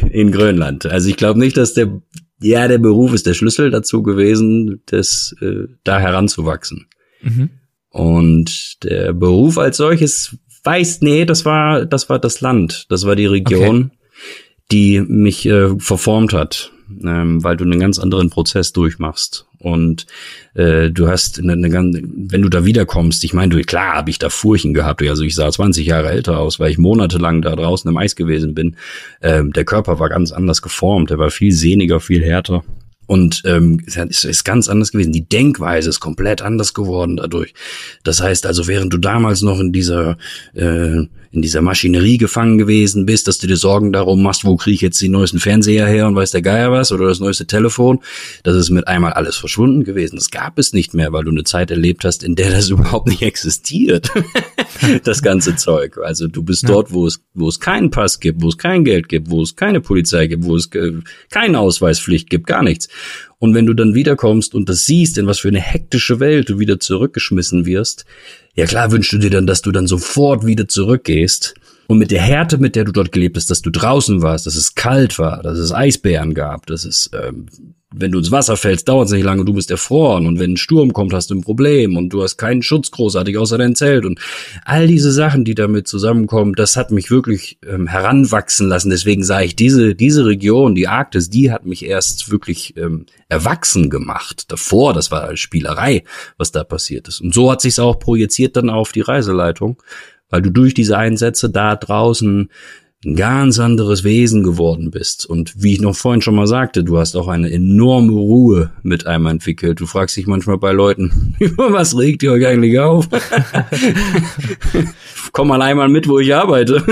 in 0.10 0.34
Grönland. 0.34 0.86
Also 0.86 1.08
ich 1.08 1.16
glaube 1.16 1.40
nicht, 1.40 1.56
dass 1.56 1.74
der 1.74 2.02
ja, 2.42 2.68
der 2.68 2.78
Beruf 2.78 3.14
ist 3.14 3.26
der 3.26 3.36
Schlüssel 3.36 3.72
dazu 3.72 4.04
gewesen, 4.04 4.82
das 4.88 5.34
äh, 5.40 5.68
da 5.86 6.00
heranzuwachsen. 6.00 6.88
Mhm. 7.22 7.52
Und 7.94 8.84
der 8.84 9.14
Beruf 9.14 9.60
als 9.60 9.78
solches 9.78 10.36
weiß, 10.64 11.02
nee, 11.02 11.26
das 11.26 11.46
war, 11.46 11.86
das 11.86 12.10
war 12.10 12.18
das 12.18 12.42
Land, 12.42 12.88
das 12.90 13.06
war 13.06 13.16
die 13.16 13.28
Region, 13.28 13.92
okay. 13.92 13.98
die 14.72 15.00
mich 15.00 15.46
äh, 15.46 15.78
verformt 15.78 16.34
hat, 16.34 16.72
ähm, 17.04 17.44
weil 17.44 17.56
du 17.56 17.66
einen 17.66 17.80
ganz 17.80 18.00
anderen 18.00 18.32
Prozess 18.32 18.74
durchmachst. 18.74 19.46
Und 19.60 20.08
äh, 20.56 20.90
du 20.90 21.08
hast 21.08 21.40
eine, 21.40 21.54
eine 21.54 21.70
ganz, 21.70 21.96
wenn 22.02 22.42
du 22.42 22.50
da 22.50 22.66
wiederkommst, 22.66 23.24
ich 23.26 23.34
meine, 23.36 23.56
du, 23.56 23.62
klar 23.62 23.94
habe 23.94 24.10
ich 24.10 24.18
da 24.18 24.30
Furchen 24.30 24.74
gehabt, 24.74 25.04
also 25.04 25.22
ich 25.22 25.36
sah 25.36 25.52
20 25.52 25.86
Jahre 25.86 26.10
älter 26.10 26.40
aus, 26.40 26.60
weil 26.60 26.72
ich 26.72 26.80
monatelang 26.80 27.44
da 27.44 27.56
draußen 27.56 27.88
im 27.88 27.98
Eis 27.98 28.16
gewesen 28.16 28.56
bin. 28.56 28.76
Ähm, 29.22 29.54
der 29.54 29.66
Körper 29.66 30.00
war 30.00 30.10
ganz 30.10 30.32
anders 30.32 30.64
geformt, 30.64 31.12
der 31.12 31.20
war 31.20 31.30
viel 31.30 31.52
sehniger, 31.52 32.00
viel 32.00 32.24
härter. 32.24 32.64
Und 33.14 33.44
ähm, 33.46 33.80
es 33.86 34.24
ist 34.24 34.44
ganz 34.44 34.68
anders 34.68 34.92
gewesen. 34.92 35.14
Die 35.14 35.30
Denkweise 35.30 35.88
ist 35.88 36.00
komplett 36.00 36.42
anders 36.42 36.74
geworden 36.74 37.18
dadurch. 37.18 37.54
Das 38.04 38.20
heißt 38.22 38.48
also, 38.48 38.68
während 38.68 38.92
du 38.92 38.98
damals 38.98 39.44
noch 39.44 39.60
in 39.60 39.72
dieser 39.72 40.18
äh, 40.56 41.04
in 41.34 41.42
dieser 41.42 41.62
Maschinerie 41.62 42.18
gefangen 42.18 42.60
gewesen 42.60 43.08
bist, 43.08 43.28
dass 43.28 43.40
du 43.40 43.48
dir 43.48 43.58
Sorgen 43.58 43.92
darum 43.92 44.22
machst, 44.22 44.46
wo 44.46 44.56
kriege 44.56 44.76
ich 44.76 44.82
jetzt 44.82 45.02
die 45.02 45.10
neuesten 45.10 45.40
Fernseher 45.40 45.88
her 45.88 46.08
und 46.08 46.16
weiß 46.16 46.30
der 46.30 46.44
Geier 46.44 46.72
was 46.72 46.92
oder 46.92 47.08
das 47.08 47.20
neueste 47.20 47.48
Telefon, 47.48 48.00
das 48.44 48.56
ist 48.56 48.70
mit 48.70 48.88
einmal 48.88 49.14
alles 49.14 49.36
verschwunden 49.36 49.84
gewesen. 49.84 50.16
Das 50.16 50.30
gab 50.30 50.60
es 50.60 50.74
nicht 50.74 50.94
mehr, 50.94 51.12
weil 51.12 51.24
du 51.24 51.32
eine 51.32 51.44
Zeit 51.44 51.72
erlebt 51.72 52.06
hast, 52.06 52.24
in 52.24 52.36
der 52.36 52.52
das 52.52 52.70
überhaupt 52.70 53.08
nicht 53.08 53.24
existiert. 53.24 54.12
das 55.04 55.24
ganze 55.24 55.56
Zeug. 55.56 55.98
Also 55.98 56.28
du 56.28 56.44
bist 56.44 56.64
ja. 56.64 56.70
dort, 56.70 56.94
wo 56.94 57.08
es, 57.08 57.20
wo 57.34 57.48
es 57.48 57.60
keinen 57.60 57.90
Pass 57.90 58.20
gibt, 58.20 58.44
wo 58.44 58.50
es 58.50 58.58
kein 58.58 58.86
Geld 58.86 59.10
gibt, 59.10 59.32
wo 59.32 59.42
es 59.42 59.56
keine 59.56 59.82
Polizei 59.82 60.28
gibt, 60.28 60.44
wo 60.44 60.56
es 60.56 60.68
äh, 60.76 60.94
keine 61.32 61.60
Ausweispflicht 61.60 62.30
gibt, 62.30 62.46
gar 62.46 62.62
nichts. 62.62 62.90
Und 63.44 63.54
wenn 63.56 63.66
du 63.66 63.74
dann 63.74 63.94
wiederkommst 63.94 64.56
und 64.56 64.70
das 64.70 64.86
siehst, 64.86 65.18
in 65.18 65.28
was 65.28 65.40
für 65.40 65.50
eine 65.50 65.60
hektische 65.60 66.22
Welt 66.22 66.50
du 66.50 66.60
wieder 66.60 66.80
zurückgeschmissen 66.80 67.66
wirst, 67.66 68.06
ja 68.56 68.66
klar 68.66 68.90
wünschst 68.94 69.12
du 69.12 69.18
dir 69.18 69.32
dann, 69.32 69.46
dass 69.46 69.62
du 69.62 69.74
dann 69.74 69.86
sofort 69.86 70.46
wieder 70.46 70.70
zurückgehst. 70.70 71.54
Und 71.88 71.98
mit 71.98 72.12
der 72.12 72.22
Härte, 72.22 72.58
mit 72.58 72.78
der 72.78 72.86
du 72.86 72.94
dort 72.94 73.12
gelebt 73.12 73.36
hast, 73.36 73.50
dass 73.50 73.62
du 73.62 73.70
draußen 73.70 74.22
warst, 74.22 74.46
dass 74.46 74.56
es 74.56 74.76
kalt 74.76 75.20
war, 75.20 75.44
dass 75.44 75.58
es 75.58 75.74
Eisbären 75.74 76.34
gab, 76.34 76.68
dass 76.68 76.86
es 76.86 77.10
ähm, 77.22 77.48
wenn 77.96 78.12
du 78.12 78.20
ins 78.20 78.32
Wasser 78.32 78.58
fällst, 78.58 78.88
dauert 78.88 79.08
es 79.08 79.14
nicht 79.14 79.24
lange, 79.24 79.46
du 79.46 79.54
bist 79.54 79.72
erfroren 79.72 80.26
und 80.26 80.40
wenn 80.40 80.54
ein 80.54 80.58
Sturm 80.58 80.94
kommt, 80.94 81.14
hast 81.14 81.30
du 81.30 81.36
ein 81.36 81.42
Problem 81.42 81.96
und 81.96 82.10
du 82.10 82.24
hast 82.24 82.38
keinen 82.38 82.64
Schutz 82.64 82.92
großartig 82.92 83.38
außer 83.38 83.58
dein 83.58 83.76
Zelt 83.76 84.06
und 84.06 84.20
all 84.66 84.88
diese 84.88 85.12
Sachen, 85.12 85.46
die 85.46 85.56
damit 85.56 85.88
zusammenkommen, 85.88 86.54
das 86.54 86.76
hat 86.76 86.92
mich 86.92 87.12
wirklich 87.12 87.60
ähm, 87.68 87.88
heranwachsen 87.88 88.68
lassen. 88.68 88.90
Deswegen 88.90 89.24
sage 89.24 89.46
ich, 89.46 89.56
diese, 89.56 89.96
diese 89.96 90.26
Region, 90.26 90.76
die 90.76 90.88
Arktis, 90.88 91.30
die 91.30 91.52
hat 91.52 91.66
mich 91.66 91.86
erst 91.86 92.32
wirklich 92.32 92.76
ähm, 92.78 93.06
erwachsen 93.30 93.90
gemacht. 93.90 94.52
Davor, 94.52 94.94
das 94.94 95.12
war 95.12 95.36
Spielerei, 95.38 96.04
was 96.38 96.52
da 96.52 96.64
passiert 96.64 97.08
ist. 97.08 97.22
Und 97.22 97.34
so 97.34 97.52
hat 97.52 97.62
sich's 97.62 97.80
auch 97.80 98.00
projiziert 98.00 98.56
dann 98.56 98.70
auf 98.70 98.92
die 98.92 99.02
Reiseleitung, 99.02 99.82
weil 100.30 100.42
du 100.42 100.50
durch 100.50 100.74
diese 100.74 100.98
Einsätze 100.98 101.50
da 101.50 101.76
draußen 101.76 102.50
ein 103.06 103.16
ganz 103.16 103.60
anderes 103.60 104.04
Wesen 104.04 104.44
geworden 104.44 104.92
bist. 104.92 105.26
Und 105.26 105.62
wie 105.62 105.74
ich 105.74 105.82
noch 105.82 105.96
vorhin 105.96 106.22
schon 106.22 106.36
mal 106.36 106.48
sagte, 106.48 106.84
du 106.84 106.98
hast 106.98 107.16
auch 107.16 107.28
eine 107.28 107.52
enorme 107.52 108.14
Ruhe 108.14 108.72
mit 108.82 109.08
einem 109.08 109.28
entwickelt. 109.28 109.80
Du 109.80 109.86
fragst 109.86 110.16
dich 110.16 110.28
manchmal 110.28 110.58
bei 110.58 110.72
Leuten, 110.72 111.36
was 111.58 111.98
regt 111.98 112.24
ihr 112.24 112.32
euch 112.32 112.46
eigentlich 112.46 112.80
auf? 112.80 113.08
Komm 115.32 115.48
mal 115.48 115.62
einmal 115.62 115.90
mit, 115.90 116.08
wo 116.08 116.20
ich 116.20 116.34
arbeite. 116.34 116.84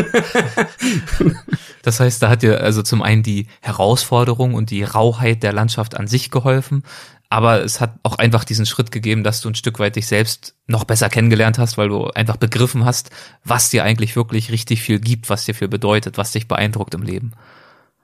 Das 1.83 1.99
heißt, 1.99 2.21
da 2.21 2.29
hat 2.29 2.43
dir 2.43 2.61
also 2.61 2.83
zum 2.83 3.01
einen 3.01 3.23
die 3.23 3.47
Herausforderung 3.61 4.53
und 4.53 4.69
die 4.69 4.83
Rauheit 4.83 5.43
der 5.43 5.53
Landschaft 5.53 5.97
an 5.97 6.07
sich 6.07 6.29
geholfen, 6.29 6.83
aber 7.31 7.63
es 7.63 7.79
hat 7.79 7.95
auch 8.03 8.17
einfach 8.17 8.43
diesen 8.43 8.65
Schritt 8.65 8.91
gegeben, 8.91 9.23
dass 9.23 9.39
du 9.39 9.49
ein 9.49 9.55
Stück 9.55 9.79
weit 9.79 9.95
dich 9.95 10.05
selbst 10.05 10.53
noch 10.67 10.83
besser 10.83 11.07
kennengelernt 11.07 11.59
hast, 11.59 11.77
weil 11.77 11.87
du 11.87 12.07
einfach 12.07 12.35
begriffen 12.35 12.83
hast, 12.83 13.09
was 13.45 13.69
dir 13.69 13.85
eigentlich 13.85 14.17
wirklich 14.17 14.51
richtig 14.51 14.81
viel 14.81 14.99
gibt, 14.99 15.29
was 15.29 15.45
dir 15.45 15.55
viel 15.55 15.69
bedeutet, 15.69 16.17
was 16.17 16.33
dich 16.33 16.49
beeindruckt 16.49 16.93
im 16.93 17.03
Leben. 17.03 17.31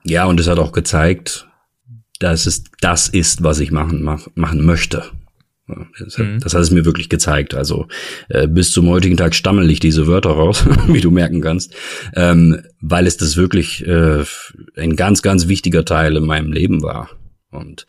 Ja, 0.03 0.25
und 0.25 0.39
es 0.39 0.47
hat 0.47 0.59
auch 0.59 0.71
gezeigt, 0.71 1.45
dass 2.19 2.45
es 2.45 2.63
das 2.79 3.09
ist, 3.09 3.43
was 3.43 3.59
ich 3.59 3.69
machen, 3.69 4.01
mach, 4.01 4.27
machen 4.35 4.65
möchte. 4.65 5.11
Das 5.99 6.17
hat, 6.17 6.25
mhm. 6.25 6.39
das 6.39 6.53
hat 6.53 6.61
es 6.61 6.71
mir 6.71 6.85
wirklich 6.85 7.09
gezeigt. 7.09 7.53
Also 7.53 7.87
äh, 8.29 8.47
bis 8.47 8.71
zum 8.71 8.87
heutigen 8.87 9.17
Tag 9.17 9.35
stammel 9.35 9.69
ich 9.69 9.81
diese 9.81 10.07
Wörter 10.07 10.29
raus, 10.29 10.65
wie 10.87 11.01
du 11.01 11.11
merken 11.11 11.41
kannst, 11.41 11.75
ähm, 12.15 12.61
weil 12.79 13.05
es 13.05 13.17
das 13.17 13.35
wirklich 13.35 13.85
äh, 13.85 14.23
ein 14.77 14.95
ganz, 14.95 15.21
ganz 15.21 15.49
wichtiger 15.49 15.83
Teil 15.83 16.15
in 16.15 16.25
meinem 16.25 16.53
Leben 16.53 16.81
war. 16.81 17.09
Und 17.51 17.85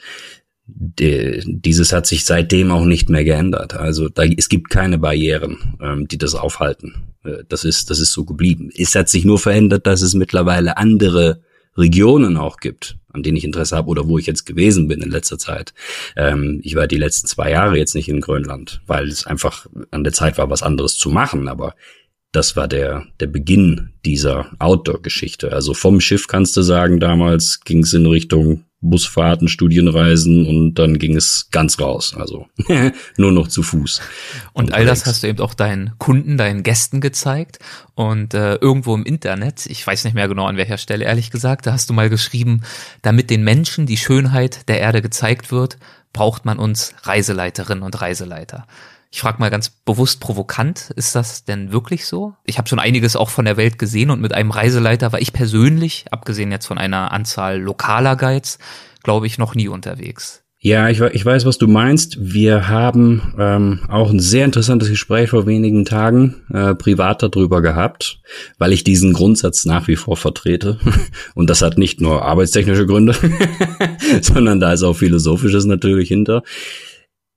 de, 0.68 1.42
dieses 1.46 1.92
hat 1.92 2.06
sich 2.06 2.24
seitdem 2.24 2.70
auch 2.70 2.84
nicht 2.84 3.08
mehr 3.08 3.24
geändert. 3.24 3.74
Also 3.74 4.08
da, 4.08 4.24
es 4.24 4.48
gibt 4.48 4.70
keine 4.70 4.98
Barrieren, 4.98 5.76
ähm, 5.80 6.06
die 6.06 6.18
das 6.18 6.34
aufhalten. 6.34 6.94
Äh, 7.24 7.44
das 7.48 7.64
ist, 7.64 7.90
das 7.90 7.98
ist 7.98 8.12
so 8.12 8.24
geblieben. 8.24 8.70
Es 8.76 8.94
hat 8.94 9.08
sich 9.08 9.24
nur 9.24 9.38
verändert, 9.38 9.86
dass 9.86 10.02
es 10.02 10.14
mittlerweile 10.14 10.76
andere 10.76 11.40
Regionen 11.76 12.36
auch 12.36 12.58
gibt, 12.58 12.98
an 13.12 13.22
denen 13.22 13.36
ich 13.36 13.44
Interesse 13.44 13.76
habe 13.76 13.88
oder 13.88 14.08
wo 14.08 14.18
ich 14.18 14.26
jetzt 14.26 14.44
gewesen 14.44 14.88
bin 14.88 15.00
in 15.00 15.10
letzter 15.10 15.38
Zeit. 15.38 15.72
Ähm, 16.16 16.60
ich 16.62 16.74
war 16.74 16.86
die 16.86 16.98
letzten 16.98 17.28
zwei 17.28 17.50
Jahre 17.50 17.78
jetzt 17.78 17.94
nicht 17.94 18.08
in 18.08 18.20
Grönland, 18.20 18.82
weil 18.86 19.08
es 19.08 19.26
einfach 19.26 19.66
an 19.90 20.04
der 20.04 20.12
Zeit 20.12 20.38
war, 20.38 20.50
was 20.50 20.62
anderes 20.62 20.96
zu 20.96 21.10
machen. 21.10 21.48
Aber 21.48 21.74
das 22.32 22.56
war 22.56 22.68
der, 22.68 23.06
der 23.20 23.28
Beginn 23.28 23.92
dieser 24.04 24.50
Outdoor-Geschichte. 24.58 25.52
Also 25.52 25.72
vom 25.72 26.00
Schiff 26.00 26.26
kannst 26.26 26.56
du 26.56 26.62
sagen, 26.62 27.00
damals 27.00 27.60
ging 27.60 27.80
es 27.80 27.94
in 27.94 28.06
Richtung 28.06 28.64
Busfahrten, 28.80 29.48
Studienreisen 29.48 30.46
und 30.46 30.74
dann 30.74 30.98
ging 30.98 31.16
es 31.16 31.48
ganz 31.50 31.80
raus. 31.80 32.14
Also 32.16 32.46
nur 33.16 33.32
noch 33.32 33.48
zu 33.48 33.62
Fuß. 33.62 34.00
Und 34.52 34.72
all 34.72 34.86
das 34.86 35.04
hast 35.04 35.22
du 35.22 35.26
eben 35.26 35.40
auch 35.40 35.54
deinen 35.54 35.98
Kunden, 35.98 36.36
deinen 36.36 36.62
Gästen 36.62 37.00
gezeigt. 37.00 37.58
Und 37.94 38.34
äh, 38.34 38.54
irgendwo 38.56 38.94
im 38.94 39.04
Internet, 39.04 39.66
ich 39.66 39.84
weiß 39.84 40.04
nicht 40.04 40.14
mehr 40.14 40.28
genau 40.28 40.46
an 40.46 40.56
welcher 40.56 40.78
Stelle, 40.78 41.04
ehrlich 41.04 41.30
gesagt, 41.30 41.66
da 41.66 41.72
hast 41.72 41.90
du 41.90 41.94
mal 41.94 42.08
geschrieben, 42.08 42.62
damit 43.02 43.30
den 43.30 43.42
Menschen 43.42 43.86
die 43.86 43.96
Schönheit 43.96 44.68
der 44.68 44.78
Erde 44.78 45.02
gezeigt 45.02 45.50
wird, 45.50 45.78
braucht 46.12 46.44
man 46.44 46.58
uns 46.58 46.94
Reiseleiterinnen 47.02 47.82
und 47.82 48.00
Reiseleiter. 48.00 48.66
Ich 49.10 49.20
frage 49.20 49.38
mal 49.38 49.50
ganz 49.50 49.70
bewusst 49.70 50.20
provokant, 50.20 50.90
ist 50.96 51.14
das 51.14 51.44
denn 51.44 51.72
wirklich 51.72 52.06
so? 52.06 52.34
Ich 52.44 52.58
habe 52.58 52.68
schon 52.68 52.78
einiges 52.78 53.16
auch 53.16 53.30
von 53.30 53.46
der 53.46 53.56
Welt 53.56 53.78
gesehen 53.78 54.10
und 54.10 54.20
mit 54.20 54.34
einem 54.34 54.50
Reiseleiter 54.50 55.12
war 55.12 55.20
ich 55.20 55.32
persönlich, 55.32 56.04
abgesehen 56.10 56.52
jetzt 56.52 56.66
von 56.66 56.76
einer 56.76 57.10
Anzahl 57.12 57.58
lokaler 57.58 58.16
Guides, 58.16 58.58
glaube 59.02 59.26
ich, 59.26 59.38
noch 59.38 59.54
nie 59.54 59.68
unterwegs. 59.68 60.44
Ja, 60.60 60.88
ich, 60.88 61.00
ich 61.00 61.24
weiß, 61.24 61.46
was 61.46 61.56
du 61.56 61.68
meinst. 61.68 62.18
Wir 62.20 62.68
haben 62.68 63.34
ähm, 63.38 63.80
auch 63.88 64.10
ein 64.10 64.18
sehr 64.18 64.44
interessantes 64.44 64.90
Gespräch 64.90 65.30
vor 65.30 65.46
wenigen 65.46 65.84
Tagen 65.84 66.42
äh, 66.52 66.74
privat 66.74 67.22
darüber 67.22 67.62
gehabt, 67.62 68.20
weil 68.58 68.72
ich 68.72 68.82
diesen 68.82 69.12
Grundsatz 69.12 69.64
nach 69.66 69.86
wie 69.86 69.94
vor 69.94 70.16
vertrete. 70.16 70.80
Und 71.36 71.48
das 71.48 71.62
hat 71.62 71.78
nicht 71.78 72.00
nur 72.00 72.24
arbeitstechnische 72.24 72.86
Gründe, 72.86 73.14
sondern 74.20 74.58
da 74.58 74.72
ist 74.72 74.82
auch 74.82 74.94
philosophisches 74.94 75.64
natürlich 75.64 76.08
hinter. 76.08 76.42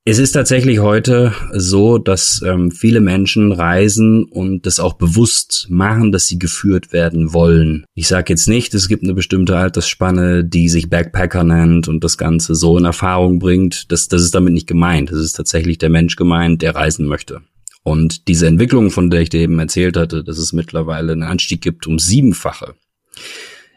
Es 0.03 0.17
ist 0.17 0.31
tatsächlich 0.31 0.79
heute 0.79 1.31
so, 1.51 1.99
dass 1.99 2.41
ähm, 2.43 2.71
viele 2.71 3.01
Menschen 3.01 3.51
reisen 3.51 4.23
und 4.23 4.65
das 4.65 4.79
auch 4.79 4.93
bewusst 4.93 5.67
machen, 5.69 6.11
dass 6.11 6.27
sie 6.27 6.39
geführt 6.39 6.91
werden 6.91 7.33
wollen. 7.33 7.85
Ich 7.93 8.07
sage 8.07 8.33
jetzt 8.33 8.47
nicht, 8.47 8.73
es 8.73 8.87
gibt 8.87 9.03
eine 9.03 9.13
bestimmte 9.13 9.57
Altersspanne, 9.57 10.43
die 10.43 10.69
sich 10.69 10.89
Backpacker 10.89 11.43
nennt 11.43 11.87
und 11.87 12.03
das 12.03 12.17
Ganze 12.17 12.55
so 12.55 12.79
in 12.79 12.85
Erfahrung 12.85 13.37
bringt. 13.37 13.91
Das, 13.91 14.07
das 14.07 14.23
ist 14.23 14.33
damit 14.33 14.53
nicht 14.53 14.65
gemeint. 14.65 15.11
Es 15.11 15.19
ist 15.19 15.33
tatsächlich 15.33 15.77
der 15.77 15.89
Mensch 15.89 16.15
gemeint, 16.15 16.63
der 16.63 16.73
reisen 16.73 17.05
möchte. 17.05 17.41
Und 17.83 18.27
diese 18.27 18.47
Entwicklung, 18.47 18.89
von 18.89 19.11
der 19.11 19.21
ich 19.21 19.29
dir 19.29 19.41
eben 19.41 19.59
erzählt 19.59 19.97
hatte, 19.97 20.23
dass 20.23 20.39
es 20.39 20.51
mittlerweile 20.51 21.11
einen 21.11 21.23
Anstieg 21.23 21.61
gibt 21.61 21.85
um 21.85 21.99
siebenfache 21.99 22.73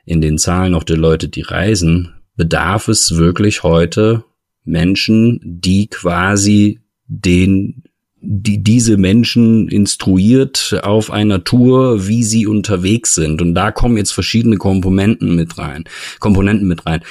in 0.07 0.21
den 0.21 0.39
Zahlen 0.39 0.75
auch 0.75 0.85
der 0.85 0.97
Leute, 0.97 1.29
die 1.29 1.43
reisen, 1.43 2.15
bedarf 2.37 2.89
es 2.89 3.17
wirklich 3.17 3.63
heute 3.63 4.25
Menschen, 4.65 5.41
die 5.43 5.89
quasi 5.89 6.81
den 7.07 7.85
die 8.27 8.63
diese 8.63 8.97
Menschen 8.97 9.69
instruiert 9.69 10.81
auf 10.83 11.11
einer 11.11 11.45
Tour, 11.45 12.09
wie 12.09 12.23
sie 12.23 12.47
unterwegs 12.47 13.15
sind. 13.15 13.43
Und 13.43 13.55
da 13.55 13.71
kommen 13.71 13.99
jetzt 13.99 14.13
verschiedene 14.13 14.57
Komponenten 14.57 15.37
mit 15.37 15.59
rein. 15.59 15.85
Komponenten 16.21 16.67
mit 16.67 16.87
rein. 16.87 17.03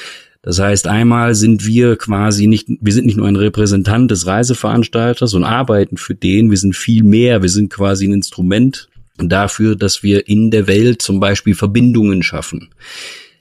Das 0.42 0.60
heißt, 0.60 0.88
einmal 0.88 1.36
sind 1.36 1.66
wir 1.66 1.96
quasi 1.96 2.48
nicht, 2.48 2.68
wir 2.82 2.92
sind 2.92 3.06
nicht 3.06 3.16
nur 3.16 3.28
ein 3.28 3.38
Repräsentant 3.38 4.12
des 4.12 4.28
Reiseveranstalters 4.28 5.34
und 5.36 5.46
arbeiten 5.46 5.96
für 5.98 6.16
den, 6.16 6.50
wir 6.50 6.58
sind 6.58 6.76
viel 6.76 7.04
mehr, 7.04 7.42
wir 7.42 7.50
sind 7.50 7.70
quasi 7.70 8.08
ein 8.08 8.14
Instrument 8.14 8.90
dafür, 9.18 9.76
dass 9.76 10.04
wir 10.04 10.28
in 10.28 10.52
der 10.52 10.68
Welt 10.68 11.02
zum 11.02 11.22
Beispiel 11.22 11.56
Verbindungen 11.56 12.24
schaffen. 12.24 12.70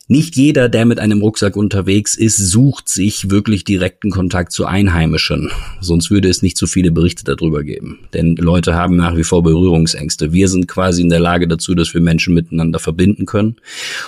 Nicht 0.08 0.36
jeder, 0.36 0.68
der 0.68 0.84
mit 0.84 0.98
einem 0.98 1.20
Rucksack 1.22 1.56
unterwegs 1.56 2.16
ist, 2.16 2.36
sucht 2.36 2.88
sich 2.88 3.30
wirklich 3.30 3.62
direkten 3.62 4.10
Kontakt 4.10 4.50
zu 4.50 4.66
Einheimischen. 4.66 5.52
Sonst 5.80 6.10
würde 6.10 6.28
es 6.28 6.42
nicht 6.42 6.58
so 6.58 6.66
viele 6.66 6.90
Berichte 6.90 7.22
darüber 7.24 7.62
geben. 7.62 8.00
Denn 8.12 8.34
Leute 8.34 8.74
haben 8.74 8.96
nach 8.96 9.16
wie 9.16 9.22
vor 9.22 9.44
Berührungsängste. 9.44 10.32
Wir 10.32 10.48
sind 10.48 10.66
quasi 10.66 11.02
in 11.02 11.08
der 11.08 11.20
Lage 11.20 11.46
dazu, 11.46 11.76
dass 11.76 11.94
wir 11.94 12.00
Menschen 12.00 12.34
miteinander 12.34 12.80
verbinden 12.80 13.26
können 13.26 13.56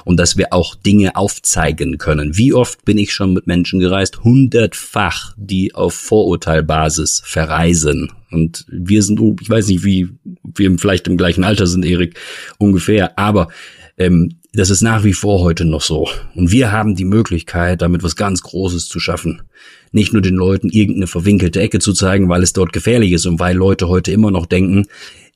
und 0.05 0.19
dass 0.19 0.37
wir 0.37 0.53
auch 0.53 0.75
Dinge 0.75 1.15
aufzeigen 1.15 1.97
können. 1.97 2.37
Wie 2.37 2.53
oft 2.53 2.85
bin 2.85 2.99
ich 2.99 3.13
schon 3.13 3.33
mit 3.33 3.47
Menschen 3.47 3.79
gereist? 3.79 4.25
Hundertfach, 4.25 5.33
die 5.37 5.77
auf 5.77 5.95
Vorurteilbasis 5.95 7.23
verreisen. 7.25 8.11
Und 8.33 8.67
wir 8.69 9.03
sind, 9.05 9.21
ich 9.41 9.49
weiß 9.49 9.69
nicht, 9.69 9.85
wie 9.85 10.09
wir 10.43 10.77
vielleicht 10.77 11.07
im 11.07 11.17
gleichen 11.17 11.45
Alter 11.45 11.69
sind, 11.69 11.85
Erik, 11.85 12.19
ungefähr, 12.59 13.17
aber 13.17 13.49
ähm, 13.97 14.35
das 14.55 14.71
ist 14.71 14.83
nach 14.83 15.03
wie 15.05 15.13
vor 15.13 15.41
heute 15.41 15.65
noch 15.65 15.83
so. 15.83 16.09
Und 16.35 16.53
wir 16.53 16.71
haben 16.71 16.95
die 16.95 17.05
Möglichkeit, 17.05 17.83
damit 17.83 18.03
was 18.03 18.17
ganz 18.17 18.43
Großes 18.43 18.87
zu 18.87 19.01
schaffen. 19.01 19.43
Nicht 19.91 20.13
nur 20.13 20.23
den 20.23 20.35
Leuten 20.35 20.69
irgendeine 20.71 21.09
verwinkelte 21.09 21.61
Ecke 21.61 21.81
zu 21.81 21.93
zeigen, 21.93 22.29
weil 22.29 22.43
es 22.43 22.53
dort 22.53 22.73
gefährlich 22.73 23.13
ist 23.13 23.27
und 23.27 23.41
weil 23.41 23.57
Leute 23.57 23.89
heute 23.89 24.13
immer 24.13 24.31
noch 24.31 24.47
denken, 24.47 24.87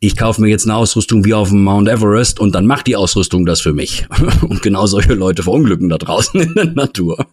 ich 0.00 0.16
kaufe 0.16 0.40
mir 0.40 0.48
jetzt 0.48 0.64
eine 0.64 0.76
Ausrüstung 0.76 1.24
wie 1.24 1.34
auf 1.34 1.48
dem 1.48 1.64
Mount 1.64 1.88
Everest 1.88 2.40
und 2.40 2.54
dann 2.54 2.66
macht 2.66 2.86
die 2.86 2.96
Ausrüstung 2.96 3.46
das 3.46 3.60
für 3.60 3.72
mich. 3.72 4.06
Und 4.42 4.62
genau 4.62 4.86
solche 4.86 5.14
Leute 5.14 5.42
verunglücken 5.42 5.88
da 5.88 5.98
draußen 5.98 6.40
in 6.40 6.54
der 6.54 6.66
Natur 6.66 7.26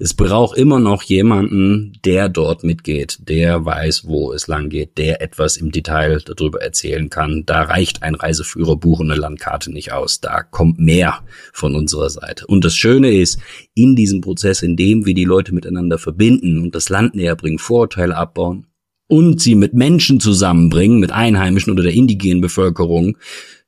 es 0.00 0.14
braucht 0.14 0.56
immer 0.56 0.80
noch 0.80 1.02
jemanden, 1.02 1.92
der 2.06 2.30
dort 2.30 2.64
mitgeht, 2.64 3.18
der 3.28 3.66
weiß, 3.66 4.06
wo 4.06 4.32
es 4.32 4.46
lang 4.46 4.70
geht, 4.70 4.96
der 4.96 5.20
etwas 5.20 5.58
im 5.58 5.70
Detail 5.70 6.22
darüber 6.24 6.62
erzählen 6.62 7.10
kann. 7.10 7.44
Da 7.44 7.62
reicht 7.62 8.02
ein 8.02 8.14
Reiseführerbuch 8.14 9.00
und 9.00 9.10
eine 9.10 9.20
Landkarte 9.20 9.70
nicht 9.70 9.92
aus. 9.92 10.20
Da 10.20 10.42
kommt 10.42 10.78
mehr 10.78 11.22
von 11.52 11.74
unserer 11.74 12.08
Seite. 12.08 12.46
Und 12.46 12.64
das 12.64 12.74
Schöne 12.74 13.12
ist, 13.12 13.40
in 13.74 13.94
diesem 13.94 14.22
Prozess, 14.22 14.62
in 14.62 14.74
dem 14.74 15.04
wir 15.04 15.12
die 15.12 15.26
Leute 15.26 15.52
miteinander 15.54 15.98
verbinden 15.98 16.60
und 16.60 16.74
das 16.74 16.88
Land 16.88 17.14
näher 17.14 17.36
bringen, 17.36 17.58
Vorurteile 17.58 18.16
abbauen 18.16 18.69
und 19.10 19.40
sie 19.40 19.56
mit 19.56 19.74
Menschen 19.74 20.20
zusammenbringen, 20.20 21.00
mit 21.00 21.10
Einheimischen 21.10 21.72
oder 21.72 21.82
der 21.82 21.92
indigenen 21.92 22.40
Bevölkerung, 22.40 23.16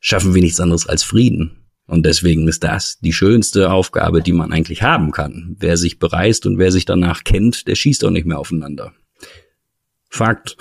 schaffen 0.01 0.35
wir 0.35 0.43
nichts 0.43 0.61
anderes 0.61 0.87
als 0.87 1.03
Frieden. 1.03 1.59
Und 1.87 2.07
deswegen 2.07 2.47
ist 2.47 2.63
das 2.63 3.01
die 3.01 3.13
schönste 3.13 3.71
Aufgabe, 3.71 4.23
die 4.23 4.33
man 4.33 4.53
eigentlich 4.53 4.83
haben 4.83 5.11
kann. 5.11 5.57
Wer 5.59 5.77
sich 5.77 5.99
bereist 5.99 6.47
und 6.47 6.59
wer 6.59 6.71
sich 6.71 6.85
danach 6.85 7.25
kennt, 7.25 7.67
der 7.67 7.75
schießt 7.75 8.05
auch 8.05 8.11
nicht 8.11 8.25
mehr 8.27 8.39
aufeinander. 8.39 8.93
Fakt. 10.09 10.57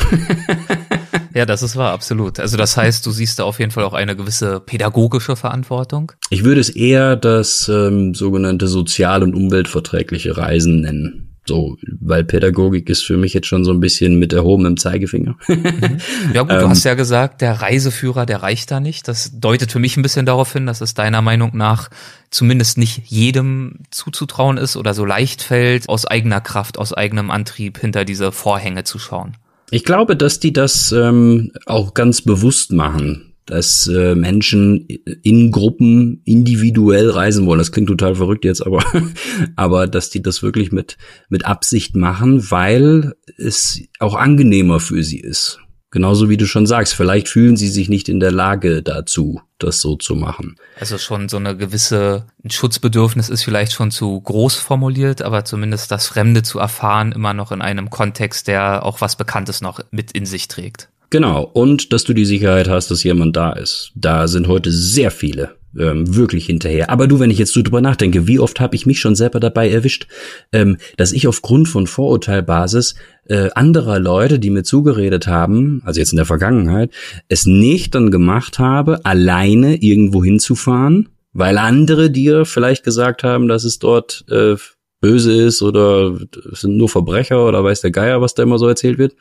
ja, 1.35 1.45
das 1.45 1.61
ist 1.61 1.75
wahr, 1.75 1.91
absolut. 1.91 2.39
Also 2.39 2.57
das 2.57 2.75
heißt, 2.75 3.05
du 3.05 3.11
siehst 3.11 3.37
da 3.37 3.43
auf 3.43 3.59
jeden 3.59 3.71
Fall 3.71 3.83
auch 3.83 3.93
eine 3.93 4.15
gewisse 4.15 4.61
pädagogische 4.61 5.35
Verantwortung. 5.35 6.11
Ich 6.31 6.43
würde 6.43 6.61
es 6.61 6.69
eher 6.69 7.17
das 7.17 7.69
ähm, 7.69 8.15
sogenannte 8.15 8.67
sozial- 8.67 9.23
und 9.23 9.35
umweltverträgliche 9.35 10.37
Reisen 10.37 10.81
nennen. 10.81 11.30
So, 11.51 11.75
weil 11.99 12.23
Pädagogik 12.23 12.89
ist 12.89 13.03
für 13.03 13.17
mich 13.17 13.33
jetzt 13.33 13.47
schon 13.47 13.65
so 13.65 13.71
ein 13.71 13.81
bisschen 13.81 14.17
mit 14.17 14.31
erhobenem 14.31 14.77
Zeigefinger. 14.77 15.35
Mhm. 15.49 15.97
Ja 16.33 16.43
gut, 16.43 16.51
du 16.51 16.69
hast 16.69 16.85
ähm, 16.85 16.91
ja 16.91 16.95
gesagt, 16.95 17.41
der 17.41 17.61
Reiseführer, 17.61 18.25
der 18.25 18.41
reicht 18.41 18.71
da 18.71 18.79
nicht. 18.79 19.09
Das 19.09 19.37
deutet 19.37 19.69
für 19.69 19.79
mich 19.79 19.97
ein 19.97 20.01
bisschen 20.01 20.25
darauf 20.25 20.53
hin, 20.53 20.65
dass 20.65 20.79
es 20.79 20.93
deiner 20.93 21.21
Meinung 21.21 21.51
nach 21.53 21.89
zumindest 22.29 22.77
nicht 22.77 23.01
jedem 23.07 23.79
zuzutrauen 23.89 24.55
ist 24.55 24.77
oder 24.77 24.93
so 24.93 25.03
leicht 25.03 25.41
fällt, 25.41 25.89
aus 25.89 26.05
eigener 26.05 26.39
Kraft, 26.39 26.77
aus 26.77 26.93
eigenem 26.93 27.31
Antrieb 27.31 27.77
hinter 27.77 28.05
diese 28.05 28.31
Vorhänge 28.31 28.85
zu 28.85 28.97
schauen. 28.97 29.35
Ich 29.71 29.83
glaube, 29.83 30.15
dass 30.15 30.39
die 30.39 30.53
das 30.53 30.93
ähm, 30.93 31.51
auch 31.65 31.93
ganz 31.93 32.21
bewusst 32.21 32.71
machen 32.71 33.30
dass 33.45 33.87
äh, 33.87 34.15
Menschen 34.15 34.87
in 35.23 35.51
Gruppen 35.51 36.21
individuell 36.25 37.09
reisen 37.09 37.45
wollen. 37.45 37.59
Das 37.59 37.71
klingt 37.71 37.87
total 37.87 38.15
verrückt 38.15 38.45
jetzt, 38.45 38.65
aber 38.65 38.83
aber 39.55 39.87
dass 39.87 40.09
die 40.09 40.21
das 40.21 40.43
wirklich 40.43 40.71
mit 40.71 40.97
mit 41.29 41.45
Absicht 41.45 41.95
machen, 41.95 42.51
weil 42.51 43.13
es 43.37 43.81
auch 43.99 44.15
angenehmer 44.15 44.79
für 44.79 45.03
sie 45.03 45.19
ist. 45.19 45.59
Genauso 45.93 46.29
wie 46.29 46.37
du 46.37 46.47
schon 46.47 46.65
sagst, 46.65 46.93
vielleicht 46.93 47.27
fühlen 47.27 47.57
sie 47.57 47.67
sich 47.67 47.89
nicht 47.89 48.07
in 48.07 48.21
der 48.21 48.31
Lage 48.31 48.81
dazu, 48.81 49.41
das 49.59 49.81
so 49.81 49.97
zu 49.97 50.15
machen. 50.15 50.55
Also 50.79 50.97
schon 50.97 51.27
so 51.27 51.35
eine 51.35 51.57
gewisse 51.57 52.27
Schutzbedürfnis 52.49 53.27
ist 53.27 53.43
vielleicht 53.43 53.73
schon 53.73 53.91
zu 53.91 54.21
groß 54.21 54.55
formuliert, 54.55 55.21
aber 55.21 55.43
zumindest 55.43 55.91
das 55.91 56.07
Fremde 56.07 56.43
zu 56.43 56.59
erfahren 56.59 57.11
immer 57.11 57.33
noch 57.33 57.51
in 57.51 57.61
einem 57.61 57.89
Kontext, 57.89 58.47
der 58.47 58.85
auch 58.85 59.01
was 59.01 59.17
Bekanntes 59.17 59.59
noch 59.59 59.81
mit 59.91 60.13
in 60.13 60.25
sich 60.25 60.47
trägt. 60.47 60.87
Genau, 61.11 61.43
und 61.43 61.91
dass 61.91 62.05
du 62.05 62.13
die 62.13 62.25
Sicherheit 62.25 62.69
hast, 62.69 62.89
dass 62.89 63.03
jemand 63.03 63.35
da 63.35 63.51
ist. 63.51 63.91
Da 63.95 64.29
sind 64.29 64.47
heute 64.47 64.71
sehr 64.71 65.11
viele 65.11 65.55
ähm, 65.77 66.15
wirklich 66.15 66.45
hinterher. 66.45 66.89
Aber 66.89 67.05
du, 67.07 67.19
wenn 67.19 67.29
ich 67.29 67.37
jetzt 67.37 67.51
so 67.51 67.61
drüber 67.61 67.81
nachdenke, 67.81 68.27
wie 68.27 68.39
oft 68.39 68.61
habe 68.61 68.75
ich 68.75 68.85
mich 68.85 69.01
schon 69.01 69.15
selber 69.15 69.41
dabei 69.41 69.69
erwischt, 69.69 70.07
ähm, 70.53 70.77
dass 70.95 71.11
ich 71.11 71.27
aufgrund 71.27 71.67
von 71.67 71.85
Vorurteilbasis 71.85 72.95
äh, 73.27 73.49
anderer 73.55 73.99
Leute, 73.99 74.39
die 74.39 74.49
mir 74.49 74.63
zugeredet 74.63 75.27
haben, 75.27 75.81
also 75.85 75.99
jetzt 75.99 76.13
in 76.13 76.17
der 76.17 76.25
Vergangenheit, 76.25 76.91
es 77.27 77.45
nicht 77.45 77.93
dann 77.93 78.09
gemacht 78.09 78.57
habe, 78.57 79.03
alleine 79.03 79.83
irgendwo 79.83 80.23
hinzufahren, 80.23 81.09
weil 81.33 81.57
andere 81.57 82.09
dir 82.09 82.45
vielleicht 82.45 82.85
gesagt 82.85 83.23
haben, 83.23 83.49
dass 83.49 83.65
es 83.65 83.79
dort 83.79 84.23
äh, 84.29 84.55
böse 85.01 85.33
ist 85.33 85.61
oder 85.61 86.15
es 86.51 86.61
sind 86.61 86.77
nur 86.77 86.87
Verbrecher 86.87 87.45
oder 87.45 87.63
weiß 87.63 87.81
der 87.81 87.91
Geier, 87.91 88.21
was 88.21 88.35
da 88.35 88.43
immer 88.43 88.59
so 88.59 88.67
erzählt 88.67 88.99
wird. 88.99 89.15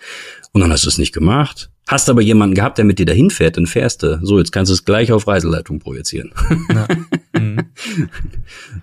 Und 0.52 0.60
dann 0.62 0.72
hast 0.72 0.84
du 0.84 0.88
es 0.88 0.98
nicht 0.98 1.12
gemacht. 1.12 1.70
Hast 1.88 2.08
aber 2.08 2.22
jemanden 2.22 2.54
gehabt, 2.54 2.78
der 2.78 2.84
mit 2.84 2.98
dir 2.98 3.06
dahin 3.06 3.30
fährt, 3.30 3.56
dann 3.56 3.66
fährst 3.66 4.02
du. 4.02 4.20
So, 4.22 4.38
jetzt 4.38 4.52
kannst 4.52 4.70
du 4.70 4.74
es 4.74 4.84
gleich 4.84 5.12
auf 5.12 5.26
Reiseleitung 5.26 5.78
projizieren. 5.78 6.32
Ja. 6.72 6.86
Mhm. 7.32 7.70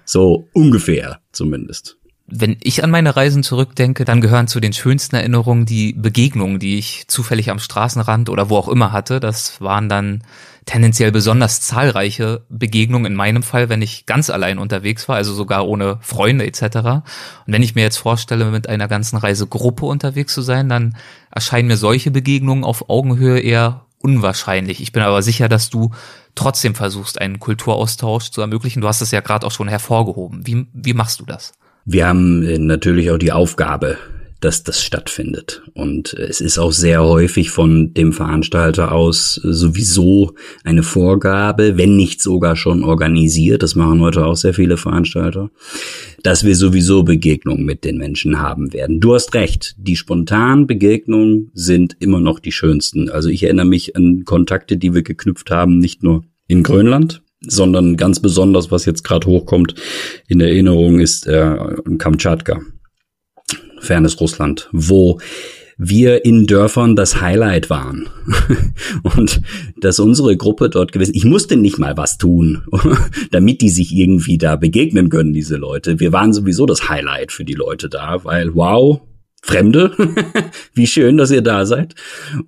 so 0.06 0.48
ungefähr 0.54 1.20
zumindest. 1.34 1.98
Wenn 2.30 2.58
ich 2.62 2.84
an 2.84 2.92
meine 2.92 3.16
Reisen 3.16 3.42
zurückdenke, 3.42 4.04
dann 4.04 4.20
gehören 4.20 4.50
zu 4.50 4.60
den 4.60 4.74
schönsten 4.74 5.16
Erinnerungen 5.16 5.66
die 5.66 5.94
Begegnungen, 5.94 6.60
die 6.60 6.78
ich 6.78 7.08
zufällig 7.08 7.50
am 7.50 7.60
Straßenrand 7.60 8.30
oder 8.30 8.50
wo 8.50 8.58
auch 8.58 8.68
immer 8.68 8.92
hatte. 8.92 9.22
Das 9.22 9.62
waren 9.62 9.88
dann 9.88 10.24
tendenziell 10.66 11.14
besonders 11.14 11.62
zahlreiche 11.62 12.46
Begegnungen 12.50 13.14
in 13.14 13.16
meinem 13.16 13.44
Fall, 13.44 13.70
wenn 13.70 13.82
ich 13.82 14.06
ganz 14.06 14.30
allein 14.30 14.60
unterwegs 14.60 15.08
war, 15.08 15.16
also 15.16 15.34
sogar 15.34 15.66
ohne 15.66 16.00
Freunde 16.02 16.46
etc. 16.46 16.76
Und 16.76 17.54
wenn 17.54 17.64
ich 17.64 17.76
mir 17.76 17.84
jetzt 17.84 17.98
vorstelle, 17.98 18.44
mit 18.52 18.68
einer 18.68 18.90
ganzen 18.90 19.16
Reisegruppe 19.16 19.86
unterwegs 19.86 20.34
zu 20.34 20.42
sein, 20.42 20.68
dann 20.68 20.98
erscheinen 21.32 21.70
mir 21.70 21.78
solche 21.78 22.12
Begegnungen 22.12 22.66
auf 22.66 22.90
Augenhöhe 22.90 23.40
eher 23.40 23.86
unwahrscheinlich. 24.00 24.82
Ich 24.82 24.92
bin 24.92 25.02
aber 25.02 25.22
sicher, 25.22 25.48
dass 25.48 25.70
du 25.70 25.92
trotzdem 26.36 26.76
versuchst, 26.76 27.22
einen 27.22 27.40
Kulturaustausch 27.40 28.32
zu 28.32 28.42
ermöglichen. 28.42 28.82
Du 28.82 28.90
hast 28.90 29.02
es 29.02 29.12
ja 29.12 29.22
gerade 29.22 29.48
auch 29.48 29.52
schon 29.52 29.70
hervorgehoben. 29.70 30.46
Wie, 30.46 30.68
wie 30.74 30.94
machst 30.94 31.22
du 31.22 31.26
das? 31.26 31.54
Wir 31.90 32.06
haben 32.06 32.44
äh, 32.44 32.60
natürlich 32.60 33.10
auch 33.12 33.18
die 33.18 33.32
Aufgabe, 33.32 33.98
dass 34.42 34.62
das 34.62 34.84
stattfindet. 34.84 35.64
Und 35.74 36.14
es 36.14 36.42
ist 36.42 36.58
auch 36.58 36.74
sehr 36.74 37.02
häufig 37.02 37.50
von 37.50 37.94
dem 37.94 38.12
Veranstalter 38.12 38.92
aus 38.92 39.36
sowieso 39.36 40.34
eine 40.66 40.84
Vorgabe, 40.84 41.78
wenn 41.78 41.96
nicht 41.96 42.22
sogar 42.22 42.58
schon 42.58 42.84
organisiert, 42.84 43.64
das 43.64 43.76
machen 43.76 44.02
heute 44.02 44.26
auch 44.26 44.36
sehr 44.36 44.54
viele 44.54 44.76
Veranstalter, 44.76 45.50
dass 46.24 46.44
wir 46.44 46.58
sowieso 46.58 47.04
Begegnungen 47.04 47.64
mit 47.64 47.86
den 47.86 47.98
Menschen 47.98 48.42
haben 48.42 48.74
werden. 48.74 49.00
Du 49.00 49.16
hast 49.16 49.34
recht, 49.34 49.74
die 49.78 49.96
spontanen 49.96 50.68
Begegnungen 50.68 51.52
sind 51.54 51.96
immer 52.00 52.20
noch 52.20 52.40
die 52.40 52.52
schönsten. 52.52 53.10
Also 53.10 53.30
ich 53.30 53.44
erinnere 53.44 53.66
mich 53.66 53.96
an 53.96 54.26
Kontakte, 54.26 54.76
die 54.76 54.94
wir 54.94 55.04
geknüpft 55.04 55.52
haben, 55.52 55.80
nicht 55.80 56.04
nur 56.04 56.26
in 56.48 56.64
Grönland, 56.64 57.22
sondern 57.48 57.98
ganz 57.98 58.20
besonders, 58.22 58.72
was 58.72 58.86
jetzt 58.86 59.04
gerade 59.04 59.28
hochkommt 59.28 59.76
in 60.28 60.40
Erinnerung, 60.42 61.00
ist 61.00 61.28
äh, 61.28 61.58
Kamtschatka 61.98 62.60
fernes 63.80 64.20
Russland, 64.20 64.70
wo 64.72 65.20
wir 65.78 66.26
in 66.26 66.48
Dörfern 66.48 66.96
das 66.96 67.22
Highlight 67.22 67.70
waren. 67.70 68.10
und 69.16 69.42
dass 69.80 70.00
unsere 70.00 70.36
Gruppe 70.36 70.70
dort 70.70 70.92
gewesen, 70.92 71.14
ich 71.14 71.24
musste 71.24 71.56
nicht 71.56 71.78
mal 71.78 71.96
was 71.98 72.18
tun, 72.18 72.64
damit 73.32 73.62
die 73.62 73.70
sich 73.70 73.94
irgendwie 73.94 74.40
da 74.40 74.56
begegnen 74.56 75.10
können, 75.10 75.34
diese 75.34 75.56
Leute. 75.56 76.00
Wir 76.00 76.12
waren 76.12 76.34
sowieso 76.34 76.66
das 76.66 76.90
Highlight 76.90 77.32
für 77.32 77.46
die 77.46 77.54
Leute 77.54 77.90
da, 77.90 78.24
weil 78.24 78.56
wow, 78.56 79.02
Fremde, 79.44 79.92
wie 80.74 80.88
schön, 80.88 81.16
dass 81.16 81.32
ihr 81.32 81.44
da 81.44 81.66
seid. 81.66 81.96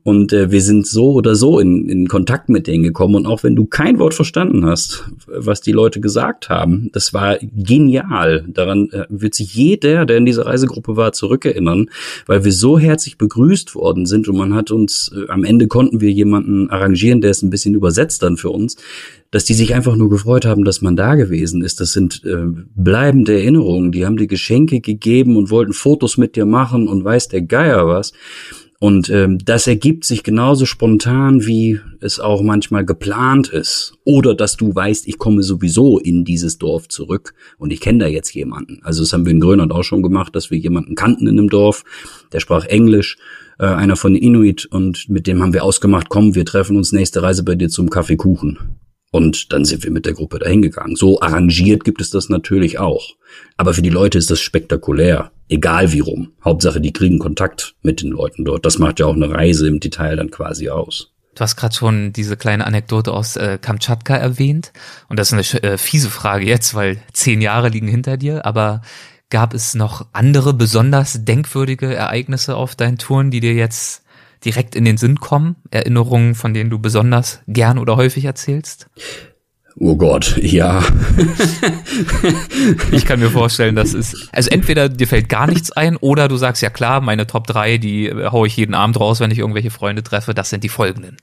Und 0.03 0.33
äh, 0.33 0.51
wir 0.51 0.61
sind 0.61 0.87
so 0.87 1.13
oder 1.13 1.35
so 1.35 1.59
in, 1.59 1.87
in 1.87 2.07
Kontakt 2.07 2.49
mit 2.49 2.67
denen 2.67 2.83
gekommen. 2.83 3.15
Und 3.15 3.25
auch 3.25 3.43
wenn 3.43 3.55
du 3.55 3.65
kein 3.65 3.99
Wort 3.99 4.15
verstanden 4.15 4.65
hast, 4.65 5.05
was 5.27 5.61
die 5.61 5.71
Leute 5.71 6.01
gesagt 6.01 6.49
haben, 6.49 6.89
das 6.91 7.13
war 7.13 7.37
genial. 7.41 8.43
Daran 8.49 8.89
äh, 8.91 9.05
wird 9.07 9.35
sich 9.35 9.53
jeder, 9.53 10.05
der 10.05 10.17
in 10.17 10.25
dieser 10.25 10.47
Reisegruppe 10.47 10.97
war, 10.97 11.13
zurückerinnern, 11.13 11.89
weil 12.25 12.43
wir 12.43 12.51
so 12.51 12.79
herzlich 12.79 13.17
begrüßt 13.17 13.75
worden 13.75 14.05
sind 14.05 14.27
und 14.27 14.35
man 14.35 14.55
hat 14.55 14.71
uns, 14.71 15.11
äh, 15.15 15.29
am 15.31 15.43
Ende 15.43 15.67
konnten 15.67 16.01
wir 16.01 16.11
jemanden 16.11 16.69
arrangieren, 16.69 17.21
der 17.21 17.31
es 17.31 17.43
ein 17.43 17.51
bisschen 17.51 17.75
übersetzt 17.75 18.23
dann 18.23 18.35
für 18.35 18.49
uns, 18.49 18.75
dass 19.31 19.45
die 19.45 19.53
sich 19.53 19.75
einfach 19.75 19.95
nur 19.95 20.09
gefreut 20.09 20.45
haben, 20.45 20.63
dass 20.63 20.81
man 20.81 20.95
da 20.95 21.15
gewesen 21.15 21.61
ist. 21.61 21.79
Das 21.79 21.91
sind 21.91 22.23
äh, 22.25 22.45
bleibende 22.75 23.33
Erinnerungen. 23.33 23.91
Die 23.91 24.05
haben 24.05 24.17
dir 24.17 24.27
Geschenke 24.27 24.81
gegeben 24.81 25.37
und 25.37 25.51
wollten 25.51 25.73
Fotos 25.73 26.17
mit 26.17 26.35
dir 26.35 26.45
machen 26.45 26.87
und 26.87 27.03
weiß 27.03 27.27
der 27.27 27.43
Geier 27.43 27.87
was. 27.87 28.11
Und 28.81 29.09
ähm, 29.09 29.39
das 29.43 29.67
ergibt 29.67 30.05
sich 30.05 30.23
genauso 30.23 30.65
spontan, 30.65 31.45
wie 31.45 31.81
es 31.99 32.21
auch 32.21 32.41
manchmal 32.41 32.85
geplant 32.85 33.49
ist. 33.49 33.93
Oder 34.05 34.35
dass 34.35 34.55
du 34.55 34.73
weißt, 34.73 35.05
ich 35.05 35.17
komme 35.17 35.43
sowieso 35.43 35.99
in 35.99 36.23
dieses 36.23 36.57
Dorf 36.57 36.87
zurück 36.87 37.33
und 37.57 37.73
ich 37.73 37.81
kenne 37.81 37.99
da 37.99 38.07
jetzt 38.07 38.33
jemanden. 38.33 38.79
Also 38.83 39.03
das 39.03 39.11
haben 39.11 39.25
wir 39.25 39.33
in 39.33 39.41
Grönland 39.41 39.73
auch 39.73 39.83
schon 39.83 40.01
gemacht, 40.01 40.33
dass 40.33 40.49
wir 40.49 40.57
jemanden 40.57 40.95
kannten 40.95 41.27
in 41.27 41.37
einem 41.37 41.49
Dorf, 41.49 41.83
der 42.31 42.39
sprach 42.39 42.65
Englisch, 42.65 43.17
äh, 43.59 43.65
einer 43.65 43.97
von 43.97 44.13
den 44.13 44.23
Inuit, 44.23 44.65
und 44.65 45.09
mit 45.09 45.27
dem 45.27 45.43
haben 45.43 45.53
wir 45.53 45.65
ausgemacht, 45.65 46.07
komm, 46.07 46.33
wir 46.33 46.45
treffen 46.45 46.77
uns 46.77 46.93
nächste 46.93 47.21
Reise 47.21 47.43
bei 47.43 47.55
dir 47.55 47.67
zum 47.67 47.89
Kaffeekuchen. 47.89 48.79
Und 49.11 49.51
dann 49.53 49.65
sind 49.65 49.83
wir 49.83 49.91
mit 49.91 50.05
der 50.05 50.13
Gruppe 50.13 50.39
dahin 50.39 50.61
gegangen. 50.61 50.95
So 50.95 51.19
arrangiert 51.19 51.83
gibt 51.83 52.01
es 52.01 52.11
das 52.11 52.29
natürlich 52.29 52.77
auch. 52.77 53.15
Aber 53.57 53.73
für 53.73 53.81
die 53.81 53.89
Leute 53.89 54.17
ist 54.17 54.29
das 54.29 54.39
spektakulär. 54.39 55.31
Egal 55.47 55.91
wie 55.91 55.99
rum. 55.99 56.33
Hauptsache, 56.43 56.79
die 56.79 56.93
kriegen 56.93 57.17
Kontakt 57.17 57.75
mit 57.81 58.01
den 58.01 58.11
Leuten 58.11 58.45
dort. 58.45 58.65
Das 58.65 58.77
macht 58.77 58.99
ja 58.99 59.07
auch 59.07 59.15
eine 59.15 59.31
Reise 59.31 59.67
im 59.67 59.79
Detail 59.79 60.15
dann 60.15 60.29
quasi 60.29 60.69
aus. 60.69 61.11
Du 61.33 61.41
hast 61.41 61.55
gerade 61.55 61.73
schon 61.73 62.13
diese 62.13 62.37
kleine 62.37 62.67
Anekdote 62.67 63.11
aus 63.11 63.35
äh, 63.35 63.57
Kamtschatka 63.59 64.15
erwähnt. 64.15 64.73
Und 65.07 65.17
das 65.17 65.31
ist 65.31 65.53
eine 65.53 65.63
äh, 65.63 65.77
fiese 65.77 66.09
Frage 66.09 66.45
jetzt, 66.45 66.75
weil 66.75 67.01
zehn 67.13 67.41
Jahre 67.41 67.69
liegen 67.69 67.87
hinter 67.87 68.17
dir. 68.17 68.45
Aber 68.45 68.81
gab 69.29 69.53
es 69.53 69.73
noch 69.73 70.07
andere 70.11 70.53
besonders 70.53 71.23
denkwürdige 71.23 71.93
Ereignisse 71.93 72.55
auf 72.55 72.75
deinen 72.75 72.97
Touren, 72.97 73.31
die 73.31 73.39
dir 73.39 73.53
jetzt 73.53 74.03
direkt 74.45 74.75
in 74.75 74.85
den 74.85 74.97
Sinn 74.97 75.19
kommen? 75.19 75.55
Erinnerungen, 75.71 76.35
von 76.35 76.53
denen 76.53 76.69
du 76.69 76.79
besonders 76.79 77.41
gern 77.47 77.77
oder 77.77 77.95
häufig 77.95 78.25
erzählst? 78.25 78.89
Oh 79.81 79.95
Gott, 79.95 80.37
ja. 80.41 80.83
ich 82.91 83.05
kann 83.05 83.19
mir 83.19 83.29
vorstellen, 83.29 83.75
das 83.75 83.93
ist, 83.93 84.29
also 84.33 84.49
entweder 84.49 84.89
dir 84.89 85.07
fällt 85.07 85.29
gar 85.29 85.47
nichts 85.47 85.71
ein 85.71 85.95
oder 85.95 86.27
du 86.27 86.35
sagst, 86.35 86.61
ja 86.61 86.69
klar, 86.69 86.99
meine 86.99 87.27
Top 87.27 87.47
3, 87.47 87.77
die 87.77 88.11
haue 88.13 88.47
ich 88.47 88.57
jeden 88.57 88.73
Abend 88.73 88.99
raus, 88.99 89.21
wenn 89.21 89.31
ich 89.31 89.39
irgendwelche 89.39 89.71
Freunde 89.71 90.03
treffe, 90.03 90.33
das 90.33 90.49
sind 90.49 90.65
die 90.65 90.69
folgenden. 90.69 91.15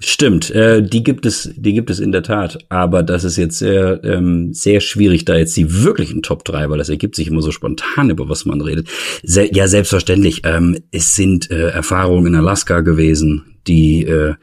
Stimmt, 0.00 0.50
äh, 0.50 0.82
die 0.82 1.04
gibt 1.04 1.26
es, 1.26 1.50
die 1.56 1.72
gibt 1.72 1.90
es 1.90 2.00
in 2.00 2.12
der 2.12 2.22
Tat. 2.22 2.58
Aber 2.68 3.02
das 3.02 3.24
ist 3.24 3.36
jetzt 3.36 3.58
sehr, 3.58 4.02
ähm, 4.04 4.52
sehr 4.52 4.80
schwierig, 4.80 5.24
da 5.24 5.36
jetzt 5.36 5.56
die 5.56 5.84
wirklichen 5.84 6.22
Top 6.22 6.44
3, 6.44 6.70
weil 6.70 6.78
das 6.78 6.88
ergibt 6.88 7.14
sich 7.14 7.28
immer 7.28 7.42
so 7.42 7.52
spontan, 7.52 8.10
über 8.10 8.28
was 8.28 8.44
man 8.44 8.60
redet. 8.60 8.88
Se 9.22 9.48
ja, 9.54 9.68
selbstverständlich. 9.68 10.42
Ähm, 10.44 10.78
es 10.90 11.14
sind 11.14 11.50
äh, 11.50 11.68
Erfahrungen 11.68 12.26
in 12.26 12.34
Alaska 12.34 12.80
gewesen, 12.80 13.44
die 13.66 14.04
äh, 14.04 14.34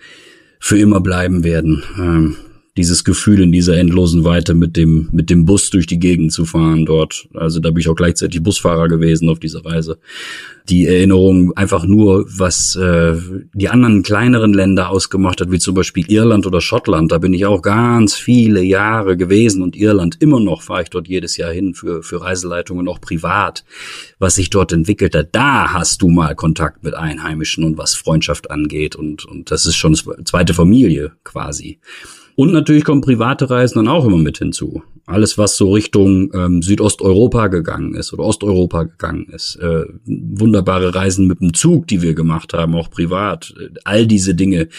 für 0.59 0.77
immer 0.77 1.01
bleiben 1.01 1.43
werden. 1.43 1.83
Ähm, 1.97 2.35
dieses 2.79 3.03
Gefühl 3.03 3.41
in 3.41 3.51
dieser 3.51 3.77
endlosen 3.77 4.23
Weite 4.23 4.53
mit 4.53 4.77
dem, 4.77 5.09
mit 5.11 5.29
dem 5.29 5.43
Bus 5.43 5.69
durch 5.69 5.85
die 5.85 5.99
Gegend 5.99 6.31
zu 6.31 6.45
fahren 6.45 6.85
dort. 6.85 7.27
Also 7.33 7.59
da 7.59 7.71
bin 7.71 7.81
ich 7.81 7.89
auch 7.89 7.95
gleichzeitig 7.95 8.41
Busfahrer 8.41 8.87
gewesen 8.87 9.27
auf 9.27 9.37
dieser 9.37 9.65
Reise. 9.65 9.99
Die 10.69 10.87
Erinnerung 10.87 11.51
einfach 11.57 11.83
nur, 11.83 12.25
was 12.29 12.77
äh, 12.77 13.17
die 13.53 13.67
anderen 13.67 14.01
kleineren 14.01 14.53
Länder 14.53 14.91
ausgemacht 14.91 15.41
hat, 15.41 15.51
wie 15.51 15.59
zum 15.59 15.75
Beispiel 15.75 16.09
Irland 16.09 16.47
oder 16.47 16.61
Schottland. 16.61 17.11
Da 17.11 17.17
bin 17.17 17.33
ich 17.33 17.45
auch 17.45 17.61
ganz 17.61 18.15
viele 18.15 18.61
Jahre 18.61 19.17
gewesen 19.17 19.61
und 19.61 19.75
Irland 19.75 20.21
immer 20.21 20.39
noch 20.39 20.61
fahre 20.61 20.83
ich 20.83 20.89
dort 20.89 21.09
jedes 21.09 21.35
Jahr 21.35 21.51
hin 21.51 21.73
für, 21.73 22.01
für 22.01 22.21
Reiseleitungen, 22.21 22.87
auch 22.87 23.01
privat. 23.01 23.65
Was 24.19 24.35
sich 24.35 24.51
dort 24.51 24.71
entwickelt 24.71 25.15
hat, 25.15 25.35
da 25.35 25.73
hast 25.73 26.01
du 26.01 26.07
mal 26.07 26.33
Kontakt 26.33 26.81
mit 26.85 26.93
Einheimischen 26.93 27.65
und 27.65 27.77
was 27.77 27.95
Freundschaft 27.95 28.49
angeht 28.49 28.95
und, 28.95 29.25
und 29.25 29.51
das 29.51 29.65
ist 29.65 29.75
schon 29.75 29.95
zweite 30.23 30.53
Familie 30.53 31.11
quasi. 31.25 31.79
Und 32.39 32.53
natürlich 32.53 32.85
kommen 32.85 33.01
private 33.01 33.49
Reisen 33.49 33.79
dann 33.79 33.89
auch 33.89 34.05
immer 34.05 34.15
mit 34.15 34.37
hinzu. 34.37 34.81
Alles, 35.05 35.37
was 35.37 35.57
so 35.57 35.73
Richtung 35.73 36.33
ähm, 36.33 36.61
Südosteuropa 36.61 37.47
gegangen 37.47 37.95
ist 37.95 38.13
oder 38.13 38.23
Osteuropa 38.23 38.83
gegangen 38.83 39.25
ist. 39.25 39.57
Äh, 39.57 39.83
wunderbare 40.05 40.95
Reisen 40.95 41.27
mit 41.27 41.41
dem 41.41 41.53
Zug, 41.53 41.87
die 41.87 42.01
wir 42.01 42.13
gemacht 42.13 42.53
haben, 42.53 42.75
auch 42.75 42.89
privat. 42.89 43.53
All 43.83 44.07
diese 44.07 44.35
Dinge, 44.35 44.69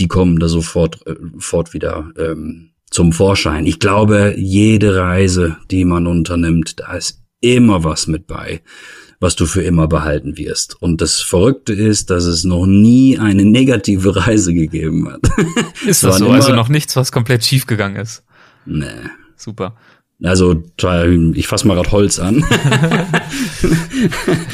die 0.00 0.08
kommen 0.08 0.40
da 0.40 0.48
sofort 0.48 1.06
äh, 1.06 1.14
fort 1.38 1.74
wieder 1.74 2.10
ähm, 2.18 2.70
zum 2.90 3.12
Vorschein. 3.12 3.66
Ich 3.66 3.78
glaube, 3.78 4.34
jede 4.36 4.96
Reise, 4.96 5.58
die 5.70 5.84
man 5.84 6.08
unternimmt, 6.08 6.80
da 6.80 6.96
ist 6.96 7.22
immer 7.54 7.84
was 7.84 8.06
mit 8.06 8.26
bei 8.26 8.62
was 9.20 9.36
du 9.36 9.46
für 9.46 9.62
immer 9.62 9.88
behalten 9.88 10.36
wirst. 10.36 10.80
Und 10.80 11.00
das 11.00 11.22
Verrückte 11.22 11.72
ist, 11.72 12.10
dass 12.10 12.24
es 12.24 12.44
noch 12.44 12.66
nie 12.66 13.18
eine 13.18 13.44
negative 13.44 14.14
Reise 14.26 14.52
gegeben 14.54 15.08
hat. 15.08 15.22
Ist 15.86 16.04
das 16.04 16.18
so? 16.18 16.28
Also 16.30 16.54
noch 16.54 16.68
nichts, 16.68 16.96
was 16.96 17.12
komplett 17.12 17.44
schief 17.44 17.66
gegangen 17.66 17.96
ist? 17.96 18.22
Nee. 18.66 18.86
Super. 19.36 19.76
Also, 20.24 20.64
ich 21.34 21.46
fass 21.46 21.64
mal 21.64 21.74
grad 21.74 21.92
Holz 21.92 22.18
an. 22.18 22.42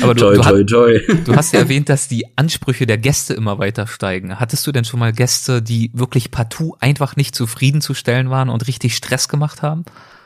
Aber 0.02 0.12
du, 0.12 0.34
toi, 0.34 0.36
toi, 0.38 0.64
toi. 0.64 1.00
du 1.24 1.36
hast 1.36 1.52
ja 1.52 1.60
erwähnt, 1.60 1.88
dass 1.88 2.08
die 2.08 2.36
Ansprüche 2.36 2.84
der 2.84 2.98
Gäste 2.98 3.34
immer 3.34 3.60
weiter 3.60 3.86
steigen. 3.86 4.40
Hattest 4.40 4.66
du 4.66 4.72
denn 4.72 4.84
schon 4.84 4.98
mal 4.98 5.12
Gäste, 5.12 5.62
die 5.62 5.92
wirklich 5.94 6.32
partout 6.32 6.74
einfach 6.80 7.14
nicht 7.14 7.36
zufriedenzustellen 7.36 8.28
waren 8.28 8.48
und 8.48 8.66
richtig 8.66 8.96
Stress 8.96 9.28
gemacht 9.28 9.62
haben? 9.62 9.84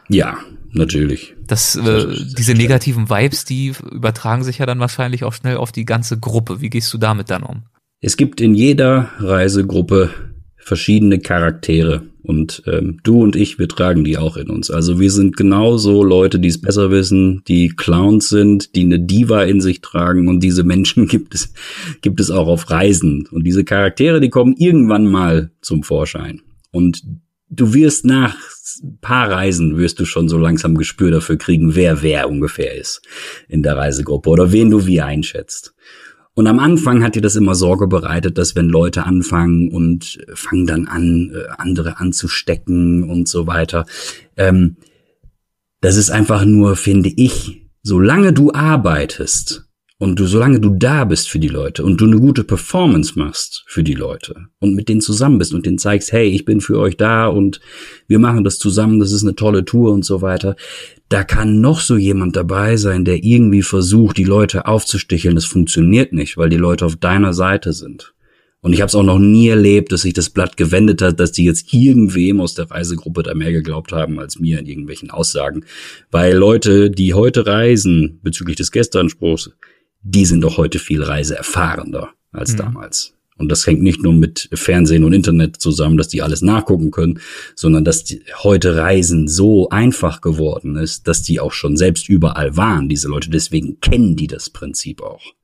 Ja, 0.09 0.39
natürlich. 0.77 1.35
Das, 1.47 1.77
äh, 1.77 2.07
diese 2.37 2.55
negativen 2.55 3.11
Vibes, 3.11 3.45
die 3.45 3.73
übertragen 3.91 4.45
sich 4.45 4.59
ja 4.59 4.67
dann 4.67 4.79
wahrscheinlich 4.79 5.25
auch 5.25 5.33
schnell 5.33 5.57
auf 5.57 5.73
die 5.73 5.85
ganze 5.85 6.19
Gruppe. 6.19 6.61
Wie 6.61 6.71
gehst 6.71 6.93
du 6.93 6.99
damit 6.99 7.31
dann 7.31 7.43
um? 7.43 7.65
Es 8.01 8.17
gibt 8.17 8.41
in 8.41 8.55
jeder 8.55 9.11
Reisegruppe 9.19 10.11
verschiedene 10.57 11.19
Charaktere 11.21 12.03
und 12.23 12.65
ähm, 12.67 12.99
du 13.05 13.23
und 13.23 13.37
ich, 13.37 13.61
wir 13.61 13.69
tragen 13.69 14.03
die 14.03 14.19
auch 14.19 14.37
in 14.37 14.51
uns. 14.51 14.69
Also 14.69 14.99
wir 14.99 15.13
sind 15.13 15.37
genauso 15.37 16.03
Leute, 16.03 16.41
die 16.41 16.49
es 16.49 16.61
besser 16.61 16.91
wissen, 16.91 17.43
die 17.47 17.69
Clowns 17.69 18.29
sind, 18.29 18.75
die 18.75 18.81
eine 18.81 18.99
Diva 18.99 19.45
in 19.45 19.61
sich 19.61 19.81
tragen 19.81 20.27
und 20.27 20.41
diese 20.41 20.65
Menschen 20.65 21.07
gibt 21.09 21.37
es, 21.37 21.53
gibt 22.03 22.19
es 22.19 22.33
auch 22.33 22.49
auf 22.49 22.69
Reisen. 22.69 23.29
Und 23.31 23.45
diese 23.45 23.65
Charaktere, 23.65 24.21
die 24.21 24.29
kommen 24.29 24.57
irgendwann 24.59 25.07
mal 25.07 25.53
zum 25.63 25.85
Vorschein. 25.85 26.43
Und 26.73 27.03
du 27.49 27.75
wirst 27.75 28.05
nach 28.05 28.37
paar 29.01 29.31
Reisen 29.31 29.79
wirst 29.79 30.01
du 30.01 30.05
schon 30.05 30.29
so 30.29 30.39
langsam 30.39 30.77
Gespür 30.77 31.11
dafür 31.11 31.37
kriegen, 31.37 31.75
wer 31.75 32.03
wer 32.03 32.29
ungefähr 32.29 32.75
ist 32.75 33.03
in 33.49 33.63
der 33.63 33.77
Reisegruppe 33.77 34.29
oder 34.31 34.53
wen 34.53 34.71
du 34.71 34.87
wie 34.87 35.01
einschätzt. 35.01 35.75
Und 36.35 36.47
am 36.47 36.59
Anfang 36.59 37.03
hat 37.03 37.15
dir 37.15 37.23
das 37.23 37.37
immer 37.37 37.55
Sorge 37.55 37.87
bereitet, 37.87 38.37
dass 38.37 38.55
wenn 38.55 38.69
Leute 38.69 39.05
anfangen 39.05 39.71
und 39.71 40.19
fangen 40.35 40.67
dann 40.67 40.87
an, 40.87 41.33
äh, 41.35 41.49
andere 41.57 41.99
anzustecken 41.99 43.09
und 43.09 43.27
so 43.27 43.47
weiter, 43.47 43.87
ähm, 44.37 44.77
das 45.81 45.97
ist 45.97 46.11
einfach 46.11 46.45
nur, 46.45 46.77
finde 46.77 47.09
ich, 47.09 47.67
solange 47.83 48.35
du 48.35 48.53
arbeitest, 48.53 49.66
und 49.99 50.19
du, 50.19 50.27
solange 50.27 50.61
du 50.61 50.71
da 50.71 51.05
bist 51.05 51.31
für 51.31 51.39
die 51.39 51.49
Leute 51.49 51.83
und 51.83 52.01
du 52.01 52.05
eine 52.05 52.19
gute 52.19 52.45
Performance 52.45 53.19
machst 53.19 53.65
für 53.67 53.83
die 53.83 53.95
Leute 53.95 54.49
und 54.59 54.75
mit 54.75 54.89
denen 54.89 55.01
zusammen 55.01 55.39
bist 55.39 55.55
und 55.55 55.65
denen 55.65 55.79
zeigst, 55.79 56.13
hey, 56.13 56.29
ich 56.29 56.45
bin 56.45 56.61
für 56.61 56.79
euch 56.79 56.97
da 56.97 57.29
und 57.29 57.61
wir 58.07 58.19
machen 58.19 58.45
das 58.45 58.59
zusammen, 58.59 59.01
das 59.01 59.13
ist 59.13 59.23
eine 59.23 59.37
tolle 59.37 59.65
Tour 59.65 59.93
und 59.93 60.05
so 60.05 60.21
weiter, 60.21 60.57
da 61.09 61.25
kann 61.25 61.61
noch 61.61 61.81
so 61.81 61.97
jemand 61.97 62.37
dabei 62.37 62.77
sein, 62.77 63.05
der 63.05 63.25
irgendwie 63.25 63.63
versucht, 63.63 64.19
die 64.19 64.25
Leute 64.25 64.67
aufzusticheln. 64.67 65.37
Das 65.37 65.45
funktioniert 65.45 66.13
nicht, 66.13 66.37
weil 66.37 66.49
die 66.49 66.57
Leute 66.57 66.85
auf 66.85 66.97
deiner 66.97 67.33
Seite 67.33 67.73
sind. 67.73 68.13
Und 68.61 68.73
ich 68.73 68.81
habe 68.81 68.89
es 68.89 68.97
auch 68.97 69.05
noch 69.05 69.21
nie 69.21 69.47
erlebt, 69.47 69.93
dass 69.93 70.03
sich 70.03 70.15
das 70.15 70.31
Blatt 70.31 70.57
gewendet 70.57 71.01
hat, 71.01 71.21
dass 71.21 71.31
die 71.31 71.45
jetzt 71.45 71.73
irgendwem 71.73 72.41
aus 72.41 72.55
der 72.55 72.69
Reisegruppe 72.69 73.23
da 73.23 73.35
mehr 73.35 73.53
geglaubt 73.53 73.93
haben 73.93 74.19
als 74.19 74.41
mir 74.41 74.59
in 74.59 74.67
irgendwelchen 74.67 75.11
Aussagen. 75.11 75.65
Weil 76.11 76.35
Leute, 76.35 76.91
die 76.91 77.15
heute 77.15 77.47
reisen 77.47 78.19
bezüglich 78.25 78.57
des 78.57 78.73
Gästeanspruchs, 78.73 79.53
die 80.09 80.25
sind 80.25 80.43
doch 80.43 80.57
heute 80.57 80.79
viel 80.79 81.03
reiseerfahrener 81.03 82.11
als 82.31 82.53
mhm. 82.53 82.59
damals. 82.59 83.13
Und 83.39 83.51
das 83.51 83.67
hängt 83.67 83.83
nicht 83.83 84.03
nur 84.03 84.15
mit 84.15 84.49
Fernsehen 84.55 85.05
und 85.05 85.13
Internet 85.13 85.57
zusammen, 85.57 85.99
dass 85.99 86.09
die 86.09 86.23
alles 86.23 86.41
nachgucken 86.41 86.91
können, 86.91 87.21
sondern 87.55 87.85
dass 87.85 88.05
die, 88.05 88.23
heute 88.43 88.77
Reisen 88.77 89.29
so 89.29 89.69
einfach 89.69 90.23
geworden 90.23 90.77
ist, 90.77 91.07
dass 91.07 91.23
die 91.23 91.39
auch 91.39 91.53
schon 91.53 91.77
selbst 91.77 92.09
überall 92.09 92.57
waren, 92.57 92.89
diese 92.89 93.09
Leute. 93.09 93.29
Deswegen 93.29 93.79
kennen 93.81 94.17
die 94.17 94.27
das 94.27 94.49
Prinzip 94.49 95.03
auch. 95.03 95.35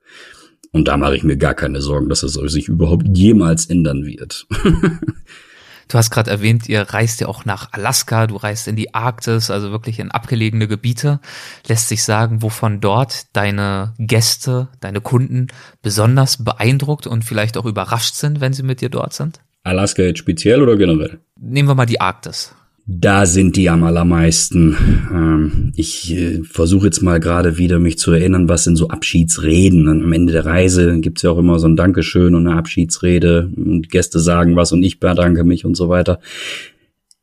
Und 0.71 0.89
da 0.89 0.97
mache 0.97 1.17
ich 1.17 1.23
mir 1.23 1.37
gar 1.37 1.55
keine 1.55 1.83
Sorgen, 1.83 2.09
dass 2.09 2.23
es 2.23 2.33
sich 2.33 2.69
überhaupt 2.69 3.07
jemals 3.15 3.67
ändern 3.67 4.07
wird. 4.07 4.47
Du 5.93 5.99
hast 5.99 6.11
gerade 6.11 6.30
erwähnt, 6.30 6.70
ihr 6.70 6.80
reist 6.80 7.20
ja 7.20 7.28
auch 7.28 7.45
nach 7.45 7.68
Alaska, 7.72 8.26
du 8.26 8.36
reist 8.36 8.66
in 8.66 8.76
die 8.76 8.95
Arktis, 8.95 9.51
also 9.51 9.72
wirklich 9.72 9.99
in 9.99 10.11
abgelegene 10.11 10.66
Gebiete. 10.66 11.20
Lässt 11.68 11.88
sich 11.88 12.03
sagen, 12.03 12.40
wovon 12.40 12.80
dort 12.80 13.26
deine 13.36 13.93
Gäste, 13.99 14.68
deine 14.80 15.03
Kunden 15.03 15.49
besonders 15.82 16.43
beeindruckt 16.43 17.07
und 17.07 17.26
vielleicht 17.26 17.59
auch 17.59 17.66
überrascht 17.66 18.14
sind, 18.14 18.40
wenn 18.40 18.55
sie 18.55 18.62
mit 18.62 18.80
dir 18.80 18.88
dort 18.88 19.12
sind? 19.12 19.40
Alaska 19.64 20.01
jetzt 20.01 20.20
speziell 20.20 20.62
oder 20.62 20.78
generell? 20.78 21.18
Nehmen 21.38 21.68
wir 21.68 21.74
mal 21.74 21.84
die 21.84 22.01
Arktis. 22.01 22.55
Da 22.95 23.24
sind 23.24 23.57
die 23.57 23.70
am 23.70 23.84
allermeisten. 23.84 24.76
Ähm, 25.11 25.72
ich 25.76 26.12
äh, 26.12 26.43
versuche 26.43 26.86
jetzt 26.86 27.03
mal 27.03 27.20
gerade 27.20 27.57
wieder 27.57 27.78
mich 27.78 27.97
zu 27.97 28.12
erinnern, 28.12 28.51
was 28.51 28.64
sind 28.64 28.76
so 28.76 28.88
Abschiedsreden. 28.88 29.88
Am 29.88 30.12
Ende 30.12 30.32
der 30.34 30.45
Reise 30.45 31.01
gibt's 31.01 31.22
ja 31.22 31.30
auch 31.30 31.38
immer 31.38 31.59
so 31.59 31.68
ein 31.68 31.76
Dankeschön 31.76 32.34
und 32.34 32.47
eine 32.47 32.57
Abschiedsrede 32.57 33.51
und 33.57 33.88
Gäste 33.88 34.20
sagen 34.20 34.57
was 34.57 34.72
und 34.72 34.82
ich 34.82 35.01
bedanke 35.01 35.43
mich 35.45 35.64
und 35.64 35.74
so 35.74 35.88
weiter. 35.88 36.20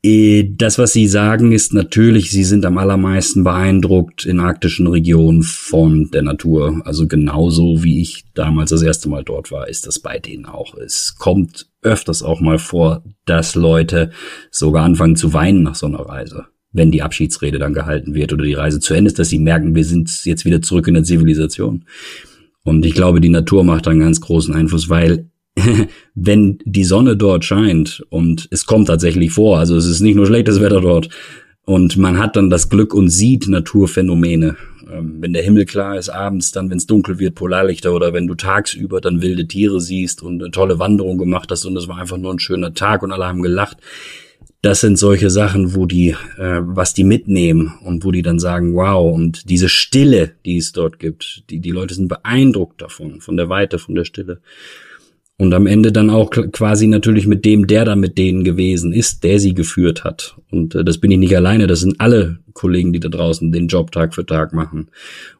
Äh, 0.02 0.50
das, 0.56 0.78
was 0.78 0.92
Sie 0.92 1.06
sagen, 1.06 1.52
ist 1.52 1.72
natürlich, 1.72 2.32
Sie 2.32 2.44
sind 2.44 2.64
am 2.66 2.78
allermeisten 2.78 3.44
beeindruckt 3.44 4.24
in 4.24 4.40
arktischen 4.40 4.88
Regionen 4.88 5.44
von 5.44 6.10
der 6.10 6.22
Natur. 6.22 6.82
Also 6.84 7.06
genauso 7.06 7.84
wie 7.84 8.00
ich 8.00 8.24
damals 8.34 8.70
das 8.70 8.82
erste 8.82 9.08
Mal 9.08 9.22
dort 9.22 9.52
war, 9.52 9.68
ist 9.68 9.86
das 9.86 10.00
bei 10.00 10.18
denen 10.18 10.46
auch. 10.46 10.74
Es 10.76 11.14
kommt 11.16 11.69
öfters 11.82 12.22
auch 12.22 12.40
mal 12.40 12.58
vor, 12.58 13.04
dass 13.24 13.54
Leute 13.54 14.10
sogar 14.50 14.84
anfangen 14.84 15.16
zu 15.16 15.32
weinen 15.32 15.62
nach 15.62 15.74
so 15.74 15.86
einer 15.86 16.00
Reise. 16.00 16.46
Wenn 16.72 16.90
die 16.90 17.02
Abschiedsrede 17.02 17.58
dann 17.58 17.74
gehalten 17.74 18.14
wird 18.14 18.32
oder 18.32 18.44
die 18.44 18.54
Reise 18.54 18.80
zu 18.80 18.94
Ende 18.94 19.08
ist, 19.08 19.18
dass 19.18 19.28
sie 19.28 19.38
merken, 19.38 19.74
wir 19.74 19.84
sind 19.84 20.24
jetzt 20.24 20.44
wieder 20.44 20.62
zurück 20.62 20.86
in 20.88 20.94
der 20.94 21.04
Zivilisation. 21.04 21.84
Und 22.62 22.84
ich 22.84 22.94
glaube, 22.94 23.20
die 23.20 23.28
Natur 23.28 23.64
macht 23.64 23.88
einen 23.88 24.00
ganz 24.00 24.20
großen 24.20 24.54
Einfluss, 24.54 24.88
weil 24.88 25.30
wenn 26.14 26.58
die 26.64 26.84
Sonne 26.84 27.16
dort 27.16 27.44
scheint 27.44 28.04
und 28.08 28.46
es 28.50 28.66
kommt 28.66 28.86
tatsächlich 28.86 29.32
vor, 29.32 29.58
also 29.58 29.76
es 29.76 29.86
ist 29.86 30.00
nicht 30.00 30.14
nur 30.14 30.26
schlechtes 30.26 30.60
Wetter 30.60 30.80
dort 30.80 31.08
und 31.64 31.96
man 31.96 32.18
hat 32.18 32.36
dann 32.36 32.50
das 32.50 32.68
Glück 32.68 32.94
und 32.94 33.10
sieht 33.10 33.48
Naturphänomene. 33.48 34.56
Ähm, 34.92 35.16
wenn 35.20 35.32
der 35.32 35.42
Himmel 35.42 35.66
klar 35.66 35.96
ist 35.96 36.08
abends, 36.08 36.52
dann 36.52 36.70
wenn 36.70 36.78
es 36.78 36.86
dunkel 36.86 37.18
wird, 37.18 37.34
Polarlichter 37.34 37.92
oder 37.92 38.12
wenn 38.12 38.26
du 38.26 38.34
tagsüber 38.34 39.00
dann 39.00 39.22
wilde 39.22 39.46
Tiere 39.46 39.80
siehst 39.80 40.22
und 40.22 40.42
eine 40.42 40.50
tolle 40.50 40.78
Wanderung 40.78 41.18
gemacht 41.18 41.50
hast 41.50 41.64
und 41.64 41.76
es 41.76 41.88
war 41.88 41.98
einfach 41.98 42.16
nur 42.16 42.32
ein 42.32 42.38
schöner 42.38 42.74
Tag 42.74 43.02
und 43.02 43.12
alle 43.12 43.26
haben 43.26 43.42
gelacht. 43.42 43.78
Das 44.62 44.80
sind 44.82 44.98
solche 44.98 45.30
Sachen, 45.30 45.74
wo 45.74 45.86
die, 45.86 46.10
äh, 46.36 46.60
was 46.62 46.92
die 46.92 47.04
mitnehmen 47.04 47.78
und 47.82 48.04
wo 48.04 48.10
die 48.10 48.22
dann 48.22 48.38
sagen, 48.38 48.74
wow, 48.74 49.14
und 49.14 49.48
diese 49.48 49.70
Stille, 49.70 50.32
die 50.44 50.58
es 50.58 50.72
dort 50.72 50.98
gibt, 50.98 51.44
die, 51.48 51.60
die 51.60 51.70
Leute 51.70 51.94
sind 51.94 52.08
beeindruckt 52.08 52.82
davon, 52.82 53.20
von 53.20 53.38
der 53.38 53.48
Weite, 53.48 53.78
von 53.78 53.94
der 53.94 54.04
Stille. 54.04 54.40
Und 55.40 55.54
am 55.54 55.66
Ende 55.66 55.90
dann 55.90 56.10
auch 56.10 56.28
quasi 56.30 56.86
natürlich 56.86 57.26
mit 57.26 57.46
dem, 57.46 57.66
der 57.66 57.86
da 57.86 57.96
mit 57.96 58.18
denen 58.18 58.44
gewesen 58.44 58.92
ist, 58.92 59.24
der 59.24 59.38
sie 59.38 59.54
geführt 59.54 60.04
hat. 60.04 60.36
Und 60.50 60.74
äh, 60.74 60.84
das 60.84 60.98
bin 60.98 61.10
ich 61.10 61.16
nicht 61.16 61.34
alleine, 61.34 61.66
das 61.66 61.80
sind 61.80 61.98
alle 61.98 62.40
Kollegen, 62.52 62.92
die 62.92 63.00
da 63.00 63.08
draußen 63.08 63.50
den 63.50 63.66
Job 63.66 63.90
Tag 63.90 64.14
für 64.14 64.26
Tag 64.26 64.52
machen. 64.52 64.88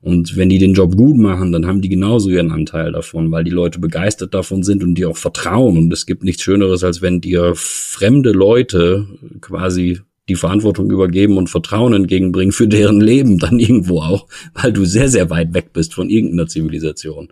Und 0.00 0.38
wenn 0.38 0.48
die 0.48 0.56
den 0.56 0.72
Job 0.72 0.96
gut 0.96 1.18
machen, 1.18 1.52
dann 1.52 1.66
haben 1.66 1.82
die 1.82 1.90
genauso 1.90 2.30
ihren 2.30 2.50
Anteil 2.50 2.92
davon, 2.92 3.30
weil 3.30 3.44
die 3.44 3.50
Leute 3.50 3.78
begeistert 3.78 4.32
davon 4.32 4.62
sind 4.62 4.82
und 4.82 4.94
die 4.94 5.04
auch 5.04 5.18
vertrauen. 5.18 5.76
Und 5.76 5.92
es 5.92 6.06
gibt 6.06 6.24
nichts 6.24 6.44
Schöneres, 6.44 6.82
als 6.82 7.02
wenn 7.02 7.20
dir 7.20 7.52
fremde 7.54 8.32
Leute 8.32 9.06
quasi 9.42 10.00
die 10.30 10.34
Verantwortung 10.34 10.90
übergeben 10.90 11.36
und 11.36 11.50
Vertrauen 11.50 11.92
entgegenbringen 11.92 12.52
für 12.52 12.68
deren 12.68 13.02
Leben 13.02 13.38
dann 13.38 13.58
irgendwo 13.58 14.00
auch, 14.00 14.28
weil 14.54 14.72
du 14.72 14.86
sehr, 14.86 15.10
sehr 15.10 15.28
weit 15.28 15.52
weg 15.52 15.74
bist 15.74 15.92
von 15.92 16.08
irgendeiner 16.08 16.46
Zivilisation. 16.46 17.28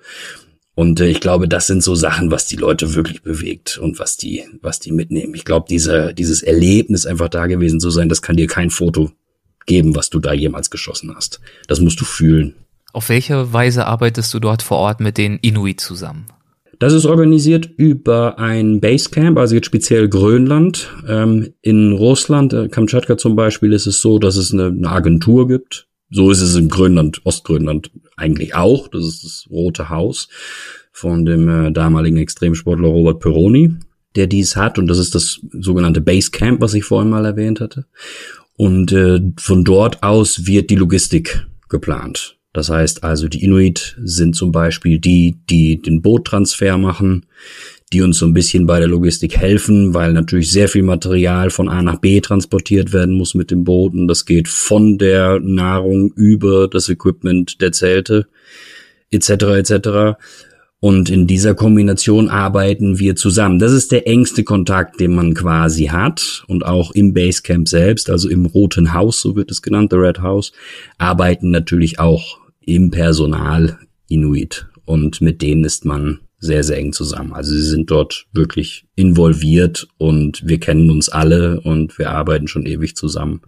Und 0.79 1.01
äh, 1.01 1.09
ich 1.09 1.19
glaube, 1.19 1.49
das 1.49 1.67
sind 1.67 1.83
so 1.83 1.97
Sachen, 1.97 2.31
was 2.31 2.47
die 2.47 2.55
Leute 2.55 2.95
wirklich 2.95 3.25
bewegt 3.25 3.79
und 3.79 3.99
was 3.99 4.17
die, 4.17 4.45
was 4.63 4.79
die 4.79 4.93
mitnehmen. 4.93 5.35
Ich 5.35 5.45
glaube, 5.45 5.67
diese, 5.69 6.15
dieses 6.15 6.41
Erlebnis 6.41 7.05
einfach 7.05 7.29
da 7.29 7.49
gewesen 7.49 7.81
zu 7.81 7.91
sein, 7.91 8.09
das 8.09 8.23
kann 8.23 8.37
dir 8.37 8.47
kein 8.47 8.71
Foto 8.71 9.11
geben, 9.67 9.97
was 9.97 10.09
du 10.09 10.21
da 10.21 10.33
jemals 10.33 10.71
geschossen 10.71 11.13
hast. 11.17 11.41
Das 11.67 11.81
musst 11.81 12.01
du 12.01 12.05
fühlen. 12.05 12.55
Auf 12.93 13.09
welche 13.09 13.53
Weise 13.53 13.87
arbeitest 13.87 14.33
du 14.33 14.39
dort 14.39 14.63
vor 14.63 14.77
Ort 14.77 15.01
mit 15.01 15.19
den 15.19 15.39
Inuit 15.39 15.81
zusammen? 15.81 16.27
Das 16.79 16.93
ist 16.93 17.07
organisiert 17.07 17.69
über 17.77 18.39
ein 18.39 18.79
Basecamp, 18.79 19.37
also 19.37 19.57
jetzt 19.57 19.67
speziell 19.67 20.09
Grönland. 20.09 20.91
Ähm, 21.09 21.55
in 21.61 21.91
Russland, 21.91 22.53
äh, 22.53 22.69
Kamtschatka 22.69 23.19
zum 23.19 23.35
Beispiel, 23.35 23.73
ist 23.73 23.89
es 23.89 24.01
so, 24.01 24.21
dass 24.21 24.37
es 24.37 24.53
eine, 24.53 24.67
eine 24.67 24.89
Agentur 24.89 25.49
gibt, 25.49 25.88
so 26.11 26.31
ist 26.31 26.41
es 26.41 26.57
in 26.57 26.69
Grönland, 26.69 27.21
Ostgrönland 27.25 27.91
eigentlich 28.17 28.55
auch. 28.55 28.89
Das 28.89 29.05
ist 29.05 29.25
das 29.25 29.47
Rote 29.51 29.89
Haus 29.89 30.29
von 30.93 31.25
dem 31.25 31.49
äh, 31.49 31.73
damaligen 31.73 32.17
Extremsportler 32.17 32.89
Robert 32.89 33.21
Peroni, 33.21 33.77
der 34.17 34.27
dies 34.27 34.57
hat. 34.57 34.79
Und 34.79 34.89
das 34.89 34.99
ist 34.99 35.15
das 35.15 35.41
sogenannte 35.53 36.01
Base 36.01 36.31
Camp, 36.31 36.61
was 36.61 36.75
ich 36.75 36.85
vorhin 36.85 37.11
mal 37.11 37.25
erwähnt 37.25 37.61
hatte. 37.61 37.87
Und 38.57 38.91
äh, 38.93 39.21
von 39.39 39.65
dort 39.65 40.03
aus 40.03 40.47
wird 40.47 40.71
die 40.71 40.77
Logistik 40.77 41.47
geplant. 41.69 42.39
Das 42.53 42.71
heißt 42.71 43.05
also, 43.05 43.29
die 43.29 43.45
Inuit 43.45 43.97
sind 44.03 44.35
zum 44.35 44.51
Beispiel 44.51 44.99
die, 44.99 45.39
die 45.49 45.81
den 45.81 46.03
Boottransfer 46.03 46.79
machen, 46.79 47.27
die 47.93 48.03
uns 48.03 48.19
so 48.19 48.27
ein 48.27 48.35
bisschen 48.35 48.67
bei 48.67 48.79
der 48.79 48.89
Logistik 48.89 49.37
helfen, 49.37 49.95
weil 49.95 50.13
natürlich 50.13 50.51
sehr 50.51 50.69
viel 50.69 50.83
Material 50.83 51.51
von 51.51 51.69
A 51.69 51.83
nach 51.83 52.01
B 52.01 52.21
transportiert 52.21 52.93
werden 52.93 53.17
muss 53.17 53.35
mit 53.35 53.51
dem 53.51 53.65
Boot 53.65 53.95
und 53.95 54.09
das 54.09 54.27
geht 54.27 54.49
von 54.49 54.99
der 54.99 55.41
Nahrung 55.41 56.13
über 56.13 56.69
das 56.69 56.89
Equipment 56.89 57.61
der 57.61 57.73
Zelte 57.73 58.27
etc. 59.11 59.31
etc. 59.31 60.19
Und 60.81 61.11
in 61.11 61.27
dieser 61.27 61.55
Kombination 61.55 62.29
arbeiten 62.29 63.01
wir 63.01 63.17
zusammen. 63.17 63.59
Das 63.59 63.73
ist 63.73 63.91
der 63.91 64.07
engste 64.07 64.45
Kontakt, 64.45 65.01
den 65.01 65.13
man 65.13 65.35
quasi 65.35 65.87
hat. 65.87 66.45
Und 66.47 66.65
auch 66.65 66.93
im 66.93 67.15
Basecamp 67.15 67.67
selbst, 67.69 68.11
also 68.11 68.29
im 68.29 68.47
Roten 68.47 68.93
Haus, 68.95 69.21
so 69.21 69.35
wird 69.35 69.51
es 69.51 69.61
genannt, 69.61 69.91
The 69.91 69.97
Red 69.97 70.21
House, 70.21 70.53
arbeiten 70.97 71.51
natürlich 71.51 71.99
auch 71.99 72.39
im 72.61 72.93
Personal 72.93 73.77
Inuit. 74.09 74.69
Und 74.85 75.21
mit 75.21 75.43
denen 75.43 75.65
ist 75.65 75.85
man 75.85 76.21
sehr, 76.39 76.63
sehr 76.63 76.79
eng 76.79 76.93
zusammen. 76.93 77.33
Also 77.33 77.53
sie 77.53 77.63
sind 77.63 77.91
dort 77.91 78.27
wirklich 78.33 78.87
involviert 78.95 79.89
und 79.99 80.47
wir 80.47 80.61
kennen 80.61 80.91
uns 80.91 81.09
alle 81.09 81.61
und 81.61 81.99
wir 81.99 82.11
arbeiten 82.11 82.49
schon 82.49 82.67
ewig 82.67 82.97
zusammen. 82.97 83.43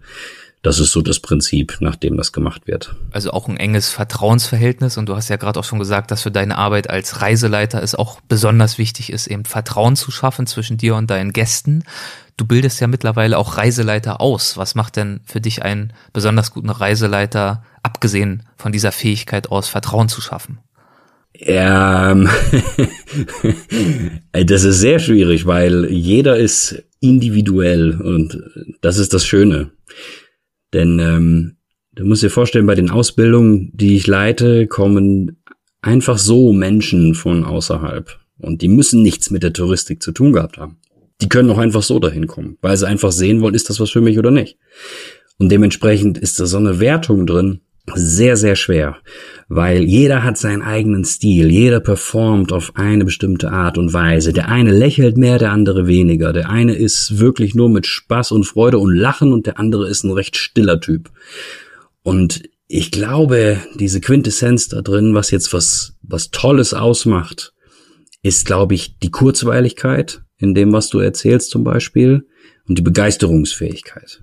Das 0.63 0.77
ist 0.77 0.91
so 0.91 1.01
das 1.01 1.19
Prinzip, 1.19 1.77
nach 1.79 1.95
dem 1.95 2.17
das 2.17 2.31
gemacht 2.31 2.67
wird. 2.67 2.95
Also 3.09 3.31
auch 3.31 3.47
ein 3.47 3.57
enges 3.57 3.89
Vertrauensverhältnis 3.89 4.97
und 4.97 5.09
du 5.09 5.15
hast 5.15 5.29
ja 5.29 5.37
gerade 5.37 5.59
auch 5.59 5.63
schon 5.63 5.79
gesagt, 5.79 6.11
dass 6.11 6.21
für 6.21 6.29
deine 6.29 6.55
Arbeit 6.57 6.87
als 6.87 7.21
Reiseleiter 7.21 7.81
es 7.81 7.95
auch 7.95 8.21
besonders 8.21 8.77
wichtig 8.77 9.11
ist, 9.11 9.25
eben 9.25 9.45
Vertrauen 9.45 9.95
zu 9.95 10.11
schaffen 10.11 10.45
zwischen 10.45 10.77
dir 10.77 10.95
und 10.95 11.09
deinen 11.09 11.33
Gästen. 11.33 11.83
Du 12.37 12.45
bildest 12.45 12.79
ja 12.79 12.85
mittlerweile 12.85 13.39
auch 13.39 13.57
Reiseleiter 13.57 14.21
aus. 14.21 14.55
Was 14.55 14.75
macht 14.75 14.97
denn 14.97 15.21
für 15.25 15.41
dich 15.41 15.63
einen 15.63 15.93
besonders 16.13 16.51
guten 16.51 16.69
Reiseleiter, 16.69 17.63
abgesehen 17.81 18.43
von 18.55 18.71
dieser 18.71 18.91
Fähigkeit 18.91 19.49
aus, 19.49 19.67
Vertrauen 19.67 20.09
zu 20.09 20.21
schaffen? 20.21 20.59
Ähm, 21.33 22.29
das 24.31 24.63
ist 24.63 24.79
sehr 24.79 24.99
schwierig, 24.99 25.45
weil 25.45 25.91
jeder 25.91 26.37
ist 26.37 26.83
individuell 26.99 27.99
und 27.99 28.39
das 28.81 28.97
ist 28.97 29.13
das 29.13 29.25
Schöne. 29.25 29.71
Denn 30.73 30.99
ähm, 30.99 31.57
du 31.93 32.05
musst 32.05 32.23
dir 32.23 32.29
vorstellen, 32.29 32.65
bei 32.65 32.75
den 32.75 32.91
Ausbildungen, 32.91 33.71
die 33.73 33.95
ich 33.95 34.07
leite, 34.07 34.67
kommen 34.67 35.41
einfach 35.81 36.17
so 36.17 36.53
Menschen 36.53 37.15
von 37.15 37.43
außerhalb 37.43 38.17
und 38.37 38.61
die 38.61 38.67
müssen 38.67 39.01
nichts 39.01 39.31
mit 39.31 39.43
der 39.43 39.53
Touristik 39.53 40.01
zu 40.03 40.11
tun 40.11 40.33
gehabt 40.33 40.57
haben. 40.57 40.77
Die 41.21 41.29
können 41.29 41.49
auch 41.51 41.57
einfach 41.57 41.83
so 41.83 41.99
dahin 41.99 42.27
kommen, 42.27 42.57
weil 42.61 42.77
sie 42.77 42.87
einfach 42.87 43.11
sehen 43.11 43.41
wollen, 43.41 43.53
ist 43.53 43.69
das 43.69 43.79
was 43.79 43.91
für 43.91 44.01
mich 44.01 44.17
oder 44.17 44.31
nicht. 44.31 44.57
Und 45.37 45.51
dementsprechend 45.51 46.17
ist 46.17 46.39
da 46.39 46.45
so 46.45 46.57
eine 46.57 46.79
Wertung 46.79 47.25
drin, 47.25 47.61
sehr, 47.93 48.37
sehr 48.37 48.55
schwer, 48.55 48.97
weil 49.49 49.83
jeder 49.83 50.23
hat 50.23 50.37
seinen 50.37 50.61
eigenen 50.61 51.03
Stil, 51.03 51.49
jeder 51.49 51.79
performt 51.79 52.51
auf 52.51 52.75
eine 52.75 53.05
bestimmte 53.05 53.51
Art 53.51 53.77
und 53.77 53.91
Weise. 53.93 54.33
Der 54.33 54.49
eine 54.49 54.71
lächelt 54.71 55.17
mehr, 55.17 55.39
der 55.39 55.51
andere 55.51 55.87
weniger. 55.87 56.31
Der 56.31 56.49
eine 56.49 56.75
ist 56.75 57.19
wirklich 57.19 57.55
nur 57.55 57.69
mit 57.69 57.87
Spaß 57.87 58.31
und 58.31 58.45
Freude 58.45 58.77
und 58.77 58.95
Lachen 58.95 59.33
und 59.33 59.47
der 59.47 59.59
andere 59.59 59.89
ist 59.89 60.03
ein 60.03 60.11
recht 60.11 60.37
stiller 60.37 60.79
Typ. 60.79 61.09
Und 62.03 62.43
ich 62.67 62.91
glaube, 62.91 63.59
diese 63.75 63.99
Quintessenz 63.99 64.69
da 64.69 64.81
drin, 64.81 65.13
was 65.13 65.31
jetzt 65.31 65.51
was, 65.51 65.97
was 66.01 66.31
Tolles 66.31 66.73
ausmacht, 66.73 67.53
ist, 68.23 68.45
glaube 68.45 68.75
ich, 68.75 68.97
die 68.99 69.11
Kurzweiligkeit 69.11 70.21
in 70.37 70.53
dem, 70.53 70.71
was 70.71 70.89
du 70.89 70.99
erzählst 70.99 71.49
zum 71.49 71.63
Beispiel 71.63 72.27
und 72.67 72.77
die 72.77 72.83
Begeisterungsfähigkeit. 72.83 74.21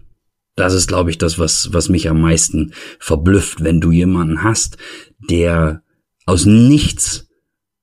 Das 0.59 0.75
ist, 0.75 0.89
glaube 0.89 1.11
ich, 1.11 1.19
das, 1.19 1.39
was, 1.39 1.73
was 1.73 1.89
mich 1.89 2.09
am 2.09 2.21
meisten 2.21 2.73
verblüfft, 2.99 3.63
wenn 3.63 3.81
du 3.81 3.93
jemanden 3.93 4.43
hast, 4.43 4.77
der 5.31 5.83
aus 6.27 6.47
nichts, 6.47 7.29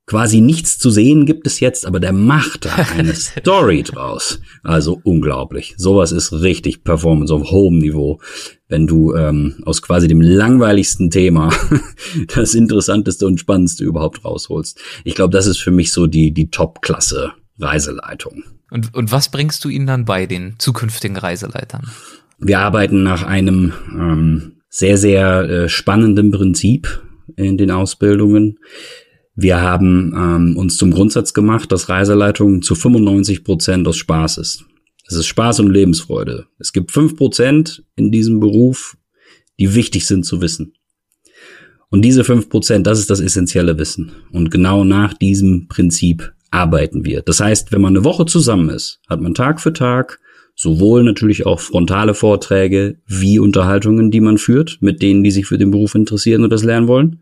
quasi 0.05 0.41
nichts 0.41 0.77
zu 0.77 0.89
sehen 0.89 1.25
gibt 1.25 1.47
es 1.47 1.61
jetzt, 1.61 1.85
aber 1.85 2.01
der 2.01 2.11
macht 2.11 2.65
da 2.65 2.75
eine 2.97 3.15
Story 3.15 3.81
draus. 3.83 4.41
Also 4.61 4.99
unglaublich. 5.03 5.73
Sowas 5.77 6.11
ist 6.11 6.33
richtig 6.33 6.83
Performance 6.83 7.33
auf 7.33 7.49
hohem 7.49 7.79
Niveau. 7.79 8.19
Wenn 8.67 8.87
du 8.87 9.15
ähm, 9.15 9.55
aus 9.65 9.81
quasi 9.81 10.09
dem 10.09 10.19
langweiligsten 10.19 11.09
Thema 11.09 11.53
das 12.35 12.53
interessanteste 12.55 13.25
und 13.25 13.39
spannendste 13.39 13.85
überhaupt 13.85 14.25
rausholst. 14.25 14.81
Ich 15.05 15.15
glaube, 15.15 15.31
das 15.31 15.47
ist 15.47 15.59
für 15.59 15.71
mich 15.71 15.93
so 15.93 16.07
die, 16.07 16.33
die 16.33 16.49
Top-Klasse 16.49 17.31
Reiseleitung. 17.57 18.43
Und, 18.69 18.93
und 18.93 19.13
was 19.13 19.29
bringst 19.29 19.63
du 19.63 19.69
ihnen 19.69 19.87
dann 19.87 20.03
bei, 20.03 20.25
den 20.25 20.55
zukünftigen 20.57 21.15
Reiseleitern? 21.15 21.89
Wir 22.37 22.59
arbeiten 22.59 23.03
nach 23.03 23.23
einem 23.23 23.73
ähm, 23.93 24.61
sehr, 24.69 24.97
sehr 24.97 25.49
äh, 25.49 25.69
spannenden 25.69 26.31
Prinzip 26.31 27.01
in 27.37 27.57
den 27.57 27.71
Ausbildungen. 27.71 28.59
Wir 29.35 29.61
haben 29.61 30.13
ähm, 30.15 30.57
uns 30.57 30.77
zum 30.77 30.91
Grundsatz 30.91 31.33
gemacht, 31.33 31.71
dass 31.71 31.89
Reiseleitung 31.89 32.61
zu 32.61 32.75
95 32.75 33.43
Prozent 33.43 33.87
aus 33.87 33.97
Spaß 33.97 34.37
ist. 34.37 34.65
Es 35.07 35.15
ist 35.15 35.27
Spaß 35.27 35.59
und 35.59 35.69
Lebensfreude. 35.69 36.47
Es 36.57 36.73
gibt 36.73 36.91
fünf 36.91 37.15
Prozent 37.15 37.83
in 37.95 38.11
diesem 38.11 38.39
Beruf, 38.39 38.97
die 39.59 39.75
wichtig 39.75 40.05
sind 40.05 40.25
zu 40.25 40.41
wissen. 40.41 40.73
Und 41.89 42.01
diese 42.01 42.23
fünf 42.23 42.49
Prozent, 42.49 42.87
das 42.87 42.99
ist 42.99 43.09
das 43.09 43.19
essentielle 43.19 43.77
Wissen. 43.77 44.11
Und 44.31 44.51
genau 44.51 44.83
nach 44.83 45.13
diesem 45.13 45.67
Prinzip 45.67 46.33
arbeiten 46.51 47.05
wir. 47.05 47.21
Das 47.21 47.39
heißt, 47.39 47.71
wenn 47.71 47.81
man 47.81 47.95
eine 47.95 48.03
Woche 48.03 48.25
zusammen 48.25 48.69
ist, 48.69 48.99
hat 49.07 49.21
man 49.21 49.33
Tag 49.33 49.61
für 49.61 49.73
Tag 49.73 50.19
sowohl 50.55 51.03
natürlich 51.03 51.45
auch 51.45 51.59
frontale 51.59 52.13
Vorträge 52.13 52.95
wie 53.05 53.39
Unterhaltungen, 53.39 54.09
die 54.09 54.21
man 54.21 54.37
führt, 54.37 54.77
mit 54.81 55.01
denen, 55.01 55.23
die 55.23 55.31
sich 55.31 55.45
für 55.45 55.57
den 55.57 55.71
Beruf 55.71 55.95
interessieren 55.95 56.43
und 56.43 56.49
das 56.49 56.63
lernen 56.63 56.87
wollen, 56.87 57.19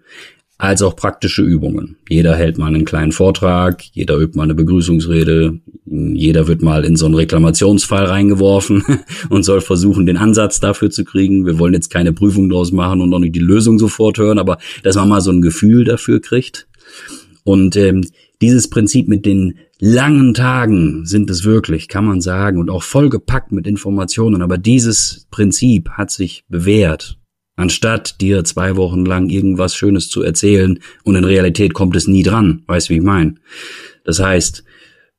als 0.60 0.84
auch 0.84 0.96
praktische 0.96 1.42
Übungen. 1.42 1.98
Jeder 2.08 2.36
hält 2.36 2.58
mal 2.58 2.68
einen 2.68 2.86
kleinen 2.86 3.12
Vortrag, 3.12 3.84
jeder 3.92 4.18
übt 4.18 4.38
mal 4.38 4.44
eine 4.44 4.54
Begrüßungsrede, 4.54 5.60
jeder 5.86 6.48
wird 6.48 6.62
mal 6.62 6.86
in 6.86 6.96
so 6.96 7.08
einen 7.08 7.16
Reklamationsfall 7.16 8.06
reingeworfen 8.06 8.84
und 9.30 9.44
soll 9.44 9.62
versuchen, 9.62 10.06
den 10.06 10.18
Ansatz 10.18 10.60
dafür 10.60 10.92
zu 10.92 11.04
kriegen. 11.04 11.46
Wir 11.46 11.58
wollen 11.58 11.74
jetzt 11.74 11.90
keine 11.90 12.14
Prüfung 12.14 12.50
draus 12.50 12.72
machen 12.72 13.02
und 13.02 13.14
auch 13.14 13.20
nicht 13.20 13.36
die 13.36 13.40
Lösung 13.40 13.80
sofort 13.80 14.20
hören, 14.20 14.38
aber 14.38 14.60
dass 14.84 14.96
man 14.96 15.10
mal 15.10 15.22
so 15.22 15.32
ein 15.32 15.42
Gefühl 15.42 15.86
dafür 15.86 16.22
kriegt. 16.22 16.68
Und 17.44 17.76
ähm, 17.76 18.08
dieses 18.42 18.70
Prinzip 18.70 19.08
mit 19.08 19.26
den 19.26 19.56
langen 19.86 20.34
Tagen 20.34 21.06
sind 21.06 21.30
es 21.30 21.44
wirklich, 21.44 21.90
kann 21.90 22.06
man 22.06 22.22
sagen, 22.22 22.58
und 22.58 22.70
auch 22.70 22.84
vollgepackt 22.84 23.52
mit 23.52 23.68
Informationen. 23.68 24.42
Aber 24.42 24.58
dieses 24.58 25.28
Prinzip 25.30 25.90
hat 25.90 26.10
sich 26.10 26.46
bewährt. 26.48 27.20
Anstatt 27.58 28.22
dir 28.22 28.46
zwei 28.46 28.78
Wochen 28.78 29.06
lang 29.06 29.30
irgendwas 29.30 29.76
Schönes 29.76 30.08
zu 30.10 30.24
erzählen 30.24 30.80
und 31.04 31.18
in 31.18 31.26
Realität 31.26 31.74
kommt 31.74 31.98
es 31.98 32.08
nie 32.08 32.24
dran. 32.24 32.64
Weißt 32.66 32.90
wie 32.90 32.96
ich 32.96 33.04
meine? 33.04 33.36
Das 34.06 34.20
heißt, 34.20 34.64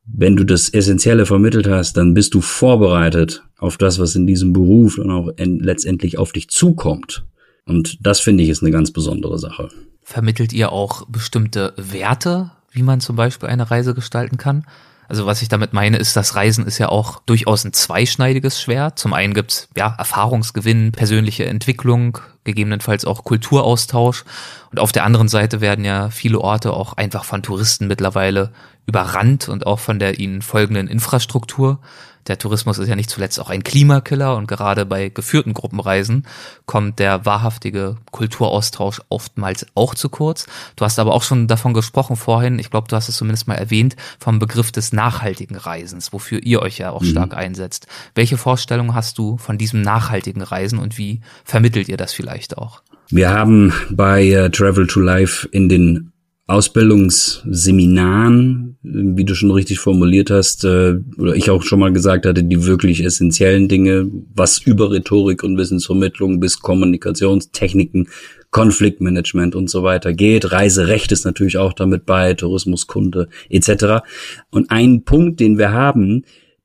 wenn 0.06 0.34
du 0.34 0.44
das 0.44 0.70
Essentielle 0.70 1.26
vermittelt 1.26 1.68
hast, 1.68 1.98
dann 1.98 2.14
bist 2.14 2.32
du 2.32 2.40
vorbereitet 2.40 3.44
auf 3.58 3.76
das, 3.76 3.98
was 3.98 4.16
in 4.16 4.26
diesem 4.26 4.54
Beruf 4.54 4.96
und 4.96 5.10
auch 5.10 5.30
letztendlich 5.36 6.16
auf 6.16 6.32
dich 6.32 6.48
zukommt. 6.48 7.26
Und 7.66 7.98
das 8.04 8.20
finde 8.20 8.42
ich 8.42 8.48
ist 8.48 8.62
eine 8.62 8.72
ganz 8.72 8.92
besondere 8.92 9.38
Sache. 9.38 9.68
Vermittelt 10.02 10.54
ihr 10.54 10.72
auch 10.72 11.06
bestimmte 11.06 11.74
Werte, 11.76 12.50
wie 12.74 12.82
man 12.82 13.00
zum 13.00 13.16
Beispiel 13.16 13.48
eine 13.48 13.70
Reise 13.70 13.94
gestalten 13.94 14.36
kann? 14.36 14.66
Also 15.08 15.26
was 15.26 15.42
ich 15.42 15.48
damit 15.48 15.72
meine, 15.72 15.98
ist, 15.98 16.16
das 16.16 16.34
Reisen 16.34 16.66
ist 16.66 16.78
ja 16.78 16.88
auch 16.88 17.20
durchaus 17.26 17.64
ein 17.64 17.72
zweischneidiges 17.72 18.60
Schwert. 18.60 18.98
Zum 18.98 19.12
einen 19.12 19.34
gibt's 19.34 19.68
ja 19.76 19.94
Erfahrungsgewinn, 19.98 20.92
persönliche 20.92 21.44
Entwicklung, 21.44 22.18
gegebenenfalls 22.44 23.04
auch 23.04 23.24
Kulturaustausch. 23.24 24.24
Und 24.70 24.80
auf 24.80 24.92
der 24.92 25.04
anderen 25.04 25.28
Seite 25.28 25.60
werden 25.60 25.84
ja 25.84 26.10
viele 26.10 26.40
Orte 26.40 26.72
auch 26.72 26.94
einfach 26.94 27.24
von 27.24 27.42
Touristen 27.42 27.86
mittlerweile 27.86 28.52
überrannt 28.86 29.48
und 29.48 29.66
auch 29.66 29.78
von 29.78 29.98
der 29.98 30.18
ihnen 30.18 30.42
folgenden 30.42 30.88
Infrastruktur. 30.88 31.80
Der 32.26 32.38
Tourismus 32.38 32.78
ist 32.78 32.88
ja 32.88 32.96
nicht 32.96 33.10
zuletzt 33.10 33.38
auch 33.40 33.50
ein 33.50 33.62
Klimakiller 33.62 34.36
und 34.36 34.46
gerade 34.46 34.86
bei 34.86 35.08
geführten 35.08 35.54
Gruppenreisen 35.54 36.26
kommt 36.66 36.98
der 36.98 37.26
wahrhaftige 37.26 37.96
Kulturaustausch 38.10 39.02
oftmals 39.08 39.66
auch 39.74 39.94
zu 39.94 40.08
kurz. 40.08 40.46
Du 40.76 40.84
hast 40.84 40.98
aber 40.98 41.12
auch 41.12 41.22
schon 41.22 41.48
davon 41.48 41.74
gesprochen 41.74 42.16
vorhin, 42.16 42.58
ich 42.58 42.70
glaube, 42.70 42.88
du 42.88 42.96
hast 42.96 43.08
es 43.08 43.16
zumindest 43.16 43.48
mal 43.48 43.54
erwähnt, 43.54 43.96
vom 44.18 44.38
Begriff 44.38 44.72
des 44.72 44.92
nachhaltigen 44.92 45.56
Reisens, 45.56 46.12
wofür 46.12 46.42
ihr 46.42 46.62
euch 46.62 46.78
ja 46.78 46.90
auch 46.90 47.02
mhm. 47.02 47.06
stark 47.06 47.34
einsetzt. 47.36 47.86
Welche 48.14 48.38
Vorstellung 48.38 48.94
hast 48.94 49.18
du 49.18 49.36
von 49.36 49.58
diesem 49.58 49.82
nachhaltigen 49.82 50.42
Reisen 50.42 50.78
und 50.78 50.98
wie 50.98 51.20
vermittelt 51.44 51.88
ihr 51.88 51.96
das 51.96 52.12
vielleicht 52.12 52.58
auch? 52.58 52.82
Wir 53.10 53.30
haben 53.30 53.72
bei 53.90 54.44
uh, 54.44 54.48
Travel 54.48 54.86
to 54.86 55.00
Life 55.00 55.46
in 55.52 55.68
den 55.68 56.13
Ausbildungsseminaren, 56.46 58.76
wie 58.82 59.24
du 59.24 59.34
schon 59.34 59.50
richtig 59.50 59.78
formuliert 59.78 60.30
hast, 60.30 60.62
äh, 60.64 60.96
oder 61.16 61.34
ich 61.34 61.48
auch 61.48 61.62
schon 61.62 61.80
mal 61.80 61.92
gesagt 61.92 62.26
hatte, 62.26 62.44
die 62.44 62.66
wirklich 62.66 63.02
essentiellen 63.02 63.66
Dinge, 63.66 64.10
was 64.34 64.58
über 64.58 64.90
Rhetorik 64.90 65.42
und 65.42 65.56
Wissensvermittlung 65.56 66.40
bis 66.40 66.60
Kommunikationstechniken, 66.60 68.08
Konfliktmanagement 68.50 69.54
und 69.54 69.70
so 69.70 69.82
weiter 69.82 70.12
geht. 70.12 70.52
Reiserecht 70.52 71.12
ist 71.12 71.24
natürlich 71.24 71.56
auch 71.56 71.72
damit 71.72 72.04
bei, 72.04 72.34
Tourismuskunde 72.34 73.28
etc. 73.48 74.04
Und 74.50 74.70
ein 74.70 75.04
Punkt, 75.04 75.40
den 75.40 75.56
wir 75.56 75.72
haben, 75.72 76.24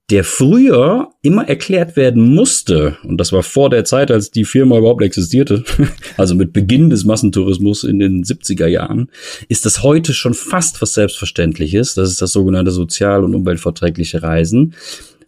der 0.10 0.24
früher 0.24 1.10
immer 1.22 1.48
erklärt 1.48 1.96
werden 1.96 2.34
musste, 2.34 2.98
und 3.04 3.18
das 3.18 3.32
war 3.32 3.44
vor 3.44 3.70
der 3.70 3.86
Zeit, 3.86 4.12
als 4.12 4.32
die 4.32 4.46
Firma 4.46 4.78
überhaupt 4.78 5.04
existierte, 5.04 5.64
also 6.18 6.36
mit 6.36 6.54
Beginn 6.54 6.90
des 6.90 7.06
Massentourismus 7.06 7.84
in 7.84 8.00
den 8.00 8.24
70er 8.24 8.68
Jahren, 8.68 9.10
ist 9.48 9.66
das 9.66 9.84
heute 9.84 10.14
schon 10.14 10.34
fast 10.34 10.82
was 10.82 10.94
Selbstverständliches. 10.94 11.94
Das 11.94 12.10
ist 12.10 12.22
das 12.22 12.32
sogenannte 12.32 12.72
sozial- 12.72 13.24
und 13.24 13.36
umweltverträgliche 13.36 14.24
Reisen 14.24 14.74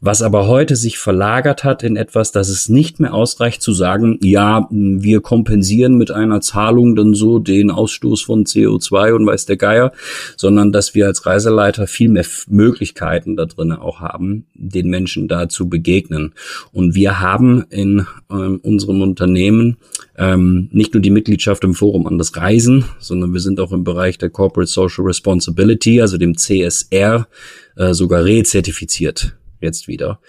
was 0.02 0.24
aber 0.24 0.48
heute 0.48 0.76
sich 0.76 0.98
verlagert 0.98 1.64
hat 1.64 1.84
in 1.84 1.96
etwas, 1.96 2.32
dass 2.32 2.50
es 2.50 2.70
nicht 2.70 3.00
mehr 3.00 3.14
ausreicht 3.14 3.62
zu 3.62 3.72
sagen, 3.72 4.18
ja, 4.24 4.68
wir 4.72 5.22
kompensieren 5.22 5.96
mit 5.96 6.10
einer 6.10 6.42
Zahlung 6.42 6.96
dann 6.96 7.14
so 7.14 7.38
den 7.38 7.70
Ausstoß 7.70 8.24
von 8.24 8.46
CO2 8.46 9.14
und 9.14 9.28
weiß 9.28 9.46
der 9.46 9.58
Geier, 9.58 9.92
sondern 10.38 10.72
dass 10.72 10.96
wir 10.96 11.06
als 11.06 11.28
Reiseleiter 11.28 11.86
viel 11.86 12.10
mehr 12.10 12.26
Möglichkeiten 12.48 13.36
da 13.36 13.46
drin 13.46 13.72
auch 13.72 14.00
haben, 14.00 14.48
den 14.56 14.90
Menschen 14.90 15.28
da 15.28 15.48
zu 15.50 15.70
begegnen. 15.70 16.34
Und 16.72 16.96
wir 16.96 17.20
haben 17.20 17.66
in 17.70 18.08
ähm, 18.32 18.60
unserem 18.64 19.02
Unternehmen 19.04 19.78
ähm, 20.18 20.68
nicht 20.72 20.96
nur 20.96 21.02
die 21.02 21.12
Mitgliedschaft 21.12 21.64
im 21.64 21.76
Forum 21.76 22.08
an 22.08 22.18
das 22.18 22.36
Reisen, 22.36 22.86
sondern 22.98 23.34
wir 23.34 23.40
sind 23.40 23.60
auch 23.60 23.72
im 23.72 23.84
Bereich 23.84 24.18
der 24.18 24.32
Corporate 24.32 24.72
Social 24.72 25.06
Responsibility, 25.06 26.02
also 26.02 26.18
dem 26.18 26.36
CSR, 26.38 27.28
äh, 27.76 27.94
sogar 27.94 28.24
rezertifiziert 28.24 29.36
jetzt 29.62 29.88
wieder, 29.88 30.20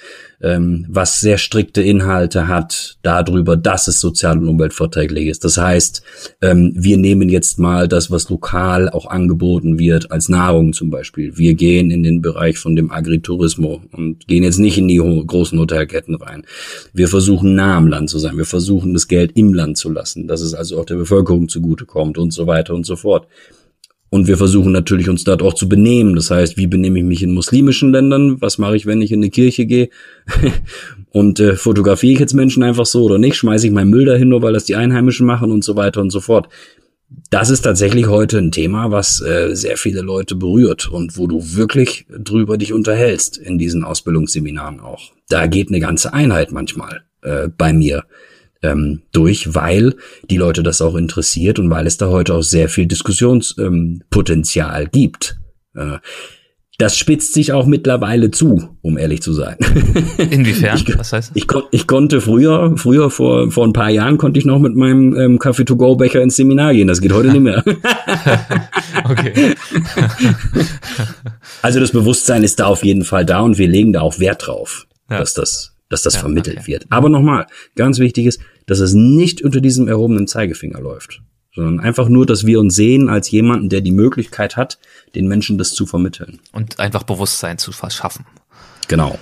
ähm, 0.40 0.86
was 0.88 1.20
sehr 1.20 1.38
strikte 1.38 1.82
Inhalte 1.82 2.48
hat 2.48 2.98
darüber, 3.02 3.56
dass 3.56 3.88
es 3.88 4.00
sozial 4.00 4.38
und 4.38 4.48
umweltverträglich 4.48 5.26
ist. 5.26 5.44
Das 5.44 5.56
heißt, 5.56 6.02
ähm, 6.42 6.72
wir 6.76 6.96
nehmen 6.96 7.28
jetzt 7.28 7.58
mal 7.58 7.88
das, 7.88 8.10
was 8.10 8.28
lokal 8.28 8.88
auch 8.88 9.06
angeboten 9.06 9.78
wird, 9.78 10.10
als 10.10 10.28
Nahrung 10.28 10.72
zum 10.72 10.90
Beispiel. 10.90 11.36
Wir 11.36 11.54
gehen 11.54 11.90
in 11.90 12.02
den 12.02 12.22
Bereich 12.22 12.58
von 12.58 12.76
dem 12.76 12.90
Agriturismo 12.90 13.82
und 13.92 14.26
gehen 14.26 14.44
jetzt 14.44 14.58
nicht 14.58 14.78
in 14.78 14.88
die 14.88 14.96
großen 14.96 15.58
Hotelketten 15.58 16.14
rein. 16.14 16.44
Wir 16.92 17.08
versuchen 17.08 17.54
nah 17.54 17.76
am 17.76 17.86
Land 17.88 18.10
zu 18.10 18.18
sein. 18.18 18.36
Wir 18.36 18.46
versuchen 18.46 18.94
das 18.94 19.08
Geld 19.08 19.32
im 19.36 19.54
Land 19.54 19.78
zu 19.78 19.90
lassen, 19.90 20.28
dass 20.28 20.40
es 20.40 20.54
also 20.54 20.80
auch 20.80 20.84
der 20.84 20.96
Bevölkerung 20.96 21.48
zugutekommt 21.48 22.18
und 22.18 22.32
so 22.32 22.46
weiter 22.46 22.74
und 22.74 22.86
so 22.86 22.96
fort. 22.96 23.26
Und 24.12 24.26
wir 24.26 24.36
versuchen 24.36 24.72
natürlich 24.72 25.08
uns 25.08 25.24
dort 25.24 25.40
auch 25.40 25.54
zu 25.54 25.70
benehmen. 25.70 26.14
Das 26.16 26.30
heißt, 26.30 26.58
wie 26.58 26.66
benehme 26.66 26.98
ich 26.98 27.04
mich 27.06 27.22
in 27.22 27.32
muslimischen 27.32 27.92
Ländern? 27.92 28.42
Was 28.42 28.58
mache 28.58 28.76
ich, 28.76 28.84
wenn 28.84 29.00
ich 29.00 29.10
in 29.10 29.20
eine 29.20 29.30
Kirche 29.30 29.64
gehe? 29.64 29.88
und 31.12 31.40
äh, 31.40 31.56
fotografiere 31.56 32.12
ich 32.12 32.18
jetzt 32.18 32.34
Menschen 32.34 32.62
einfach 32.62 32.84
so 32.84 33.04
oder 33.04 33.16
nicht? 33.16 33.36
Schmeiße 33.36 33.66
ich 33.66 33.72
meinen 33.72 33.88
Müll 33.88 34.04
dahin, 34.04 34.28
nur 34.28 34.42
weil 34.42 34.52
das 34.52 34.64
die 34.64 34.76
Einheimischen 34.76 35.26
machen 35.26 35.50
und 35.50 35.64
so 35.64 35.76
weiter 35.76 36.02
und 36.02 36.10
so 36.10 36.20
fort. 36.20 36.50
Das 37.30 37.48
ist 37.48 37.62
tatsächlich 37.62 38.06
heute 38.06 38.36
ein 38.36 38.52
Thema, 38.52 38.90
was 38.90 39.22
äh, 39.22 39.54
sehr 39.54 39.78
viele 39.78 40.02
Leute 40.02 40.34
berührt 40.34 40.90
und 40.90 41.16
wo 41.16 41.26
du 41.26 41.54
wirklich 41.54 42.04
drüber 42.10 42.58
dich 42.58 42.74
unterhältst 42.74 43.38
in 43.38 43.56
diesen 43.56 43.82
Ausbildungsseminaren 43.82 44.80
auch. 44.80 45.12
Da 45.30 45.46
geht 45.46 45.68
eine 45.68 45.80
ganze 45.80 46.12
Einheit 46.12 46.52
manchmal 46.52 47.00
äh, 47.22 47.48
bei 47.48 47.72
mir 47.72 48.04
ähm, 48.62 49.02
durch, 49.12 49.54
weil 49.54 49.96
die 50.30 50.36
Leute 50.36 50.62
das 50.62 50.80
auch 50.80 50.94
interessiert 50.94 51.58
und 51.58 51.70
weil 51.70 51.86
es 51.86 51.96
da 51.96 52.08
heute 52.08 52.34
auch 52.34 52.42
sehr 52.42 52.68
viel 52.68 52.86
Diskussionspotenzial 52.86 54.82
ähm, 54.82 54.88
gibt. 54.92 55.36
Äh, 55.74 55.98
das 56.78 56.96
spitzt 56.96 57.34
sich 57.34 57.52
auch 57.52 57.66
mittlerweile 57.66 58.30
zu, 58.32 58.76
um 58.80 58.98
ehrlich 58.98 59.22
zu 59.22 59.32
sein. 59.32 59.56
Inwiefern? 60.18 60.76
Ich, 60.76 60.98
Was 60.98 61.12
heißt 61.12 61.30
das? 61.30 61.36
Ich, 61.36 61.46
ich, 61.70 61.86
konnte 61.86 62.20
früher, 62.20 62.76
früher 62.76 63.10
vor, 63.10 63.52
vor 63.52 63.66
ein 63.66 63.72
paar 63.72 63.90
Jahren 63.90 64.18
konnte 64.18 64.40
ich 64.40 64.46
noch 64.46 64.58
mit 64.58 64.74
meinem 64.74 65.14
ähm, 65.14 65.38
Kaffee-to-go-Becher 65.38 66.20
ins 66.22 66.36
Seminar 66.36 66.72
gehen. 66.72 66.88
Das 66.88 67.00
geht 67.00 67.12
heute 67.12 67.28
nicht 67.28 67.42
mehr. 67.42 67.62
okay. 69.04 69.54
also 71.60 71.78
das 71.78 71.92
Bewusstsein 71.92 72.42
ist 72.42 72.58
da 72.58 72.66
auf 72.66 72.82
jeden 72.82 73.04
Fall 73.04 73.26
da 73.26 73.40
und 73.40 73.58
wir 73.58 73.68
legen 73.68 73.92
da 73.92 74.00
auch 74.00 74.18
Wert 74.18 74.46
drauf, 74.46 74.86
ja. 75.08 75.18
dass 75.18 75.34
das 75.34 75.71
dass 75.92 76.02
das 76.02 76.14
ja, 76.14 76.20
vermittelt 76.20 76.60
okay. 76.60 76.66
wird. 76.66 76.86
Aber 76.88 77.10
nochmal, 77.10 77.46
ganz 77.76 77.98
wichtig 77.98 78.24
ist, 78.24 78.40
dass 78.66 78.80
es 78.80 78.94
nicht 78.94 79.42
unter 79.42 79.60
diesem 79.60 79.88
erhobenen 79.88 80.26
Zeigefinger 80.26 80.80
läuft, 80.80 81.22
sondern 81.54 81.80
einfach 81.80 82.08
nur, 82.08 82.24
dass 82.24 82.46
wir 82.46 82.60
uns 82.60 82.74
sehen 82.74 83.10
als 83.10 83.30
jemanden, 83.30 83.68
der 83.68 83.82
die 83.82 83.92
Möglichkeit 83.92 84.56
hat, 84.56 84.78
den 85.14 85.28
Menschen 85.28 85.58
das 85.58 85.72
zu 85.72 85.84
vermitteln. 85.84 86.40
Und 86.52 86.80
einfach 86.80 87.02
Bewusstsein 87.02 87.58
zu 87.58 87.72
verschaffen. 87.72 88.24
Genau. 88.88 89.18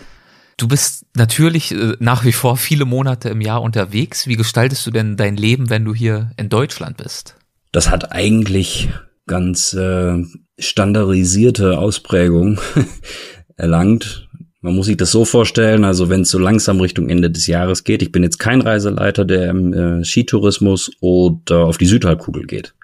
Du 0.57 0.68
bist 0.68 1.07
natürlich 1.16 1.73
äh, 1.73 1.95
nach 1.99 2.25
wie 2.25 2.33
vor 2.33 2.57
viele 2.57 2.85
Monate 2.85 3.31
im 3.31 3.41
Jahr 3.41 3.62
unterwegs. 3.62 4.29
Wie 4.29 4.37
gestaltest 4.37 4.87
du 4.87 4.93
denn 4.93 5.16
dein 5.16 5.37
Leben, 5.37 5.71
wenn 5.71 5.85
du 5.85 5.93
hier 5.93 6.31
in 6.37 6.49
Deutschland 6.49 6.99
bist? 6.99 7.35
Das 7.73 7.91
hat 7.91 8.12
eigentlich 8.12 8.91
ganz 9.27 9.73
äh, 9.73 10.23
standardisierte 10.59 11.79
Ausprägung 11.79 12.61
erlangt. 13.57 14.30
Man 14.62 14.74
muss 14.74 14.86
sich 14.86 14.98
das 14.98 15.11
so 15.11 15.24
vorstellen, 15.24 15.84
also 15.84 16.11
wenn 16.11 16.20
es 16.20 16.30
so 16.30 16.38
langsam 16.38 16.80
Richtung 16.80 17.08
Ende 17.08 17.30
des 17.30 17.46
Jahres 17.46 17.82
geht, 17.82 18.02
ich 18.02 18.12
bin 18.12 18.22
jetzt 18.22 18.38
kein 18.38 18.61
Reiseleiter, 18.61 19.24
der 19.24 19.48
im 19.48 19.72
äh, 19.72 20.04
Skitourismus 20.04 20.90
oder 21.00 21.64
auf 21.64 21.78
die 21.78 21.86
Südhalbkugel 21.86 22.46
geht. 22.46 22.74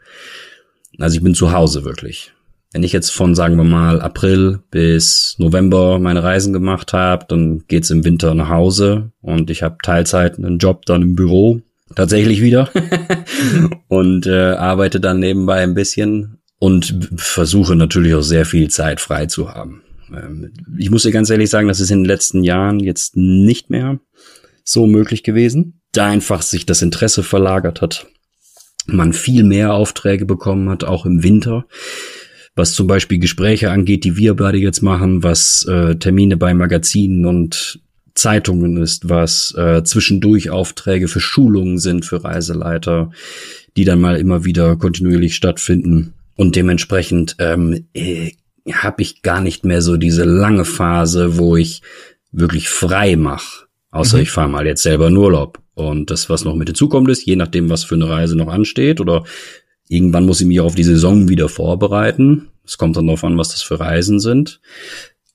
Also 0.98 1.16
ich 1.18 1.22
bin 1.22 1.34
zu 1.34 1.52
Hause 1.52 1.84
wirklich. 1.84 2.32
Wenn 2.72 2.82
ich 2.82 2.92
jetzt 2.92 3.10
von, 3.10 3.34
sagen 3.34 3.56
wir 3.56 3.64
mal, 3.64 4.00
April 4.00 4.60
bis 4.70 5.36
November 5.38 5.98
meine 5.98 6.22
Reisen 6.22 6.54
gemacht 6.54 6.94
habe, 6.94 7.26
dann 7.28 7.64
geht's 7.68 7.90
im 7.90 8.04
Winter 8.04 8.34
nach 8.34 8.48
Hause 8.48 9.12
und 9.20 9.50
ich 9.50 9.62
habe 9.62 9.76
Teilzeit 9.82 10.38
einen 10.38 10.58
Job 10.58 10.86
dann 10.86 11.02
im 11.02 11.14
Büro, 11.14 11.60
tatsächlich 11.94 12.40
wieder, 12.40 12.70
und 13.88 14.26
äh, 14.26 14.52
arbeite 14.52 14.98
dann 14.98 15.20
nebenbei 15.20 15.58
ein 15.58 15.74
bisschen 15.74 16.38
und 16.58 17.10
versuche 17.16 17.76
natürlich 17.76 18.14
auch 18.14 18.22
sehr 18.22 18.46
viel 18.46 18.68
Zeit 18.68 19.00
frei 19.00 19.26
zu 19.26 19.54
haben. 19.54 19.82
Ähm, 20.12 20.52
ich 20.78 20.90
muss 20.90 21.02
dir 21.02 21.12
ganz 21.12 21.30
ehrlich 21.30 21.50
sagen, 21.50 21.68
das 21.68 21.80
ist 21.80 21.90
in 21.90 22.00
den 22.00 22.06
letzten 22.06 22.44
Jahren 22.44 22.80
jetzt 22.80 23.16
nicht 23.16 23.70
mehr 23.70 23.98
so 24.64 24.86
möglich 24.86 25.22
gewesen, 25.22 25.80
da 25.92 26.06
einfach 26.06 26.42
sich 26.42 26.66
das 26.66 26.82
Interesse 26.82 27.22
verlagert 27.22 27.80
hat, 27.80 28.06
man 28.86 29.12
viel 29.12 29.44
mehr 29.44 29.74
Aufträge 29.74 30.26
bekommen 30.26 30.68
hat, 30.68 30.84
auch 30.84 31.06
im 31.06 31.22
Winter 31.22 31.66
was 32.56 32.72
zum 32.72 32.86
Beispiel 32.86 33.18
Gespräche 33.18 33.70
angeht, 33.70 34.02
die 34.04 34.16
wir 34.16 34.34
beide 34.34 34.56
jetzt 34.56 34.82
machen, 34.82 35.22
was 35.22 35.64
äh, 35.68 35.96
Termine 35.96 36.38
bei 36.38 36.54
Magazinen 36.54 37.26
und 37.26 37.80
Zeitungen 38.14 38.78
ist, 38.78 39.10
was 39.10 39.54
äh, 39.56 39.84
zwischendurch 39.84 40.48
Aufträge 40.48 41.06
für 41.06 41.20
Schulungen 41.20 41.78
sind 41.78 42.06
für 42.06 42.24
Reiseleiter, 42.24 43.10
die 43.76 43.84
dann 43.84 44.00
mal 44.00 44.16
immer 44.16 44.46
wieder 44.46 44.76
kontinuierlich 44.76 45.36
stattfinden. 45.36 46.14
Und 46.34 46.56
dementsprechend 46.56 47.36
ähm, 47.38 47.86
äh, 47.92 48.32
habe 48.72 49.02
ich 49.02 49.22
gar 49.22 49.40
nicht 49.40 49.64
mehr 49.64 49.82
so 49.82 49.96
diese 49.96 50.24
lange 50.24 50.64
Phase, 50.64 51.38
wo 51.38 51.56
ich 51.56 51.82
wirklich 52.32 52.68
frei 52.68 53.16
mache. 53.16 53.66
Außer 53.90 54.16
mhm. 54.16 54.22
ich 54.24 54.30
fahre 54.30 54.48
mal 54.48 54.66
jetzt 54.66 54.82
selber 54.82 55.08
in 55.08 55.16
Urlaub. 55.16 55.60
Und 55.74 56.10
das, 56.10 56.28
was 56.30 56.44
noch 56.44 56.54
mit 56.54 56.68
hinzukommt, 56.68 57.10
ist, 57.10 57.24
je 57.26 57.36
nachdem, 57.36 57.70
was 57.70 57.84
für 57.84 57.94
eine 57.94 58.08
Reise 58.08 58.36
noch 58.36 58.48
ansteht 58.48 59.00
oder 59.00 59.24
Irgendwann 59.88 60.26
muss 60.26 60.40
ich 60.40 60.46
mich 60.46 60.60
auf 60.60 60.74
die 60.74 60.84
Saison 60.84 61.28
wieder 61.28 61.48
vorbereiten. 61.48 62.48
Es 62.64 62.78
kommt 62.78 62.96
dann 62.96 63.06
darauf 63.06 63.24
an, 63.24 63.38
was 63.38 63.50
das 63.50 63.62
für 63.62 63.78
Reisen 63.78 64.18
sind. 64.18 64.60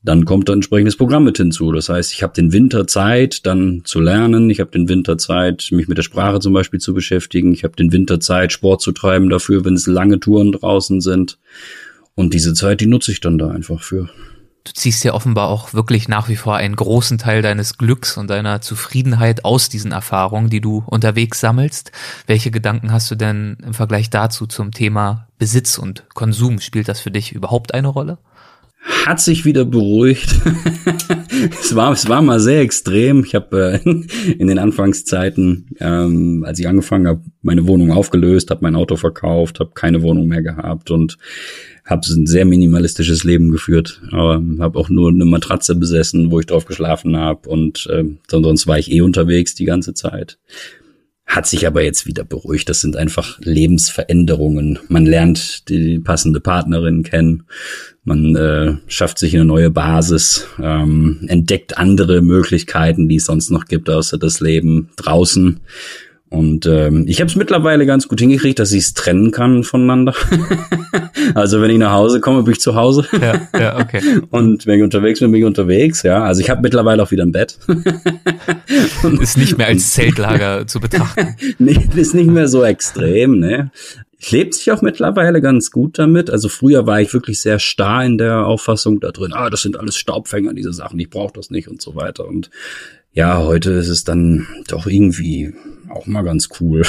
Dann 0.03 0.25
kommt 0.25 0.49
ein 0.49 0.55
entsprechendes 0.55 0.97
Programm 0.97 1.23
mit 1.23 1.37
hinzu. 1.37 1.71
Das 1.71 1.87
heißt, 1.87 2.11
ich 2.11 2.23
habe 2.23 2.33
den 2.33 2.51
Winter 2.51 2.87
Zeit, 2.87 3.45
dann 3.45 3.83
zu 3.85 3.99
lernen. 3.99 4.49
Ich 4.49 4.59
habe 4.59 4.71
den 4.71 4.89
Winter 4.89 5.17
Zeit, 5.17 5.69
mich 5.71 5.87
mit 5.87 5.97
der 5.97 6.03
Sprache 6.03 6.39
zum 6.39 6.53
Beispiel 6.53 6.79
zu 6.79 6.93
beschäftigen. 6.93 7.53
Ich 7.53 7.63
habe 7.63 7.75
den 7.75 7.91
Winter 7.91 8.19
Zeit, 8.19 8.51
Sport 8.51 8.81
zu 8.81 8.91
treiben 8.91 9.29
dafür, 9.29 9.63
wenn 9.63 9.75
es 9.75 9.87
lange 9.87 10.19
Touren 10.19 10.51
draußen 10.51 11.01
sind. 11.01 11.37
Und 12.15 12.33
diese 12.33 12.53
Zeit, 12.53 12.81
die 12.81 12.87
nutze 12.87 13.11
ich 13.11 13.21
dann 13.21 13.37
da 13.37 13.49
einfach 13.49 13.81
für 13.81 14.09
du 14.63 14.73
ziehst 14.73 15.03
ja 15.03 15.13
offenbar 15.13 15.49
auch 15.49 15.73
wirklich 15.73 16.07
nach 16.07 16.29
wie 16.29 16.35
vor 16.35 16.55
einen 16.55 16.75
großen 16.75 17.17
Teil 17.17 17.41
deines 17.41 17.77
Glücks 17.77 18.17
und 18.17 18.29
deiner 18.29 18.61
Zufriedenheit 18.61 19.45
aus 19.45 19.69
diesen 19.69 19.91
Erfahrungen, 19.91 20.49
die 20.49 20.61
du 20.61 20.83
unterwegs 20.85 21.39
sammelst. 21.39 21.91
Welche 22.27 22.51
Gedanken 22.51 22.91
hast 22.91 23.09
du 23.09 23.15
denn 23.15 23.57
im 23.65 23.73
Vergleich 23.73 24.09
dazu 24.09 24.45
zum 24.47 24.71
Thema 24.71 25.27
Besitz 25.37 25.77
und 25.77 26.05
Konsum? 26.13 26.59
Spielt 26.59 26.87
das 26.87 26.99
für 26.99 27.11
dich 27.11 27.33
überhaupt 27.33 27.73
eine 27.73 27.87
Rolle? 27.87 28.17
Hat 29.05 29.21
sich 29.21 29.45
wieder 29.45 29.63
beruhigt. 29.63 30.41
es, 31.61 31.75
war, 31.75 31.91
es 31.91 32.09
war 32.09 32.23
mal 32.23 32.39
sehr 32.39 32.61
extrem. 32.61 33.23
Ich 33.23 33.35
habe 33.35 33.79
äh, 33.83 33.89
in 34.39 34.47
den 34.47 34.57
Anfangszeiten, 34.57 35.69
ähm, 35.79 36.43
als 36.47 36.57
ich 36.57 36.67
angefangen 36.67 37.07
habe, 37.07 37.21
meine 37.43 37.67
Wohnung 37.67 37.91
aufgelöst, 37.91 38.49
habe 38.49 38.61
mein 38.63 38.75
Auto 38.75 38.95
verkauft, 38.95 39.59
habe 39.59 39.71
keine 39.75 40.01
Wohnung 40.01 40.27
mehr 40.27 40.41
gehabt 40.41 40.89
und 40.89 41.19
habe 41.91 42.07
ein 42.07 42.25
sehr 42.25 42.45
minimalistisches 42.45 43.23
Leben 43.23 43.51
geführt, 43.51 44.01
aber 44.11 44.41
habe 44.59 44.79
auch 44.79 44.89
nur 44.89 45.09
eine 45.09 45.25
Matratze 45.25 45.75
besessen, 45.75 46.31
wo 46.31 46.39
ich 46.39 46.47
drauf 46.47 46.65
geschlafen 46.65 47.17
habe 47.17 47.47
und 47.49 47.87
äh, 47.87 48.05
sonst 48.29 48.65
war 48.65 48.79
ich 48.79 48.91
eh 48.91 49.01
unterwegs 49.01 49.53
die 49.53 49.65
ganze 49.65 49.93
Zeit. 49.93 50.39
Hat 51.25 51.47
sich 51.47 51.65
aber 51.67 51.81
jetzt 51.83 52.07
wieder 52.07 52.25
beruhigt. 52.25 52.67
Das 52.67 52.81
sind 52.81 52.97
einfach 52.97 53.39
Lebensveränderungen. 53.39 54.79
Man 54.89 55.05
lernt 55.05 55.69
die 55.69 55.99
passende 55.99 56.41
Partnerin 56.41 57.03
kennen, 57.03 57.43
man 58.03 58.35
äh, 58.35 58.77
schafft 58.87 59.19
sich 59.19 59.35
eine 59.35 59.45
neue 59.45 59.69
Basis, 59.69 60.47
ähm, 60.59 61.19
entdeckt 61.27 61.77
andere 61.77 62.21
Möglichkeiten, 62.21 63.07
die 63.07 63.17
es 63.17 63.25
sonst 63.25 63.51
noch 63.51 63.65
gibt, 63.65 63.89
außer 63.89 64.17
das 64.17 64.39
Leben 64.39 64.89
draußen 64.95 65.59
und 66.31 66.65
ähm, 66.65 67.03
ich 67.09 67.19
habe 67.19 67.29
es 67.29 67.35
mittlerweile 67.35 67.85
ganz 67.85 68.07
gut 68.07 68.21
hingekriegt, 68.21 68.57
dass 68.57 68.71
ich 68.71 68.83
es 68.83 68.93
trennen 68.93 69.31
kann 69.31 69.65
voneinander. 69.65 70.15
also 71.35 71.61
wenn 71.61 71.69
ich 71.69 71.77
nach 71.77 71.91
Hause 71.91 72.21
komme, 72.21 72.43
bin 72.43 72.53
ich 72.53 72.61
zu 72.61 72.73
Hause. 72.75 73.05
ja, 73.21 73.49
ja, 73.59 73.77
okay. 73.77 74.01
Und 74.29 74.65
wenn 74.65 74.77
ich 74.77 74.83
unterwegs 74.83 75.19
bin, 75.19 75.29
bin 75.31 75.41
ich 75.41 75.45
unterwegs. 75.45 76.03
Ja, 76.03 76.23
also 76.23 76.39
ich 76.39 76.49
habe 76.49 76.61
mittlerweile 76.61 77.03
auch 77.03 77.11
wieder 77.11 77.25
ein 77.25 77.33
Bett. 77.33 77.59
ist 79.19 79.37
nicht 79.37 79.57
mehr 79.57 79.67
als 79.67 79.91
Zeltlager 79.91 80.65
zu 80.67 80.79
betrachten. 80.79 81.35
nee, 81.59 81.77
ist 81.95 82.15
nicht 82.15 82.29
mehr 82.29 82.47
so 82.47 82.63
extrem. 82.63 83.37
Ne, 83.37 83.69
lebt 84.29 84.53
sich 84.53 84.71
auch 84.71 84.81
mittlerweile 84.81 85.41
ganz 85.41 85.69
gut 85.69 85.99
damit. 85.99 86.29
Also 86.29 86.47
früher 86.47 86.87
war 86.87 87.01
ich 87.01 87.13
wirklich 87.13 87.41
sehr 87.41 87.59
starr 87.59 88.05
in 88.05 88.17
der 88.17 88.45
Auffassung 88.47 89.01
da 89.01 89.11
drin. 89.11 89.33
Ah, 89.33 89.49
das 89.49 89.63
sind 89.63 89.77
alles 89.77 89.97
Staubfänger, 89.97 90.53
diese 90.53 90.71
Sachen. 90.71 90.97
Ich 90.97 91.09
brauche 91.09 91.33
das 91.33 91.49
nicht 91.49 91.67
und 91.67 91.81
so 91.81 91.93
weiter. 91.95 92.25
Und 92.25 92.49
ja, 93.13 93.39
heute 93.39 93.71
ist 93.71 93.89
es 93.89 94.05
dann 94.05 94.47
doch 94.69 94.87
irgendwie 94.87 95.53
auch 95.91 96.07
mal 96.07 96.23
ganz 96.23 96.49
cool. 96.59 96.83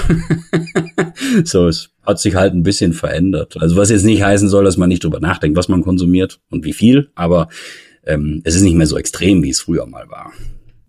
so, 1.44 1.68
es 1.68 1.90
hat 2.04 2.20
sich 2.20 2.34
halt 2.34 2.54
ein 2.54 2.62
bisschen 2.62 2.92
verändert. 2.92 3.56
Also 3.58 3.76
was 3.76 3.90
jetzt 3.90 4.04
nicht 4.04 4.22
heißen 4.22 4.48
soll, 4.48 4.64
dass 4.64 4.76
man 4.76 4.88
nicht 4.88 5.04
drüber 5.04 5.20
nachdenkt, 5.20 5.56
was 5.56 5.68
man 5.68 5.82
konsumiert 5.82 6.40
und 6.50 6.64
wie 6.64 6.72
viel, 6.72 7.10
aber 7.14 7.48
ähm, 8.04 8.40
es 8.44 8.54
ist 8.54 8.62
nicht 8.62 8.76
mehr 8.76 8.86
so 8.86 8.98
extrem, 8.98 9.42
wie 9.42 9.50
es 9.50 9.60
früher 9.60 9.86
mal 9.86 10.08
war. 10.08 10.32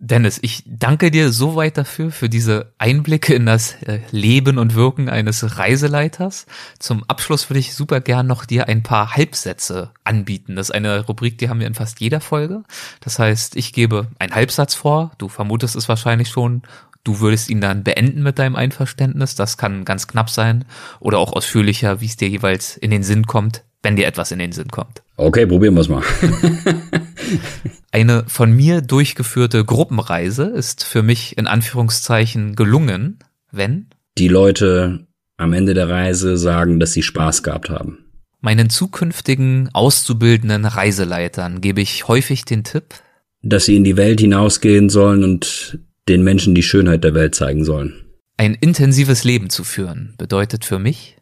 Dennis, 0.05 0.37
ich 0.41 0.63
danke 0.65 1.11
dir 1.11 1.31
so 1.31 1.55
weit 1.55 1.77
dafür, 1.77 2.11
für 2.11 2.27
diese 2.27 2.73
Einblicke 2.77 3.33
in 3.33 3.45
das 3.45 3.81
äh, 3.83 4.01
Leben 4.11 4.57
und 4.57 4.75
Wirken 4.75 5.07
eines 5.07 5.57
Reiseleiters. 5.57 6.45
Zum 6.77 7.05
Abschluss 7.05 7.49
würde 7.49 7.61
ich 7.61 7.73
super 7.73 8.01
gern 8.01 8.27
noch 8.27 8.43
dir 8.43 8.67
ein 8.67 8.83
paar 8.83 9.15
Halbsätze 9.15 9.91
anbieten. 10.03 10.57
Das 10.57 10.67
ist 10.67 10.75
eine 10.75 11.05
Rubrik, 11.05 11.37
die 11.37 11.47
haben 11.47 11.61
wir 11.61 11.67
in 11.67 11.73
fast 11.73 12.01
jeder 12.01 12.19
Folge. 12.19 12.63
Das 12.99 13.17
heißt, 13.17 13.55
ich 13.55 13.71
gebe 13.71 14.07
einen 14.19 14.35
Halbsatz 14.35 14.75
vor, 14.75 15.13
du 15.19 15.29
vermutest 15.29 15.77
es 15.77 15.87
wahrscheinlich 15.87 16.27
schon, 16.27 16.63
du 17.03 17.19
würdest 17.19 17.49
ihn 17.49 17.61
dann 17.61 17.83
beenden 17.83 18.23
mit 18.23 18.39
deinem 18.39 18.55
Einverständnis. 18.55 19.35
Das 19.35 19.57
kann 19.57 19.85
ganz 19.85 20.07
knapp 20.07 20.29
sein 20.29 20.65
oder 20.99 21.19
auch 21.19 21.33
ausführlicher, 21.33 22.01
wie 22.01 22.05
es 22.05 22.17
dir 22.17 22.29
jeweils 22.29 22.77
in 22.77 22.91
den 22.91 23.03
Sinn 23.03 23.25
kommt, 23.25 23.63
wenn 23.81 23.95
dir 23.95 24.07
etwas 24.07 24.31
in 24.31 24.39
den 24.39 24.51
Sinn 24.51 24.69
kommt. 24.69 25.03
Okay, 25.17 25.45
probieren 25.45 25.75
wir 25.75 25.81
es 25.81 25.89
mal. 25.89 26.03
Eine 27.91 28.23
von 28.27 28.51
mir 28.51 28.81
durchgeführte 28.81 29.63
Gruppenreise 29.65 30.45
ist 30.45 30.83
für 30.83 31.03
mich 31.03 31.37
in 31.37 31.47
Anführungszeichen 31.47 32.55
gelungen, 32.55 33.19
wenn 33.51 33.87
die 34.17 34.27
Leute 34.27 35.07
am 35.37 35.53
Ende 35.53 35.73
der 35.73 35.89
Reise 35.89 36.37
sagen, 36.37 36.79
dass 36.79 36.93
sie 36.93 37.03
Spaß 37.03 37.43
gehabt 37.43 37.69
haben. 37.69 37.99
Meinen 38.41 38.69
zukünftigen 38.69 39.69
auszubildenden 39.73 40.65
Reiseleitern 40.65 41.61
gebe 41.61 41.81
ich 41.81 42.07
häufig 42.07 42.45
den 42.45 42.63
Tipp, 42.63 42.95
dass 43.41 43.65
sie 43.65 43.75
in 43.75 43.83
die 43.83 43.97
Welt 43.97 44.19
hinausgehen 44.19 44.89
sollen 44.89 45.23
und 45.23 45.79
den 46.07 46.23
Menschen 46.23 46.55
die 46.55 46.63
Schönheit 46.63 47.03
der 47.03 47.13
Welt 47.13 47.35
zeigen 47.35 47.63
sollen. 47.63 47.93
Ein 48.37 48.55
intensives 48.55 49.23
Leben 49.23 49.49
zu 49.49 49.63
führen 49.63 50.15
bedeutet 50.17 50.65
für 50.65 50.79
mich, 50.79 51.17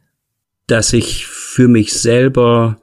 dass 0.68 0.94
ich 0.94 1.26
für 1.26 1.68
mich 1.68 1.94
selber 1.94 2.80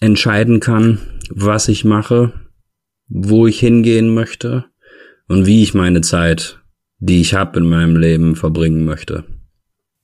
entscheiden 0.00 0.60
kann, 0.60 0.98
was 1.30 1.68
ich 1.68 1.84
mache 1.84 2.32
wo 3.10 3.46
ich 3.46 3.58
hingehen 3.60 4.14
möchte 4.14 4.64
und 5.26 5.44
wie 5.44 5.62
ich 5.62 5.74
meine 5.74 6.00
Zeit, 6.00 6.60
die 6.98 7.20
ich 7.20 7.34
habe 7.34 7.58
in 7.58 7.68
meinem 7.68 7.96
Leben, 7.96 8.36
verbringen 8.36 8.84
möchte. 8.84 9.24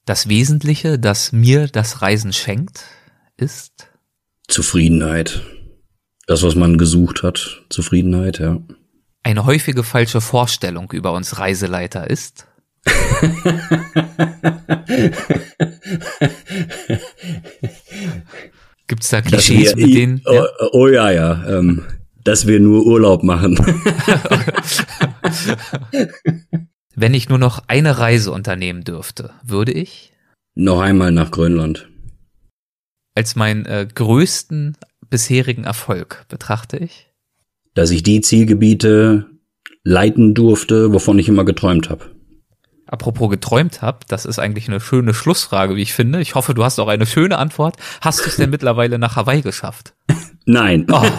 Das 0.05 0.29
Wesentliche, 0.29 0.99
das 0.99 1.33
mir 1.33 1.69
das 1.69 2.03
Reisen 2.03 2.33
schenkt, 2.33 2.85
ist 3.37 3.89
Zufriedenheit. 4.49 5.43
Das, 6.27 6.43
was 6.43 6.57
man 6.57 6.79
gesucht 6.79 7.23
hat, 7.23 7.65
Zufriedenheit, 7.71 8.41
ja. 8.41 8.61
Eine 9.27 9.45
häufige 9.45 9.83
falsche 9.83 10.21
Vorstellung 10.21 10.93
über 10.93 11.11
uns 11.11 11.41
Reiseleiter 11.41 12.09
ist 12.09 12.47
Gibt's 18.87 19.09
da 19.09 19.23
Klischees 19.23 19.75
wir, 19.75 19.85
mit 19.85 19.97
denen? 19.97 20.23
Oh, 20.27 20.33
ja? 20.33 20.47
oh 20.71 20.87
ja, 20.87 21.11
ja. 21.11 21.45
Ähm, 21.59 21.85
dass 22.23 22.47
wir 22.47 22.61
nur 22.61 22.87
Urlaub 22.87 23.25
machen. 23.25 23.59
Wenn 26.95 27.13
ich 27.13 27.29
nur 27.29 27.39
noch 27.39 27.65
eine 27.67 27.99
Reise 27.99 28.31
unternehmen 28.31 28.85
dürfte, 28.85 29.33
würde 29.43 29.73
ich? 29.73 30.13
Noch 30.55 30.81
einmal 30.81 31.11
nach 31.11 31.33
Grönland. 31.33 31.89
Als 33.17 33.35
meinen 33.35 33.67
äh, 33.67 33.89
größten 33.93 34.77
bisherigen 35.11 35.65
Erfolg 35.65 36.27
betrachte 36.29 36.77
ich? 36.77 37.11
Dass 37.77 37.91
ich 37.91 38.03
die 38.03 38.23
Zielgebiete 38.23 39.27
leiten 39.85 40.35
durfte, 40.35 40.93
wovon 40.95 41.19
ich 41.19 41.29
immer 41.29 41.45
geträumt 41.45 41.91
habe. 41.91 42.07
Apropos 42.87 43.29
geträumt 43.29 43.83
habe, 43.83 43.99
das 44.09 44.25
ist 44.25 44.39
eigentlich 44.39 44.67
eine 44.69 44.81
schöne 44.81 45.13
Schlussfrage, 45.13 45.77
wie 45.77 45.83
ich 45.83 45.93
finde. 45.93 46.21
Ich 46.23 46.35
hoffe, 46.35 46.55
du 46.55 46.65
hast 46.65 46.79
auch 46.79 46.89
eine 46.89 47.05
schöne 47.05 47.37
Antwort. 47.37 47.77
Hast 48.01 48.25
du 48.25 48.29
es 48.29 48.37
denn 48.37 48.49
mittlerweile 48.51 48.99
nach 48.99 49.17
Hawaii 49.17 49.43
geschafft? 49.43 49.95
Nein. 50.47 50.87
Oh. 50.91 51.03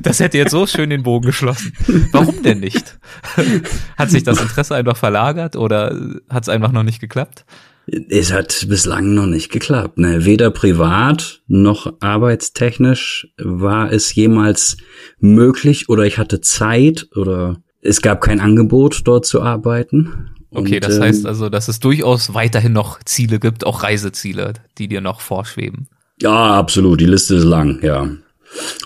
Das 0.00 0.20
hätte 0.20 0.38
jetzt 0.38 0.52
so 0.52 0.66
schön 0.66 0.90
den 0.90 1.02
Bogen 1.02 1.26
geschlossen. 1.26 1.72
Warum 2.12 2.42
denn 2.42 2.60
nicht? 2.60 2.98
Hat 3.98 4.10
sich 4.10 4.22
das 4.22 4.40
Interesse 4.40 4.74
einfach 4.74 4.96
verlagert 4.96 5.56
oder 5.56 5.94
hat 6.30 6.44
es 6.44 6.48
einfach 6.48 6.72
noch 6.72 6.82
nicht 6.82 7.00
geklappt? 7.00 7.44
Es 7.86 8.32
hat 8.32 8.66
bislang 8.68 9.14
noch 9.14 9.26
nicht 9.26 9.50
geklappt. 9.50 9.98
Ne? 9.98 10.24
Weder 10.24 10.50
privat 10.50 11.42
noch 11.46 11.92
arbeitstechnisch 12.00 13.28
war 13.38 13.92
es 13.92 14.14
jemals 14.14 14.76
möglich 15.18 15.88
oder 15.88 16.04
ich 16.04 16.18
hatte 16.18 16.40
Zeit 16.40 17.08
oder 17.14 17.58
es 17.82 18.00
gab 18.00 18.22
kein 18.22 18.40
Angebot, 18.40 19.02
dort 19.04 19.26
zu 19.26 19.42
arbeiten. 19.42 20.30
Okay, 20.50 20.76
Und, 20.76 20.84
das 20.84 20.96
ähm, 20.96 21.02
heißt 21.02 21.26
also, 21.26 21.48
dass 21.48 21.68
es 21.68 21.80
durchaus 21.80 22.32
weiterhin 22.32 22.72
noch 22.72 23.00
Ziele 23.04 23.38
gibt, 23.38 23.66
auch 23.66 23.82
Reiseziele, 23.82 24.54
die 24.78 24.88
dir 24.88 25.00
noch 25.00 25.20
vorschweben. 25.20 25.88
Ja, 26.22 26.54
absolut. 26.54 27.00
Die 27.00 27.06
Liste 27.06 27.34
ist 27.34 27.44
lang, 27.44 27.80
ja. 27.82 28.08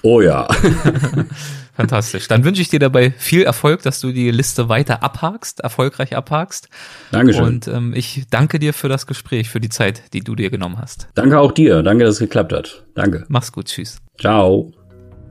Oh 0.03 0.21
ja. 0.21 0.49
Fantastisch. 1.79 2.27
Dann 2.27 2.43
wünsche 2.43 2.61
ich 2.61 2.69
dir 2.69 2.81
dabei 2.81 3.13
viel 3.13 3.45
Erfolg, 3.45 3.83
dass 3.83 4.01
du 4.01 4.11
die 4.11 4.33
Liste 4.33 4.69
weiter 4.69 5.05
abhakst, 5.05 5.61
erfolgreich 5.61 6.17
abhakst. 6.17 6.69
Dankeschön. 7.13 7.45
Und 7.45 7.69
ähm, 7.69 7.93
ich 7.95 8.25
danke 8.31 8.59
dir 8.59 8.75
für 8.75 8.89
das 8.89 9.07
Gespräch, 9.07 9.49
für 9.49 9.61
die 9.61 9.69
Zeit, 9.69 10.13
die 10.13 10.23
du 10.23 10.35
dir 10.35 10.51
genommen 10.51 10.79
hast. 10.81 11.07
Danke 11.15 11.39
auch 11.39 11.53
dir. 11.53 11.85
Danke, 11.85 12.05
dass 12.05 12.15
es 12.15 12.19
geklappt 12.19 12.53
hat. 12.53 12.85
Danke. 12.97 13.27
Mach's 13.29 13.53
gut, 13.53 13.67
tschüss. 13.67 13.99
Ciao. 14.19 14.73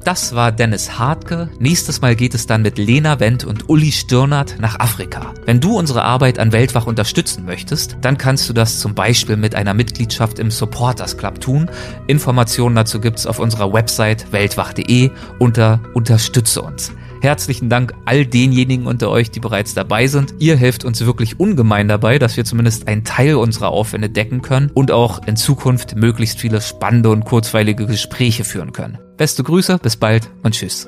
Das 0.08 0.34
war 0.34 0.54
Dennis 0.54 0.98
Hartke. 0.98 1.50
Nächstes 1.60 2.00
Mal 2.00 2.16
geht 2.16 2.34
es 2.34 2.48
dann 2.48 2.62
mit 2.62 2.78
Lena 2.78 3.20
Wendt 3.20 3.44
und 3.44 3.68
Uli 3.68 3.92
Stirnert 3.92 4.56
nach 4.58 4.80
Afrika. 4.80 5.34
Wenn 5.44 5.60
du 5.60 5.78
unsere 5.78 6.06
Arbeit 6.06 6.40
an 6.40 6.54
Weltwach 6.54 6.88
unterstützen 6.88 7.44
möchtest, 7.44 7.98
dann 8.00 8.18
kannst 8.18 8.48
du 8.48 8.54
das 8.54 8.80
zum 8.80 8.96
Beispiel 8.96 9.36
mit 9.36 9.54
einer 9.54 9.74
Mitgliedschaft 9.74 10.40
im 10.40 10.50
Supporters 10.50 11.18
Club 11.18 11.42
tun. 11.42 11.70
Informationen 12.08 12.74
dazu 12.74 13.02
gibt's 13.02 13.28
auf 13.28 13.40
unserer 13.40 13.74
Website 13.74 14.32
weltwach.de 14.32 15.12
unter 15.40 15.82
Unterstütze 15.94 16.62
uns. 16.62 16.94
Herzlichen 17.22 17.70
Dank 17.70 17.94
all 18.06 18.26
denjenigen 18.26 18.86
unter 18.86 19.10
euch, 19.10 19.32
die 19.32 19.40
bereits 19.40 19.74
dabei 19.74 20.08
sind. 20.08 20.36
Ihr 20.40 20.56
helft 20.56 20.86
uns 20.86 21.06
wirklich 21.06 21.40
ungemein 21.40 21.88
dabei, 21.88 22.20
dass 22.20 22.38
wir 22.38 22.46
zumindest 22.46 22.88
einen 22.88 23.04
Teil 23.04 23.36
unserer 23.36 23.70
Aufwände 23.70 24.10
decken 24.10 24.42
können 24.42 24.72
und 24.74 24.92
auch 24.92 25.26
in 25.28 25.36
Zukunft 25.36 25.96
möglichst 25.96 26.40
viele 26.40 26.62
spannende 26.62 27.10
und 27.10 27.26
kurzweilige 27.26 27.86
Gespräche 27.86 28.44
führen 28.44 28.74
können. 28.74 28.98
Beste 29.18 29.44
Grüße, 29.44 29.80
bis 29.80 29.96
bald 29.96 30.30
und 30.44 30.54
tschüss. 30.54 30.88